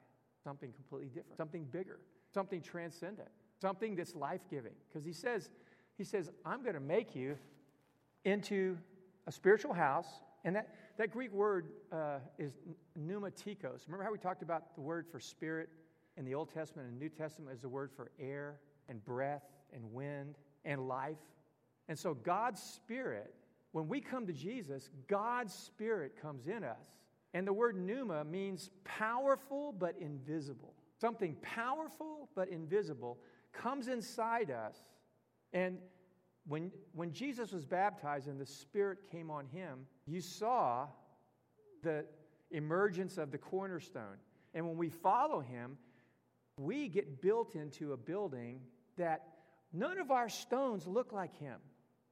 something 0.44 0.74
completely 0.74 1.08
different, 1.08 1.38
something 1.38 1.64
bigger, 1.64 2.02
something 2.34 2.62
transcendent, 2.62 3.30
something 3.62 3.96
that's 3.96 4.16
life 4.16 4.42
giving. 4.50 4.74
Because 4.90 5.06
he 5.06 5.14
says, 5.14 5.50
he 6.00 6.06
says, 6.06 6.32
I'm 6.46 6.62
going 6.64 6.76
to 6.76 6.80
make 6.80 7.14
you 7.14 7.38
into 8.24 8.78
a 9.28 9.34
spiritual 9.34 9.74
house. 9.74 10.08
And 10.46 10.56
that, 10.56 10.74
that 10.98 11.12
Greek 11.12 11.34
word 11.34 11.68
uh, 11.92 12.20
is 12.38 12.54
pneumatikos. 12.98 13.86
Remember 13.86 14.06
how 14.06 14.12
we 14.12 14.18
talked 14.18 14.42
about 14.42 14.76
the 14.76 14.82
word 14.82 15.08
for 15.12 15.20
spirit 15.20 15.68
in 16.16 16.24
the 16.24 16.34
Old 16.34 16.54
Testament 16.54 16.88
and 16.88 16.98
New 16.98 17.10
Testament 17.10 17.54
is 17.54 17.62
the 17.62 17.70
word 17.70 17.92
for 17.94 18.12
air 18.18 18.62
and 18.88 19.04
breath 19.04 19.44
and 19.74 19.92
wind 19.92 20.36
and 20.64 20.88
life? 20.88 21.18
And 21.90 22.00
so 22.00 22.14
God's 22.14 22.64
spirit, 22.64 23.34
when 23.74 23.90
we 23.90 24.00
come 24.00 24.26
to 24.26 24.34
Jesus, 24.34 24.90
God's 25.10 25.54
spirit 25.54 26.14
comes 26.22 26.48
in 26.48 26.64
us. 26.64 26.94
And 27.34 27.46
the 27.46 27.52
word 27.52 27.76
pneuma 27.76 28.24
means 28.24 28.70
powerful 28.86 29.76
but 29.78 29.96
invisible. 30.00 30.74
Something 31.02 31.36
powerful 31.42 32.30
but 32.36 32.48
invisible 32.48 33.18
comes 33.52 33.90
inside 33.90 34.50
us 34.50 34.82
and 35.54 35.78
when, 36.48 36.72
when 36.94 37.12
Jesus 37.12 37.52
was 37.52 37.66
baptized 37.66 38.28
and 38.28 38.40
the 38.40 38.46
Spirit 38.46 39.00
came 39.12 39.30
on 39.30 39.46
him, 39.46 39.86
you 40.06 40.22
saw 40.22 40.88
the 41.84 42.06
emergence 42.52 43.18
of 43.18 43.32
the 43.32 43.38
cornerstone. 43.38 44.18
And 44.54 44.68
when 44.68 44.78
we 44.78 44.90
follow 44.90 45.40
him, 45.42 45.78
we 46.58 46.88
get 46.88 47.22
built 47.22 47.56
into 47.56 47.94
a 47.94 47.98
building 47.98 48.62
that 48.98 49.28
none 49.72 50.00
of 50.00 50.12
our 50.12 50.28
stones 50.28 50.88
look 50.88 51.14
like 51.14 51.38
him. 51.38 51.58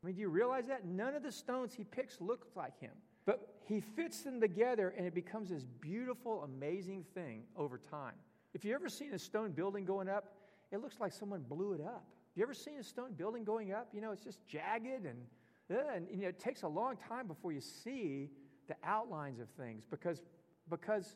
I 0.03 0.05
mean, 0.05 0.15
do 0.15 0.21
you 0.21 0.29
realize 0.29 0.67
that? 0.67 0.85
None 0.85 1.15
of 1.15 1.23
the 1.23 1.31
stones 1.31 1.73
he 1.73 1.83
picks 1.83 2.21
look 2.21 2.47
like 2.55 2.79
him. 2.79 2.93
But 3.25 3.55
he 3.65 3.81
fits 3.81 4.21
them 4.21 4.39
together 4.39 4.93
and 4.95 5.05
it 5.05 5.13
becomes 5.13 5.49
this 5.49 5.65
beautiful, 5.81 6.43
amazing 6.43 7.03
thing 7.13 7.43
over 7.57 7.77
time. 7.77 8.13
If 8.53 8.63
you've 8.63 8.75
ever 8.75 8.89
seen 8.89 9.13
a 9.13 9.19
stone 9.19 9.51
building 9.51 9.83
going 9.83 10.07
up, 10.07 10.35
it 10.71 10.81
looks 10.81 10.99
like 10.99 11.11
someone 11.11 11.41
blew 11.41 11.73
it 11.73 11.81
up. 11.81 12.05
You 12.37 12.43
ever 12.43 12.53
seen 12.53 12.77
a 12.79 12.83
stone 12.83 13.13
building 13.13 13.43
going 13.43 13.73
up? 13.73 13.87
You 13.93 13.99
know, 13.99 14.11
it's 14.11 14.23
just 14.23 14.45
jagged 14.47 15.05
and, 15.07 15.25
uh, 15.71 15.95
and 15.95 16.07
you 16.11 16.21
know, 16.21 16.27
it 16.27 16.39
takes 16.39 16.61
a 16.61 16.67
long 16.67 16.95
time 16.95 17.25
before 17.25 17.51
you 17.51 17.59
see 17.59 18.29
the 18.67 18.75
outlines 18.83 19.39
of 19.39 19.49
things 19.57 19.85
because, 19.89 20.21
because 20.69 21.15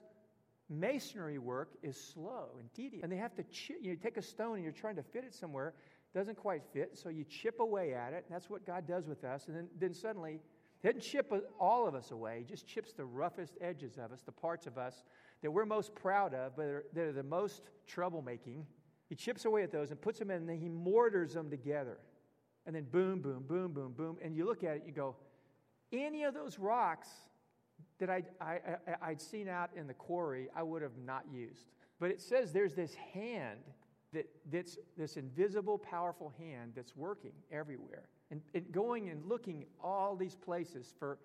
masonry 0.68 1.38
work 1.38 1.74
is 1.84 1.96
slow 1.96 2.48
and 2.60 2.74
tedious. 2.74 3.04
And 3.04 3.12
they 3.12 3.18
have 3.18 3.36
to, 3.36 3.44
chi- 3.44 3.76
you 3.84 3.92
know, 3.92 3.98
take 4.02 4.18
a 4.18 4.22
stone 4.24 4.56
and 4.56 4.64
you're 4.64 4.74
trying 4.74 4.96
to 4.96 5.04
fit 5.04 5.24
it 5.24 5.36
somewhere, 5.36 5.76
doesn't 6.16 6.38
quite 6.38 6.64
fit, 6.74 6.98
so 6.98 7.10
you 7.10 7.24
chip 7.24 7.60
away 7.60 7.94
at 7.94 8.14
it. 8.14 8.26
that's 8.28 8.50
what 8.50 8.66
God 8.66 8.88
does 8.88 9.08
with 9.08 9.24
us. 9.24 9.48
And 9.48 9.56
then, 9.56 9.68
then 9.80 9.94
suddenly, 9.94 10.40
He 10.82 10.88
doesn't 10.88 11.04
chip 11.04 11.32
all 11.60 11.88
of 11.88 11.94
us 11.94 12.10
away, 12.10 12.40
He 12.40 12.46
just 12.46 12.66
chips 12.66 12.94
the 12.94 13.06
roughest 13.06 13.60
edges 13.62 14.00
of 14.00 14.12
us, 14.12 14.22
the 14.26 14.32
parts 14.32 14.66
of 14.66 14.80
us 14.80 15.04
that 15.44 15.52
we're 15.52 15.68
most 15.68 15.94
proud 15.94 16.34
of, 16.34 16.56
but 16.56 16.84
that 16.96 17.04
are 17.04 17.14
the 17.14 17.22
most 17.22 17.70
troublemaking 17.88 18.64
he 19.12 19.16
chips 19.16 19.44
away 19.44 19.62
at 19.62 19.74
those 19.74 19.92
and 19.92 20.00
puts 20.00 20.20
them 20.20 20.32
in, 20.32 20.38
and 20.38 20.48
then 20.48 20.58
he 20.58 20.70
mortars 20.70 21.34
them 21.34 21.50
together. 21.50 21.98
And 22.66 22.74
then 22.74 22.86
boom, 22.86 23.20
boom, 23.20 23.44
boom, 23.46 23.74
boom, 23.74 23.92
boom. 23.92 24.18
And 24.22 24.34
you 24.34 24.46
look 24.46 24.64
at 24.64 24.78
it, 24.78 24.84
you 24.86 24.94
go, 24.94 25.18
any 25.92 26.24
of 26.24 26.34
those 26.34 26.58
rocks 26.58 27.10
that 28.00 28.10
I'd, 28.10 28.28
I, 28.40 28.60
I, 28.88 29.10
I'd 29.10 29.22
seen 29.22 29.50
out 29.50 29.70
in 29.76 29.86
the 29.86 29.94
quarry, 29.94 30.48
I 30.56 30.64
would 30.64 30.82
have 30.82 30.98
not 31.06 31.26
used. 31.30 31.66
But 32.00 32.12
it 32.12 32.22
says 32.22 32.54
there's 32.54 32.74
this 32.74 32.96
hand 33.14 33.60
that, 34.14 34.30
that's 34.50 34.78
this 34.98 35.18
invisible, 35.18 35.78
powerful 35.78 36.32
hand 36.40 36.72
that's 36.74 36.96
working 36.96 37.34
everywhere 37.52 38.08
and, 38.30 38.40
and 38.54 38.72
going 38.72 39.10
and 39.10 39.26
looking 39.26 39.66
all 39.84 40.16
these 40.16 40.38
places 40.38 40.94
for, 40.98 41.18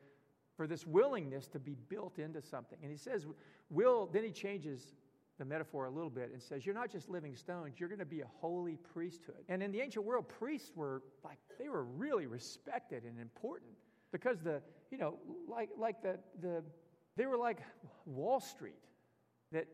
for 0.57 0.66
this 0.66 0.84
willingness 0.84 1.47
to 1.47 1.61
be 1.61 1.76
built 1.89 2.18
into 2.18 2.43
something. 2.43 2.78
And 2.82 2.91
he 2.91 2.99
says, 2.99 3.28
will, 3.70 4.11
then 4.12 4.24
he 4.24 4.32
changes 4.32 4.97
the 5.39 5.45
metaphor 5.45 5.87
a 5.87 5.91
little 5.91 6.11
bit 6.11 6.30
and 6.32 6.43
says, 6.43 6.64
You're 6.64 6.74
not 6.74 6.91
just 6.91 7.09
living 7.09 7.34
stones, 7.34 7.74
you're 7.78 7.89
going 7.89 7.99
to 7.99 8.05
be 8.05 8.20
a 8.20 8.28
holy 8.41 8.78
priesthood. 8.95 9.45
And 9.49 9.62
in 9.62 9.72
the 9.72 9.80
ancient 9.80 10.05
world, 10.05 10.28
priests 10.28 10.72
were 10.74 11.03
like, 11.24 11.39
they 11.59 11.68
were 11.68 11.84
really 11.84 12.26
respected 12.26 13.05
and 13.05 13.20
important 13.20 13.70
because 14.12 14.41
the, 14.41 14.62
you 14.91 14.99
know, 14.99 15.18
like, 15.49 15.70
like 15.78 16.03
the, 16.03 16.18
the, 16.41 16.62
they 17.16 17.26
were 17.26 17.37
like 17.37 17.59
Wall 18.07 18.41
Street, 18.41 18.74
that 19.53 19.66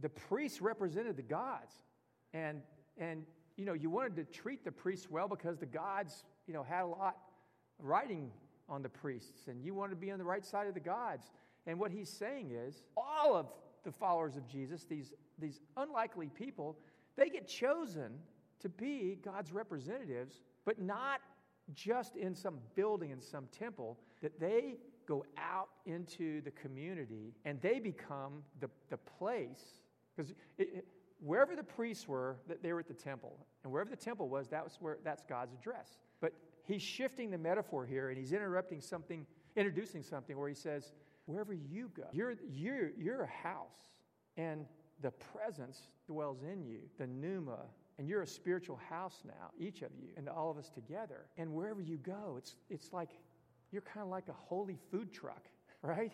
the 0.00 0.08
priests 0.08 0.60
represented 0.60 1.16
the 1.16 1.22
gods. 1.22 1.74
And, 2.32 2.62
and, 2.98 3.24
you 3.56 3.64
know, 3.64 3.72
you 3.72 3.90
wanted 3.90 4.16
to 4.16 4.24
treat 4.24 4.64
the 4.64 4.72
priests 4.72 5.10
well 5.10 5.28
because 5.28 5.58
the 5.58 5.66
gods, 5.66 6.24
you 6.46 6.54
know, 6.54 6.62
had 6.62 6.82
a 6.82 6.86
lot 6.86 7.16
writing 7.78 8.30
on 8.68 8.82
the 8.82 8.88
priests, 8.88 9.48
and 9.48 9.64
you 9.64 9.74
wanted 9.74 9.90
to 9.90 9.96
be 9.96 10.10
on 10.10 10.18
the 10.18 10.24
right 10.24 10.44
side 10.44 10.66
of 10.66 10.74
the 10.74 10.80
gods. 10.80 11.30
And 11.66 11.78
what 11.78 11.90
he's 11.90 12.08
saying 12.08 12.50
is, 12.52 12.82
all 12.96 13.34
of 13.34 13.46
the 13.88 13.98
followers 13.98 14.36
of 14.36 14.46
Jesus, 14.46 14.84
these, 14.84 15.14
these 15.38 15.60
unlikely 15.78 16.28
people, 16.28 16.76
they 17.16 17.30
get 17.30 17.48
chosen 17.48 18.12
to 18.60 18.68
be 18.68 19.18
God's 19.24 19.50
representatives, 19.50 20.42
but 20.66 20.78
not 20.80 21.20
just 21.74 22.16
in 22.16 22.34
some 22.34 22.58
building, 22.74 23.10
in 23.10 23.20
some 23.20 23.46
temple, 23.50 23.98
that 24.20 24.38
they 24.38 24.76
go 25.06 25.24
out 25.38 25.68
into 25.86 26.42
the 26.42 26.50
community 26.50 27.32
and 27.46 27.60
they 27.62 27.78
become 27.78 28.42
the, 28.60 28.68
the 28.90 28.98
place, 28.98 29.80
because 30.14 30.34
wherever 31.20 31.56
the 31.56 31.62
priests 31.62 32.06
were, 32.06 32.36
they 32.62 32.72
were 32.74 32.80
at 32.80 32.88
the 32.88 32.94
temple. 32.94 33.38
And 33.64 33.72
wherever 33.72 33.88
the 33.88 33.96
temple 33.96 34.28
was, 34.28 34.48
that 34.48 34.62
was 34.62 34.76
where 34.80 34.98
that's 35.02 35.22
God's 35.28 35.54
address. 35.54 35.96
But 36.20 36.34
he's 36.64 36.82
shifting 36.82 37.30
the 37.30 37.38
metaphor 37.38 37.86
here 37.86 38.10
and 38.10 38.18
he's 38.18 38.32
interrupting 38.32 38.80
something, 38.80 39.24
introducing 39.56 40.02
something 40.02 40.36
where 40.38 40.48
he 40.48 40.54
says, 40.54 40.92
wherever 41.28 41.52
you 41.52 41.90
go, 41.94 42.04
you're, 42.12 42.34
you're, 42.50 42.90
you're 42.98 43.22
a 43.22 43.46
house, 43.46 43.90
and 44.38 44.64
the 45.02 45.10
presence 45.10 45.88
dwells 46.06 46.38
in 46.42 46.64
you, 46.64 46.78
the 46.98 47.06
pneuma, 47.06 47.58
and 47.98 48.08
you're 48.08 48.22
a 48.22 48.26
spiritual 48.26 48.80
house 48.88 49.22
now, 49.26 49.50
each 49.58 49.82
of 49.82 49.90
you, 50.00 50.08
and 50.16 50.26
all 50.28 50.50
of 50.50 50.56
us 50.56 50.70
together. 50.70 51.26
And 51.36 51.52
wherever 51.52 51.82
you 51.82 51.98
go, 51.98 52.36
it's, 52.38 52.56
it's 52.70 52.92
like 52.94 53.10
you're 53.70 53.82
kind 53.82 54.02
of 54.02 54.08
like 54.08 54.28
a 54.28 54.32
holy 54.32 54.78
food 54.90 55.12
truck, 55.12 55.44
right? 55.82 56.12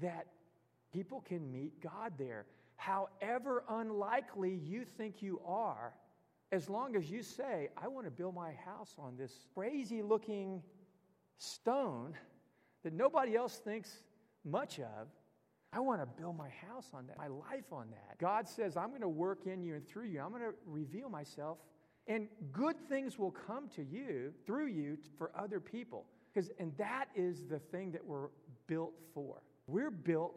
That 0.00 0.28
people 0.94 1.20
can 1.20 1.52
meet 1.52 1.80
God 1.82 2.14
there. 2.16 2.46
However 2.76 3.64
unlikely 3.68 4.58
you 4.64 4.84
think 4.84 5.20
you 5.22 5.40
are, 5.46 5.92
as 6.52 6.70
long 6.70 6.96
as 6.96 7.10
you 7.10 7.22
say, 7.22 7.68
I 7.76 7.88
want 7.88 8.06
to 8.06 8.10
build 8.10 8.34
my 8.34 8.52
house 8.52 8.94
on 8.98 9.16
this 9.16 9.32
crazy 9.54 10.02
looking 10.02 10.62
stone 11.36 12.14
that 12.82 12.94
nobody 12.94 13.36
else 13.36 13.58
thinks 13.58 14.02
much 14.44 14.78
of. 14.78 15.08
I 15.72 15.80
want 15.80 16.00
to 16.02 16.06
build 16.06 16.36
my 16.36 16.50
house 16.50 16.90
on 16.92 17.06
that, 17.06 17.16
my 17.16 17.28
life 17.28 17.72
on 17.72 17.88
that. 17.90 18.18
God 18.18 18.46
says, 18.46 18.76
I'm 18.76 18.90
going 18.90 19.00
to 19.00 19.08
work 19.08 19.46
in 19.46 19.62
you 19.62 19.74
and 19.74 19.86
through 19.88 20.06
you. 20.06 20.20
I'm 20.20 20.30
going 20.30 20.42
to 20.42 20.54
reveal 20.66 21.08
myself, 21.08 21.58
and 22.06 22.28
good 22.52 22.76
things 22.88 23.18
will 23.18 23.30
come 23.30 23.68
to 23.76 23.82
you 23.82 24.32
through 24.44 24.66
you 24.66 24.98
for 25.16 25.30
other 25.34 25.60
people. 25.60 26.04
Because, 26.32 26.50
and 26.58 26.72
that 26.76 27.06
is 27.14 27.44
the 27.48 27.58
thing 27.58 27.90
that 27.92 28.04
we're 28.04 28.28
built 28.66 28.92
for. 29.14 29.42
We're 29.66 29.90
built 29.90 30.34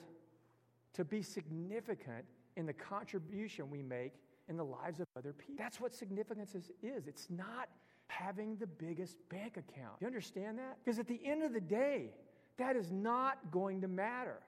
to 0.93 1.03
be 1.03 1.21
significant 1.21 2.25
in 2.55 2.65
the 2.65 2.73
contribution 2.73 3.69
we 3.69 3.81
make 3.81 4.13
in 4.47 4.57
the 4.57 4.63
lives 4.63 4.99
of 4.99 5.07
other 5.17 5.33
people. 5.33 5.55
That's 5.57 5.79
what 5.79 5.93
significance 5.93 6.55
is. 6.55 6.71
is. 6.81 7.07
It's 7.07 7.27
not 7.29 7.67
having 8.07 8.55
the 8.57 8.67
biggest 8.67 9.17
bank 9.29 9.57
account. 9.57 9.95
You 9.99 10.07
understand 10.07 10.59
that? 10.59 10.77
Because 10.83 10.99
at 10.99 11.07
the 11.07 11.19
end 11.25 11.43
of 11.43 11.53
the 11.53 11.61
day, 11.61 12.11
that 12.57 12.75
is 12.75 12.91
not 12.91 13.51
going 13.51 13.81
to 13.81 13.87
matter. 13.87 14.39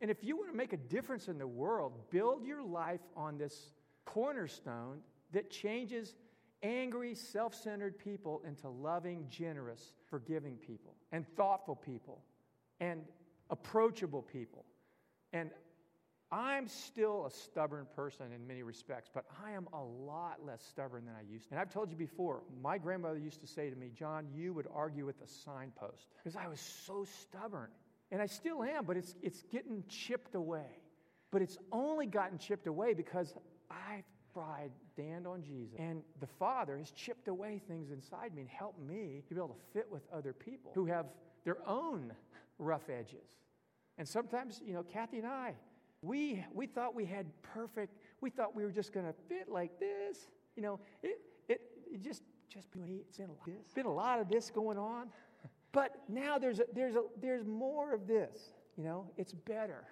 And 0.00 0.10
if 0.10 0.24
you 0.24 0.36
want 0.36 0.50
to 0.50 0.56
make 0.56 0.72
a 0.72 0.78
difference 0.78 1.28
in 1.28 1.38
the 1.38 1.46
world, 1.46 1.92
build 2.10 2.44
your 2.44 2.62
life 2.62 3.00
on 3.16 3.38
this 3.38 3.72
cornerstone 4.04 4.98
that 5.32 5.50
changes 5.50 6.14
angry, 6.62 7.14
self 7.14 7.54
centered 7.54 7.98
people 7.98 8.42
into 8.46 8.68
loving, 8.68 9.26
generous, 9.28 9.94
forgiving 10.08 10.56
people, 10.56 10.94
and 11.12 11.26
thoughtful 11.36 11.76
people, 11.76 12.22
and 12.80 13.02
approachable 13.50 14.22
people. 14.22 14.64
And 15.32 15.50
I'm 16.32 16.66
still 16.66 17.26
a 17.26 17.30
stubborn 17.30 17.86
person 17.94 18.32
in 18.34 18.46
many 18.46 18.62
respects, 18.62 19.10
but 19.12 19.26
I 19.44 19.50
am 19.52 19.68
a 19.74 19.82
lot 19.82 20.38
less 20.44 20.64
stubborn 20.66 21.04
than 21.04 21.14
I 21.14 21.30
used 21.30 21.48
to. 21.48 21.54
And 21.54 21.60
I've 21.60 21.72
told 21.72 21.90
you 21.90 21.96
before, 21.96 22.42
my 22.62 22.78
grandmother 22.78 23.18
used 23.18 23.42
to 23.42 23.46
say 23.46 23.68
to 23.68 23.76
me, 23.76 23.90
John, 23.94 24.26
you 24.34 24.54
would 24.54 24.66
argue 24.74 25.04
with 25.04 25.20
a 25.20 25.28
signpost 25.28 26.08
because 26.16 26.34
I 26.34 26.48
was 26.48 26.58
so 26.58 27.04
stubborn. 27.20 27.68
And 28.10 28.22
I 28.22 28.26
still 28.26 28.62
am, 28.62 28.86
but 28.86 28.96
it's, 28.96 29.14
it's 29.22 29.42
getting 29.52 29.84
chipped 29.88 30.34
away. 30.34 30.66
But 31.30 31.42
it's 31.42 31.58
only 31.70 32.06
gotten 32.06 32.38
chipped 32.38 32.66
away 32.66 32.94
because 32.94 33.34
I've 33.70 34.04
tried 34.32 34.70
stand 34.92 35.26
on 35.26 35.42
Jesus. 35.42 35.76
And 35.78 36.02
the 36.20 36.26
Father 36.26 36.78
has 36.78 36.90
chipped 36.92 37.28
away 37.28 37.60
things 37.66 37.90
inside 37.90 38.34
me 38.34 38.42
and 38.42 38.50
helped 38.50 38.80
me 38.80 39.22
to 39.28 39.34
be 39.34 39.40
able 39.40 39.48
to 39.48 39.72
fit 39.72 39.90
with 39.90 40.02
other 40.12 40.32
people 40.32 40.72
who 40.74 40.86
have 40.86 41.06
their 41.44 41.58
own 41.66 42.12
rough 42.58 42.88
edges. 42.88 43.28
And 43.98 44.08
sometimes, 44.08 44.60
you 44.64 44.74
know, 44.74 44.82
Kathy 44.82 45.18
and 45.18 45.26
I, 45.26 45.54
we, 46.02 46.44
we 46.52 46.66
thought 46.66 46.94
we 46.94 47.04
had 47.04 47.26
perfect, 47.42 47.96
we 48.20 48.28
thought 48.28 48.54
we 48.54 48.64
were 48.64 48.72
just 48.72 48.92
going 48.92 49.06
to 49.06 49.14
fit 49.28 49.48
like 49.48 49.78
this. 49.78 50.28
You 50.56 50.62
know, 50.62 50.80
it, 51.02 51.20
it, 51.48 51.60
it 51.92 52.02
just, 52.02 52.22
just 52.52 52.68
it's 52.74 53.16
been 53.16 53.30
a, 53.30 53.50
this. 53.50 53.72
been 53.74 53.86
a 53.86 53.92
lot 53.92 54.20
of 54.20 54.28
this 54.28 54.50
going 54.50 54.78
on. 54.78 55.08
But 55.70 55.96
now 56.08 56.38
there's, 56.38 56.58
a, 56.58 56.64
there's, 56.74 56.96
a, 56.96 57.02
there's 57.20 57.46
more 57.46 57.94
of 57.94 58.06
this. 58.06 58.52
You 58.76 58.84
know, 58.84 59.06
it's 59.16 59.32
better. 59.32 59.84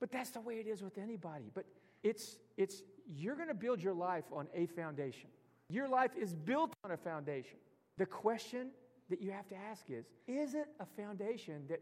But 0.00 0.10
that's 0.10 0.30
the 0.30 0.40
way 0.40 0.54
it 0.54 0.66
is 0.66 0.82
with 0.82 0.96
anybody. 0.96 1.50
But 1.54 1.64
it's, 2.02 2.38
it's 2.56 2.82
you're 3.06 3.36
going 3.36 3.48
to 3.48 3.54
build 3.54 3.82
your 3.82 3.94
life 3.94 4.24
on 4.32 4.48
a 4.54 4.66
foundation. 4.66 5.28
Your 5.68 5.88
life 5.88 6.12
is 6.18 6.34
built 6.34 6.72
on 6.84 6.92
a 6.92 6.96
foundation. 6.96 7.58
The 7.98 8.06
question 8.06 8.70
that 9.10 9.20
you 9.20 9.30
have 9.32 9.48
to 9.48 9.56
ask 9.56 9.84
is 9.90 10.06
is 10.26 10.54
it 10.54 10.66
a 10.80 10.86
foundation 11.00 11.62
that 11.68 11.80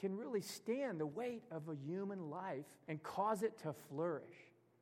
can 0.00 0.16
really 0.16 0.40
stand 0.40 0.98
the 0.98 1.06
weight 1.06 1.42
of 1.50 1.68
a 1.68 1.74
human 1.74 2.30
life 2.30 2.64
and 2.88 3.02
cause 3.02 3.42
it 3.42 3.58
to 3.58 3.74
flourish. 3.90 4.24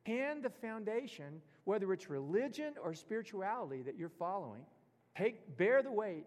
Can 0.05 0.41
the 0.41 0.49
foundation, 0.49 1.41
whether 1.65 1.91
it's 1.91 2.09
religion 2.09 2.73
or 2.81 2.93
spirituality 2.93 3.81
that 3.81 3.97
you're 3.97 4.07
following, 4.07 4.61
take, 5.17 5.57
bear 5.57 5.83
the 5.83 5.91
weight 5.91 6.25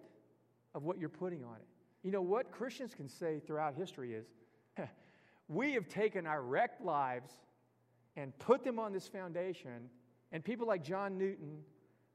of 0.74 0.82
what 0.82 0.98
you're 0.98 1.08
putting 1.08 1.42
on 1.42 1.56
it? 1.56 1.66
You 2.02 2.10
know, 2.10 2.20
what 2.20 2.50
Christians 2.50 2.94
can 2.94 3.08
say 3.08 3.40
throughout 3.40 3.74
history 3.74 4.14
is 4.14 4.26
we 5.48 5.72
have 5.72 5.88
taken 5.88 6.26
our 6.26 6.42
wrecked 6.42 6.84
lives 6.84 7.32
and 8.16 8.38
put 8.38 8.62
them 8.62 8.78
on 8.78 8.92
this 8.92 9.08
foundation, 9.08 9.88
and 10.32 10.44
people 10.44 10.66
like 10.66 10.84
John 10.84 11.16
Newton, 11.16 11.60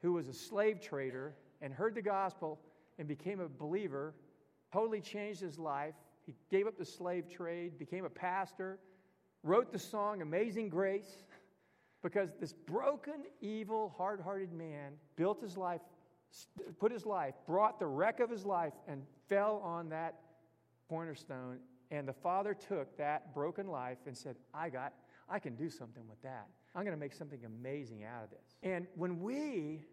who 0.03 0.13
was 0.13 0.27
a 0.27 0.33
slave 0.33 0.79
trader 0.79 1.33
and 1.59 1.73
heard 1.73 1.95
the 1.95 2.03
gospel 2.03 2.59
and 2.99 3.07
became 3.07 3.39
a 3.39 3.49
believer, 3.49 4.13
totally 4.71 5.01
changed 5.01 5.41
his 5.41 5.57
life, 5.57 5.95
he 6.27 6.35
gave 6.51 6.67
up 6.67 6.77
the 6.77 6.85
slave 6.85 7.29
trade, 7.29 7.79
became 7.79 8.03
a 8.03 8.09
pastor, 8.09 8.79
wrote 9.43 9.71
the 9.71 9.79
song 9.79 10.21
Amazing 10.21 10.67
Grace, 10.67 11.23
because 12.03 12.29
this 12.39 12.51
broken, 12.51 13.23
evil, 13.39 13.95
hard 13.97 14.19
hearted 14.19 14.51
man 14.51 14.93
built 15.15 15.41
his 15.41 15.55
life, 15.55 15.79
put 16.79 16.91
his 16.91 17.05
life, 17.05 17.33
brought 17.47 17.79
the 17.79 17.87
wreck 17.87 18.19
of 18.19 18.29
his 18.29 18.45
life, 18.45 18.73
and 18.89 19.03
fell 19.29 19.61
on 19.63 19.87
that 19.89 20.15
cornerstone. 20.89 21.59
And 21.91 22.05
the 22.05 22.13
father 22.13 22.53
took 22.53 22.97
that 22.97 23.33
broken 23.33 23.67
life 23.67 23.99
and 24.05 24.15
said, 24.15 24.35
I 24.53 24.69
got, 24.69 24.93
I 25.29 25.39
can 25.39 25.55
do 25.55 25.69
something 25.69 26.03
with 26.09 26.21
that. 26.23 26.47
I'm 26.75 26.83
going 26.83 26.95
to 26.95 26.99
make 26.99 27.13
something 27.13 27.39
amazing 27.45 28.03
out 28.03 28.25
of 28.25 28.29
this. 28.31 28.57
And 28.63 28.85
when 28.95 29.21
we 29.21 29.85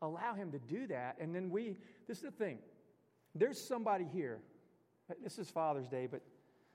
allow 0.00 0.34
him 0.34 0.50
to 0.52 0.58
do 0.58 0.86
that, 0.86 1.16
and 1.20 1.34
then 1.34 1.50
we, 1.50 1.76
this 2.08 2.16
is 2.16 2.24
the 2.24 2.30
thing, 2.30 2.60
there's 3.34 3.60
somebody 3.60 4.06
here 4.10 4.40
this 5.22 5.38
is 5.38 5.50
Father's 5.50 5.88
Day, 5.88 6.06
but 6.10 6.22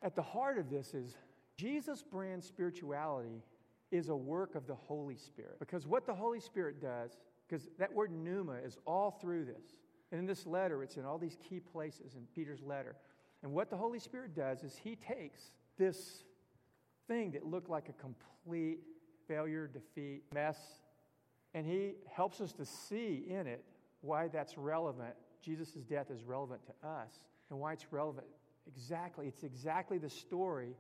at 0.02 0.16
the 0.16 0.22
heart 0.22 0.58
of 0.58 0.70
this 0.70 0.94
is 0.94 1.16
Jesus' 1.58 2.04
brand 2.04 2.44
spirituality 2.44 3.44
is 3.92 4.10
a 4.10 4.16
work 4.16 4.56
of 4.56 4.68
the 4.68 4.76
Holy 4.76 5.16
Spirit. 5.18 5.60
Because 5.60 5.88
what 5.88 6.06
the 6.06 6.14
Holy 6.14 6.40
Spirit 6.40 6.82
does, 6.82 7.18
because 7.48 7.68
that 7.80 7.94
word 7.94 8.12
pneuma 8.12 8.58
is 8.64 8.78
all 8.86 9.12
through 9.12 9.46
this. 9.46 9.76
And 10.12 10.20
in 10.20 10.26
this 10.26 10.46
letter, 10.46 10.84
it's 10.84 10.98
in 10.98 11.06
all 11.06 11.18
these 11.18 11.38
key 11.48 11.60
places 11.60 12.16
in 12.16 12.26
Peter's 12.34 12.62
letter. 12.62 12.96
And 13.44 13.52
what 13.52 13.70
the 13.70 13.78
Holy 13.78 14.00
Spirit 14.00 14.36
does 14.36 14.64
is 14.64 14.78
he 14.82 14.96
takes 14.96 15.52
this 15.78 16.24
thing 17.08 17.32
that 17.32 17.46
looked 17.46 17.70
like 17.70 17.90
a 17.90 17.94
complete 17.94 18.80
failure, 19.28 19.68
defeat, 19.68 20.24
mess, 20.34 20.58
and 21.54 21.66
he 21.66 21.94
helps 22.10 22.42
us 22.42 22.52
to 22.54 22.66
see 22.66 23.26
in 23.28 23.48
it 23.48 23.64
why 24.02 24.28
that's 24.28 24.58
relevant. 24.58 25.14
Jesus' 25.42 25.70
death 25.90 26.12
is 26.12 26.24
relevant 26.24 26.62
to 26.66 26.88
us 26.88 27.20
and 27.50 27.60
why 27.60 27.74
it's 27.74 27.92
relevant. 27.92 28.28
Exactly. 28.68 29.28
It's 29.28 29.44
exactly 29.44 29.98
the 29.98 30.10
story 30.10 30.76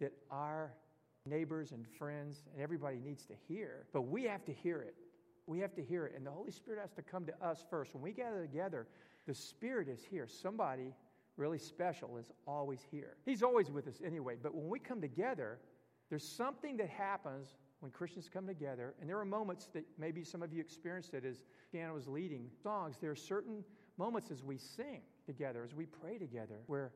that 0.00 0.12
our 0.30 0.72
neighbors 1.26 1.72
and 1.72 1.86
friends 1.98 2.42
and 2.52 2.62
everybody 2.62 2.98
needs 2.98 3.26
to 3.26 3.34
hear. 3.48 3.86
But 3.92 4.02
we 4.02 4.24
have 4.24 4.44
to 4.46 4.52
hear 4.52 4.80
it. 4.80 4.94
We 5.46 5.60
have 5.60 5.74
to 5.74 5.82
hear 5.82 6.06
it. 6.06 6.14
And 6.16 6.26
the 6.26 6.30
Holy 6.30 6.52
Spirit 6.52 6.80
has 6.80 6.92
to 6.92 7.02
come 7.02 7.26
to 7.26 7.44
us 7.44 7.64
first. 7.70 7.94
When 7.94 8.02
we 8.02 8.12
gather 8.12 8.40
together, 8.40 8.86
the 9.26 9.34
Spirit 9.34 9.88
is 9.88 10.04
here. 10.04 10.26
Somebody 10.26 10.94
really 11.36 11.58
special 11.58 12.16
is 12.16 12.30
always 12.46 12.80
here. 12.90 13.16
He's 13.24 13.42
always 13.42 13.70
with 13.70 13.86
us 13.86 14.00
anyway. 14.04 14.36
But 14.42 14.54
when 14.54 14.68
we 14.68 14.78
come 14.78 15.00
together, 15.00 15.58
there's 16.10 16.26
something 16.26 16.76
that 16.78 16.88
happens 16.88 17.48
when 17.80 17.92
Christians 17.92 18.28
come 18.32 18.46
together, 18.46 18.94
and 19.00 19.08
there 19.08 19.18
are 19.18 19.24
moments 19.24 19.68
that 19.72 19.84
maybe 19.98 20.24
some 20.24 20.42
of 20.42 20.52
you 20.52 20.60
experienced 20.60 21.14
it 21.14 21.24
as 21.24 21.36
Shannon 21.70 21.94
was 21.94 22.08
leading 22.08 22.50
songs. 22.62 22.96
There 23.00 23.10
are 23.10 23.16
certain 23.16 23.62
moments 23.98 24.32
as 24.32 24.42
we 24.42 24.58
sing 24.58 25.02
together, 25.28 25.62
as 25.62 25.74
we 25.74 25.84
pray 25.86 26.18
together, 26.18 26.56
where 26.66 26.90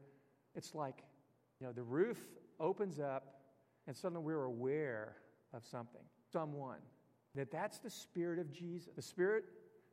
it's 0.56 0.74
like, 0.74 1.04
you 1.60 1.66
know, 1.66 1.72
the 1.72 1.82
roof 1.82 2.18
opens 2.58 2.98
up 2.98 3.42
and 3.86 3.94
suddenly 3.94 4.22
we're 4.24 4.44
aware 4.44 5.16
of 5.52 5.64
something, 5.64 6.02
someone. 6.32 6.78
That 7.34 7.50
that's 7.50 7.78
the 7.78 7.90
Spirit 7.90 8.38
of 8.38 8.50
Jesus. 8.50 8.88
The 8.96 9.02
Spirit 9.02 9.44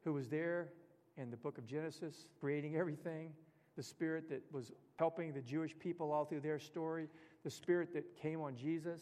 who 0.03 0.13
was 0.13 0.29
there 0.29 0.69
in 1.17 1.29
the 1.29 1.37
book 1.37 1.57
of 1.57 1.65
Genesis, 1.65 2.25
creating 2.39 2.77
everything, 2.77 3.33
the 3.75 3.83
Spirit 3.83 4.29
that 4.29 4.41
was 4.51 4.71
helping 4.97 5.33
the 5.33 5.41
Jewish 5.41 5.77
people 5.77 6.11
all 6.11 6.25
through 6.25 6.41
their 6.41 6.59
story, 6.59 7.07
the 7.43 7.49
Spirit 7.49 7.93
that 7.93 8.15
came 8.15 8.41
on 8.41 8.55
Jesus, 8.55 9.01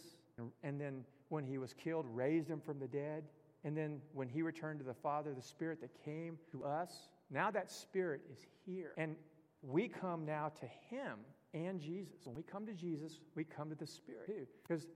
and 0.64 0.82
then 0.82 1.04
when 1.30 1.46
he 1.46 1.58
was 1.58 1.74
killed, 1.74 2.06
raised 2.10 2.48
him 2.48 2.62
from 2.62 2.80
the 2.80 2.88
dead. 2.88 3.24
And 3.64 3.76
then 3.76 4.02
when 4.14 4.30
he 4.30 4.42
returned 4.42 4.80
to 4.80 4.86
the 4.86 4.94
Father, 4.94 5.34
the 5.34 5.42
Spirit 5.42 5.82
that 5.82 5.92
came 6.06 6.38
to 6.52 6.64
us, 6.64 7.10
now 7.30 7.52
that 7.52 7.72
Spirit 7.72 8.22
is 8.32 8.46
here. 8.66 8.94
And 8.98 9.16
we 9.62 9.88
come 9.88 10.26
now 10.26 10.52
to 10.60 10.66
him 10.90 11.20
and 11.54 11.80
Jesus. 11.80 12.26
When 12.26 12.36
we 12.36 12.44
come 12.44 12.66
to 12.66 12.74
Jesus, 12.74 13.20
we 13.36 13.44
come 13.44 13.70
to 13.70 13.76
the 13.76 13.88
Spirit 13.88 14.28
too. 14.28 14.48
Because 14.68 14.88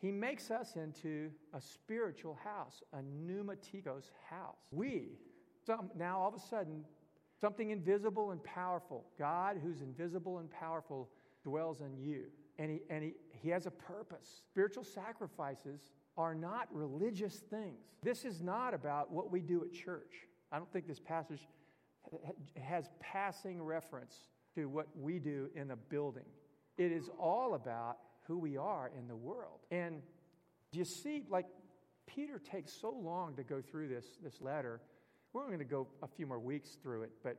he 0.00 0.10
makes 0.12 0.50
us 0.50 0.76
into 0.76 1.30
a 1.54 1.60
spiritual 1.60 2.38
house, 2.42 2.82
a 2.92 2.98
pneumatikos 2.98 4.10
house. 4.30 4.56
We, 4.70 5.18
some, 5.66 5.90
now 5.96 6.20
all 6.20 6.28
of 6.28 6.34
a 6.34 6.38
sudden, 6.38 6.84
something 7.40 7.70
invisible 7.70 8.30
and 8.30 8.42
powerful, 8.42 9.04
God 9.18 9.58
who's 9.62 9.80
invisible 9.80 10.38
and 10.38 10.50
powerful, 10.50 11.08
dwells 11.44 11.80
in 11.80 11.96
you. 11.96 12.24
And 12.58 12.70
he, 12.70 12.80
and 12.90 13.02
he, 13.04 13.14
he 13.30 13.48
has 13.50 13.66
a 13.66 13.70
purpose. 13.70 14.42
Spiritual 14.50 14.84
sacrifices 14.84 15.90
are 16.16 16.34
not 16.34 16.68
religious 16.72 17.36
things. 17.50 17.86
This 18.02 18.24
is 18.24 18.40
not 18.42 18.74
about 18.74 19.12
what 19.12 19.30
we 19.30 19.40
do 19.40 19.64
at 19.64 19.72
church. 19.72 20.26
I 20.50 20.58
don't 20.58 20.72
think 20.72 20.86
this 20.86 21.00
passage 21.00 21.46
has 22.60 22.88
passing 23.00 23.62
reference 23.62 24.28
to 24.54 24.68
what 24.68 24.86
we 24.98 25.18
do 25.18 25.50
in 25.54 25.70
a 25.70 25.76
building. 25.76 26.24
It 26.76 26.92
is 26.92 27.10
all 27.18 27.54
about 27.54 27.98
who 28.26 28.38
we 28.38 28.56
are 28.56 28.90
in 28.98 29.08
the 29.08 29.16
world. 29.16 29.60
And 29.70 30.02
do 30.70 30.78
you 30.78 30.84
see, 30.84 31.24
like 31.28 31.46
Peter 32.06 32.38
takes 32.38 32.72
so 32.72 32.90
long 32.90 33.36
to 33.36 33.42
go 33.42 33.60
through 33.60 33.88
this, 33.88 34.06
this 34.22 34.40
letter. 34.40 34.80
We're 35.32 35.46
going 35.46 35.58
to 35.58 35.64
go 35.64 35.86
a 36.02 36.06
few 36.06 36.26
more 36.26 36.38
weeks 36.38 36.76
through 36.82 37.02
it, 37.02 37.10
but 37.22 37.36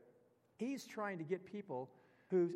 he's 0.57 0.85
trying 0.85 1.17
to 1.17 1.23
get 1.23 1.45
people 1.45 1.89
who 2.29 2.51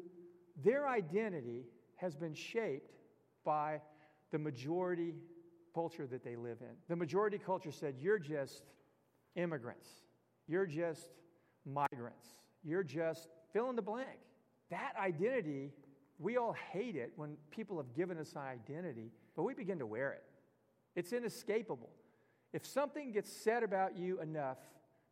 their 0.63 0.87
identity 0.87 1.65
has 1.95 2.15
been 2.15 2.33
shaped 2.33 2.93
by 3.43 3.81
the 4.31 4.37
majority 4.37 5.15
culture 5.73 6.05
that 6.07 6.23
they 6.23 6.35
live 6.35 6.57
in. 6.61 6.75
The 6.87 6.95
majority 6.95 7.39
culture 7.39 7.71
said, 7.71 7.95
You're 7.99 8.19
just 8.19 8.63
immigrants, 9.35 9.87
you're 10.47 10.67
just 10.67 11.09
migrants, 11.65 12.27
you're 12.63 12.83
just 12.83 13.27
fill 13.51 13.69
in 13.69 13.75
the 13.75 13.81
blank. 13.81 14.19
That 14.69 14.93
identity, 14.99 15.71
we 16.19 16.37
all 16.37 16.55
hate 16.71 16.95
it 16.95 17.13
when 17.15 17.37
people 17.51 17.77
have 17.77 17.93
given 17.93 18.17
us 18.17 18.33
an 18.33 18.41
identity, 18.41 19.11
but 19.35 19.43
we 19.43 19.53
begin 19.53 19.79
to 19.79 19.85
wear 19.85 20.11
it. 20.13 20.23
It's 20.95 21.13
inescapable. 21.13 21.89
If 22.53 22.65
something 22.65 23.11
gets 23.11 23.31
said 23.31 23.63
about 23.63 23.97
you 23.97 24.21
enough, 24.21 24.57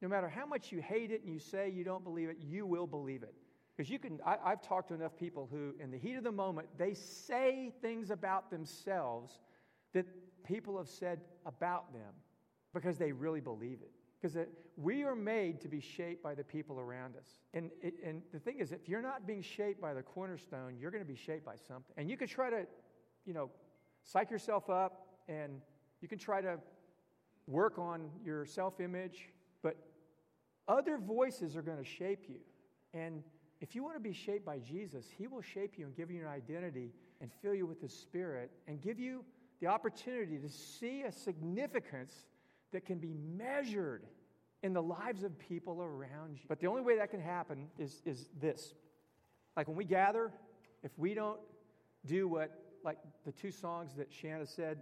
no 0.02 0.08
matter 0.08 0.30
how 0.30 0.46
much 0.46 0.72
you 0.72 0.82
hate 0.82 1.12
it 1.12 1.24
and 1.24 1.34
you 1.34 1.40
say 1.40 1.70
you 1.70 1.84
don't 1.84 2.04
believe 2.04 2.30
it, 2.30 2.38
you 2.40 2.66
will 2.66 2.88
believe 2.88 3.24
it. 3.24 3.34
Because 3.76 3.90
you 3.90 4.00
can, 4.00 4.20
I, 4.26 4.38
have 4.50 4.62
talked 4.62 4.90
to 4.90 4.94
enough 4.94 5.16
people 5.16 5.48
who, 5.50 5.74
in 5.80 5.92
the 5.92 5.98
heat 5.98 6.16
of 6.16 6.24
the 6.24 6.32
moment, 6.32 6.68
they 6.78 6.94
say 6.94 7.72
things 7.82 8.12
about 8.12 8.52
themselves 8.52 9.40
that 9.94 10.06
people 10.44 10.78
have 10.78 10.88
said 10.88 11.22
about 11.46 11.94
them 11.94 12.14
because 12.74 12.98
they 12.98 13.12
really 13.12 13.42
believe 13.42 13.80
it. 13.82 13.92
Because 14.22 14.38
we 14.78 15.04
are 15.04 15.16
made 15.16 15.62
to 15.62 15.68
be 15.68 15.80
shaped 15.80 16.22
by 16.22 16.36
the 16.36 16.44
people 16.44 16.80
around 16.80 17.16
us. 17.16 17.28
And, 17.54 17.72
and 18.06 18.22
the 18.32 18.40
thing 18.40 18.60
is, 18.60 18.72
if 18.72 18.88
you're 18.88 19.02
not 19.02 19.26
being 19.26 19.42
shaped 19.42 19.82
by 19.82 19.94
the 19.94 20.04
cornerstone, 20.04 20.78
you're 20.80 20.92
going 20.92 21.04
to 21.04 21.08
be 21.08 21.16
shaped 21.16 21.46
by 21.46 21.56
something. 21.56 21.94
And 21.98 22.10
you 22.10 22.18
can 22.18 22.28
try 22.28 22.50
to, 22.50 22.66
you 23.26 23.34
know, 23.34 23.50
psych 24.04 24.30
yourself 24.30 24.70
up 24.70 25.08
and 25.28 25.60
you 26.02 26.08
can 26.08 26.18
try 26.18 26.42
to 26.42 26.60
work 27.48 27.78
on 27.78 28.10
your 28.24 28.46
self 28.46 28.80
image, 28.80 29.30
but 29.62 29.76
other 30.68 30.98
voices 30.98 31.56
are 31.56 31.62
going 31.62 31.78
to 31.78 31.84
shape 31.84 32.26
you. 32.28 32.40
And 32.94 33.24
if 33.60 33.76
you 33.76 33.84
want 33.84 33.96
to 33.96 34.02
be 34.02 34.14
shaped 34.14 34.46
by 34.46 34.60
Jesus, 34.60 35.08
He 35.16 35.28
will 35.28 35.42
shape 35.42 35.74
you 35.78 35.86
and 35.86 35.96
give 35.96 36.10
you 36.12 36.22
an 36.22 36.28
identity 36.28 36.92
and 37.22 37.32
fill 37.42 37.54
you 37.54 37.66
with 37.66 37.82
His 37.82 37.94
Spirit 37.94 38.52
and 38.68 38.82
give 38.82 39.00
you 39.00 39.24
the 39.60 39.68
opportunity 39.68 40.38
to 40.38 40.50
see 40.50 41.04
a 41.04 41.12
significance 41.12 42.26
that 42.72 42.86
can 42.86 43.00
be 43.00 43.14
measured 43.14 44.06
in 44.64 44.74
the 44.74 44.82
lives 44.82 45.24
of 45.24 45.38
people 45.40 45.82
around 45.82 46.38
you. 46.38 46.46
But 46.48 46.60
the 46.60 46.68
only 46.68 46.82
way 46.82 46.98
that 46.98 47.10
can 47.10 47.22
happen 47.22 47.68
is, 47.78 48.02
is 48.06 48.30
this. 48.40 48.74
Like 49.58 49.68
when 49.68 49.78
we 49.78 49.86
gather, 49.86 50.32
if 50.84 50.92
we 50.98 51.14
don't 51.14 51.40
do 52.06 52.28
what, 52.28 52.52
like 52.84 52.98
the 53.26 53.32
two 53.32 53.52
songs 53.52 53.96
that 53.98 54.12
Shanna 54.12 54.46
said, 54.46 54.80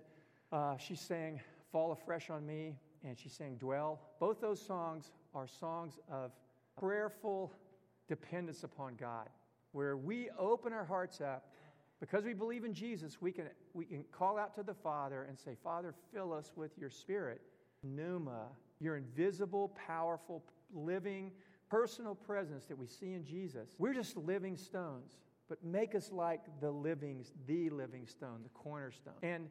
uh, 0.51 0.77
she's 0.77 1.01
saying, 1.01 1.39
Fall 1.71 1.91
Afresh 1.91 2.29
on 2.29 2.45
Me, 2.45 2.75
and 3.03 3.17
she's 3.17 3.33
saying, 3.33 3.57
Dwell. 3.57 3.99
Both 4.19 4.41
those 4.41 4.61
songs 4.61 5.11
are 5.33 5.47
songs 5.47 5.99
of 6.11 6.31
prayerful 6.79 7.53
dependence 8.07 8.63
upon 8.63 8.95
God, 8.95 9.29
where 9.71 9.95
we 9.95 10.29
open 10.37 10.73
our 10.73 10.85
hearts 10.85 11.21
up. 11.21 11.53
Because 11.99 12.23
we 12.23 12.33
believe 12.33 12.63
in 12.63 12.73
Jesus, 12.73 13.21
we 13.21 13.31
can, 13.31 13.45
we 13.73 13.83
can 13.83 14.05
call 14.11 14.37
out 14.37 14.55
to 14.55 14.63
the 14.63 14.73
Father 14.73 15.25
and 15.27 15.37
say, 15.37 15.57
Father, 15.61 15.93
fill 16.13 16.31
us 16.31 16.53
with 16.55 16.71
your 16.77 16.89
Spirit. 16.89 17.41
Pneuma, 17.83 18.47
your 18.79 18.97
invisible, 18.97 19.71
powerful, 19.87 20.43
living, 20.73 21.31
personal 21.69 22.15
presence 22.15 22.65
that 22.65 22.77
we 22.77 22.87
see 22.87 23.13
in 23.13 23.23
Jesus. 23.23 23.75
We're 23.77 23.93
just 23.93 24.17
living 24.17 24.57
stones, 24.57 25.17
but 25.47 25.63
make 25.63 25.95
us 25.95 26.11
like 26.11 26.41
the 26.61 26.71
living, 26.71 27.25
the 27.47 27.69
living 27.69 28.07
stone, 28.07 28.39
the 28.43 28.49
cornerstone. 28.49 29.13
And 29.21 29.49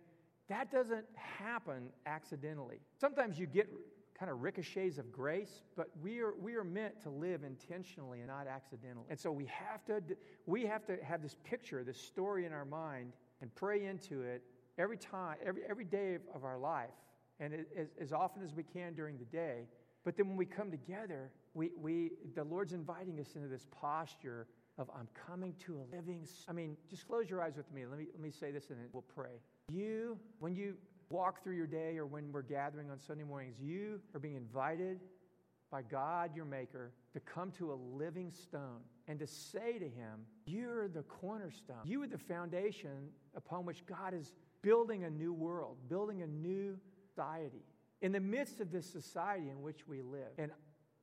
that 0.48 0.70
doesn't 0.70 1.04
happen 1.14 1.90
accidentally. 2.06 2.80
Sometimes 2.98 3.38
you 3.38 3.46
get 3.46 3.68
kind 4.18 4.32
of 4.32 4.42
ricochets 4.42 4.98
of 4.98 5.12
grace, 5.12 5.62
but 5.76 5.90
we 6.02 6.20
are, 6.20 6.34
we 6.40 6.56
are 6.56 6.64
meant 6.64 7.00
to 7.02 7.10
live 7.10 7.44
intentionally 7.44 8.18
and 8.18 8.28
not 8.28 8.48
accidentally. 8.48 9.06
And 9.10 9.18
so 9.18 9.30
we 9.30 9.46
have 9.46 9.84
to, 9.84 10.02
we 10.46 10.66
have 10.66 10.84
to 10.86 10.96
have 11.04 11.22
this 11.22 11.36
picture, 11.44 11.84
this 11.84 12.00
story 12.00 12.44
in 12.44 12.52
our 12.52 12.64
mind, 12.64 13.12
and 13.40 13.54
pray 13.54 13.84
into 13.84 14.22
it 14.22 14.42
every 14.76 14.96
time, 14.96 15.36
every, 15.44 15.62
every 15.68 15.84
day 15.84 16.18
of 16.34 16.44
our 16.44 16.58
life, 16.58 16.90
and 17.40 17.54
it, 17.54 17.68
as, 17.76 17.88
as 18.00 18.12
often 18.12 18.42
as 18.42 18.54
we 18.54 18.62
can 18.62 18.94
during 18.94 19.18
the 19.18 19.24
day. 19.24 19.66
But 20.04 20.16
then 20.16 20.28
when 20.28 20.36
we 20.36 20.46
come 20.46 20.70
together, 20.70 21.30
we, 21.54 21.70
we, 21.78 22.12
the 22.34 22.44
Lord's 22.44 22.72
inviting 22.72 23.18
us 23.20 23.34
into 23.34 23.48
this 23.48 23.66
posture 23.70 24.46
of 24.78 24.88
I'm 24.96 25.08
coming 25.26 25.54
to 25.66 25.80
a 25.80 25.96
living. 25.96 26.26
I 26.48 26.52
mean, 26.52 26.76
just 26.88 27.06
close 27.06 27.28
your 27.28 27.42
eyes 27.42 27.56
with 27.56 27.70
me. 27.72 27.84
Let 27.84 27.98
me, 27.98 28.06
let 28.12 28.20
me 28.20 28.30
say 28.30 28.50
this 28.50 28.70
and 28.70 28.78
then 28.78 28.86
we'll 28.92 29.02
pray. 29.02 29.40
You, 29.70 30.18
when 30.38 30.54
you 30.54 30.74
walk 31.10 31.42
through 31.42 31.56
your 31.56 31.66
day 31.66 31.98
or 31.98 32.06
when 32.06 32.30
we're 32.32 32.42
gathering 32.42 32.90
on 32.90 32.98
Sunday 32.98 33.24
mornings, 33.24 33.56
you 33.60 34.00
are 34.14 34.20
being 34.20 34.36
invited 34.36 35.00
by 35.70 35.82
God, 35.82 36.34
your 36.34 36.44
Maker, 36.44 36.92
to 37.12 37.20
come 37.20 37.50
to 37.52 37.72
a 37.72 37.78
living 37.96 38.30
stone 38.30 38.80
and 39.06 39.18
to 39.18 39.26
say 39.26 39.78
to 39.78 39.84
Him, 39.84 40.20
You're 40.46 40.88
the 40.88 41.02
cornerstone. 41.02 41.82
You 41.84 42.02
are 42.02 42.06
the 42.06 42.18
foundation 42.18 43.08
upon 43.36 43.66
which 43.66 43.84
God 43.84 44.14
is 44.14 44.32
building 44.62 45.04
a 45.04 45.10
new 45.10 45.32
world, 45.32 45.76
building 45.88 46.22
a 46.22 46.26
new 46.26 46.78
society 47.18 47.64
in 48.00 48.12
the 48.12 48.20
midst 48.20 48.60
of 48.60 48.70
this 48.70 48.86
society 48.86 49.48
in 49.48 49.60
which 49.60 49.88
we 49.88 50.02
live. 50.02 50.30
And 50.38 50.52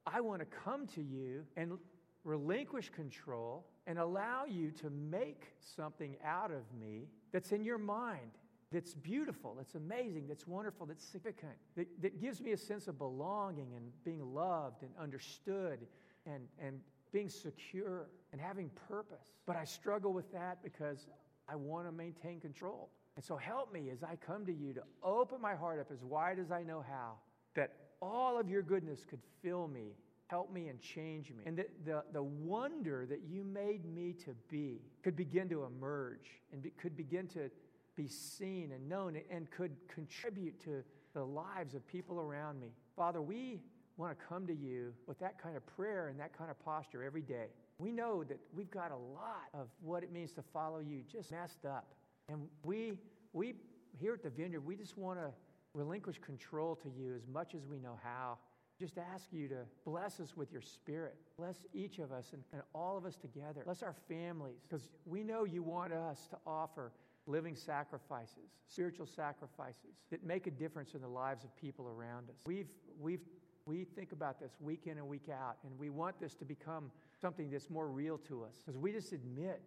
I 0.06 0.22
want 0.22 0.40
to 0.40 0.46
come 0.46 0.88
to 0.88 1.02
you 1.02 1.44
and 1.58 1.78
relinquish 2.24 2.90
control 2.90 3.66
and 3.86 4.00
allow 4.00 4.46
you 4.46 4.72
to 4.72 4.90
make 4.90 5.48
something 5.60 6.16
out 6.24 6.52
of 6.52 6.64
me 6.80 7.08
that's 7.32 7.52
in 7.52 7.64
your 7.64 7.78
mind 7.78 8.32
that's 8.72 8.94
beautiful, 8.94 9.54
that's 9.56 9.76
amazing, 9.76 10.26
that's 10.28 10.48
wonderful, 10.48 10.86
that's 10.86 11.04
significant, 11.04 11.54
that, 11.76 11.88
that 12.02 12.20
gives 12.20 12.42
me 12.42 12.52
a 12.52 12.58
sense 12.58 12.88
of 12.88 12.98
belonging 12.98 13.74
and 13.76 13.92
being 14.04 14.34
loved 14.34 14.82
and 14.82 14.92
understood 15.00 15.80
and, 16.26 16.44
and 16.60 16.80
being 17.12 17.30
secure 17.30 18.08
and 18.32 18.42
having 18.42 18.70
purpose. 18.90 19.34
But 19.46 19.56
I 19.56 19.66
struggle 19.66 20.12
with 20.12 20.32
that 20.34 20.64
because 20.64 21.08
I 21.48 21.56
want 21.56 21.88
to 21.88 21.92
maintain 21.92 22.40
control. 22.40 22.90
And 23.16 23.24
so 23.24 23.38
help 23.38 23.72
me 23.72 23.90
as 23.92 24.04
I 24.04 24.16
come 24.16 24.46
to 24.46 24.54
you 24.54 24.74
to 24.74 24.82
open 25.04 25.42
my 25.42 25.56
heart 25.56 25.80
up 25.80 25.88
as 25.92 26.04
wide 26.04 26.38
as 26.40 26.52
I 26.52 26.64
know 26.64 26.84
how, 26.88 27.14
that 27.56 27.72
all 28.02 28.38
of 28.40 28.50
your 28.50 28.62
goodness 28.62 29.06
could 29.10 29.22
fill 29.42 29.68
me, 29.68 29.96
help 30.28 30.52
me, 30.52 30.68
and 30.68 30.82
change 30.82 31.32
me. 31.32 31.44
And 31.46 31.58
that 31.58 31.70
the, 31.86 32.04
the 32.12 32.24
wonder 32.24 33.06
that 33.06 33.22
you 33.30 33.44
made 33.44 33.86
me 33.86 34.14
to 34.26 34.36
be 34.50 34.82
could 35.04 35.16
begin 35.16 35.48
to 35.50 35.64
emerge 35.64 36.30
and 36.52 36.62
be, 36.62 36.72
could 36.72 36.98
begin 36.98 37.28
to 37.30 37.50
be 37.96 38.08
seen 38.08 38.74
and 38.74 38.90
known 38.90 39.18
and 39.32 39.50
could 39.50 39.72
contribute 39.88 40.60
to 40.66 40.84
the 41.14 41.24
lives 41.24 41.74
of 41.74 41.88
people 41.88 42.20
around 42.20 42.60
me. 42.60 42.74
Father, 42.98 43.22
we 43.22 43.62
want 43.98 44.18
to 44.18 44.26
come 44.26 44.46
to 44.46 44.54
you 44.54 44.94
with 45.08 45.18
that 45.20 45.42
kind 45.42 45.56
of 45.56 45.66
prayer 45.66 46.10
and 46.10 46.20
that 46.20 46.38
kind 46.38 46.52
of 46.52 46.60
posture 46.60 47.02
every 47.02 47.22
day. 47.22 47.48
We 47.78 47.92
know 47.92 48.26
that 48.26 48.40
we've 48.54 48.70
got 48.70 48.92
a 48.92 48.98
lot 48.98 49.48
of 49.54 49.68
what 49.82 50.04
it 50.04 50.12
means 50.12 50.34
to 50.34 50.44
follow 50.54 50.80
you 50.80 51.04
just 51.10 51.32
messed 51.32 51.66
up. 51.66 51.88
And 52.30 52.48
we, 52.64 52.94
we 53.34 53.56
here 54.00 54.14
at 54.14 54.24
the 54.24 54.30
Vineyard, 54.30 54.66
we 54.66 54.76
just 54.76 54.98
want 54.98 55.20
to 55.20 55.30
relinquish 55.74 56.20
control 56.20 56.76
to 56.76 56.90
you 56.90 57.14
as 57.16 57.28
much 57.28 57.54
as 57.54 57.66
we 57.68 57.80
know 57.80 58.00
how. 58.04 58.38
Just 58.80 58.98
ask 58.98 59.28
you 59.32 59.48
to 59.48 59.60
bless 59.86 60.20
us 60.20 60.36
with 60.36 60.52
your 60.52 60.62
spirit. 60.62 61.16
Bless 61.38 61.66
each 61.74 62.00
of 62.00 62.12
us 62.12 62.32
and, 62.34 62.44
and 62.52 62.62
all 62.74 62.98
of 62.98 63.06
us 63.06 63.16
together. 63.16 63.62
Bless 63.64 63.84
our 63.84 63.96
families 64.10 64.58
because 64.68 64.90
we 65.06 65.24
know 65.24 65.46
you 65.46 65.64
want 65.64 65.94
us 65.94 66.28
to 66.32 66.38
offer 66.46 66.92
living 67.28 67.56
sacrifices, 67.56 68.52
spiritual 68.68 69.06
sacrifices 69.06 70.04
that 70.12 70.24
make 70.26 70.48
a 70.48 70.52
difference 70.52 70.94
in 70.94 71.02
the 71.02 71.08
lives 71.08 71.44
of 71.44 71.56
people 71.56 71.88
around 71.88 72.30
us. 72.30 72.36
We've, 72.46 72.70
we've, 73.00 73.22
we 73.66 73.86
think 73.86 74.12
about 74.12 74.40
this 74.40 74.52
week 74.60 74.88
in 74.88 74.98
and 74.98 75.08
week 75.08 75.30
out, 75.32 75.58
and 75.64 75.78
we 75.80 75.90
want 75.90 76.20
this 76.20 76.36
to 76.36 76.46
become 76.46 76.92
something 77.20 77.50
that's 77.50 77.70
more 77.70 77.88
real 77.88 78.18
to 78.28 78.44
us 78.44 78.62
because 78.64 78.78
we 78.78 78.92
just 78.92 79.14
admit 79.14 79.62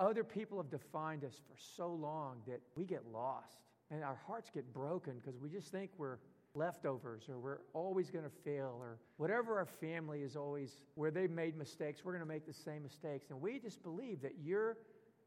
other 0.00 0.24
people 0.24 0.56
have 0.56 0.70
defined 0.70 1.24
us 1.24 1.34
for 1.46 1.56
so 1.76 1.88
long 1.88 2.38
that 2.48 2.60
we 2.74 2.84
get 2.84 3.02
lost 3.12 3.60
and 3.90 4.02
our 4.02 4.18
hearts 4.26 4.50
get 4.52 4.72
broken 4.72 5.14
because 5.14 5.38
we 5.38 5.48
just 5.48 5.70
think 5.70 5.90
we're 5.98 6.18
leftovers 6.54 7.28
or 7.28 7.38
we're 7.38 7.60
always 7.74 8.10
going 8.10 8.24
to 8.24 8.30
fail 8.44 8.76
or 8.80 8.98
whatever 9.18 9.58
our 9.58 9.66
family 9.66 10.22
is 10.22 10.34
always 10.34 10.84
where 10.94 11.10
they've 11.10 11.30
made 11.30 11.56
mistakes 11.56 12.04
we're 12.04 12.12
going 12.12 12.22
to 12.22 12.28
make 12.28 12.46
the 12.46 12.52
same 12.52 12.82
mistakes. 12.82 13.30
And 13.30 13.40
we 13.40 13.58
just 13.58 13.82
believe 13.82 14.20
that 14.22 14.32
you're 14.42 14.76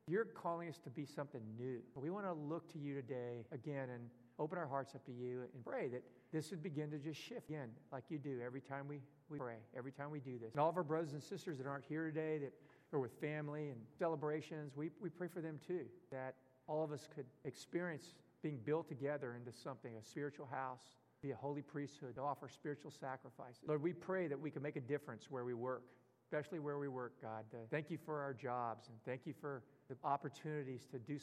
you're 0.06 0.26
calling 0.26 0.68
us 0.68 0.80
to 0.80 0.90
be 0.90 1.06
something 1.06 1.40
new. 1.58 1.80
We 1.96 2.10
want 2.10 2.26
to 2.26 2.34
look 2.34 2.70
to 2.74 2.78
you 2.78 2.94
today 2.94 3.46
again 3.54 3.88
and 3.90 4.10
open 4.38 4.58
our 4.58 4.68
hearts 4.68 4.96
up 4.96 5.06
to 5.06 5.14
you 5.14 5.44
and 5.54 5.64
pray 5.64 5.88
that 5.88 6.04
this 6.34 6.52
would 6.52 6.62
begin 6.62 6.92
to 6.92 6.98
just 6.98 7.22
shift 7.22 7.50
again 7.50 7.70
like 7.90 8.04
you 8.10 8.18
do 8.18 8.42
every 8.46 8.60
time 8.60 8.86
we, 8.90 9.00
we 9.30 9.38
pray 9.38 9.56
every 9.78 9.94
time 9.94 10.12
we 10.12 10.20
do 10.20 10.38
this. 10.38 10.52
And 10.52 10.60
all 10.60 10.70
of 10.70 10.76
our 10.76 10.84
brothers 10.84 11.14
and 11.14 11.24
sisters 11.24 11.58
that 11.60 11.68
aren't 11.68 11.86
here 11.86 12.06
today 12.06 12.40
that 12.40 12.52
are 12.94 13.00
with 13.00 13.20
family 13.20 13.70
and 13.70 13.80
celebrations 13.98 14.74
we, 14.76 14.90
we 15.02 15.10
pray 15.10 15.28
for 15.28 15.42
them 15.42 15.60
too 15.66 15.86
that 16.12 16.36
all 16.68 16.84
of 16.84 16.92
us 16.92 17.08
could 17.14 17.26
experience 17.44 18.14
being 18.42 18.60
built 18.66 18.88
together 18.88 19.36
into 19.36 19.58
something 19.58 19.96
a 19.96 20.04
spiritual 20.04 20.48
house 20.52 20.96
be 21.24 21.32
a 21.32 21.36
holy 21.36 21.62
priesthood, 21.62 22.18
offer 22.20 22.50
spiritual 22.50 22.92
sacrifices. 22.92 23.64
Lord, 23.66 23.82
we 23.82 23.94
pray 23.94 24.28
that 24.28 24.40
we 24.40 24.52
can 24.52 24.62
make 24.62 24.76
a 24.76 24.82
difference 24.82 25.32
where 25.32 25.46
we 25.46 25.54
work, 25.54 25.84
especially 26.26 26.60
where 26.60 26.78
we 26.78 26.90
work, 26.90 27.14
God. 27.22 27.46
Uh, 27.54 27.60
thank 27.72 27.90
you 27.90 27.98
for 28.06 28.20
our 28.20 28.34
jobs 28.34 28.90
and 28.90 28.98
thank 29.06 29.22
you 29.26 29.34
for 29.40 29.64
the 29.90 29.96
opportunities 30.04 30.86
to 30.92 31.00
do 31.00 31.18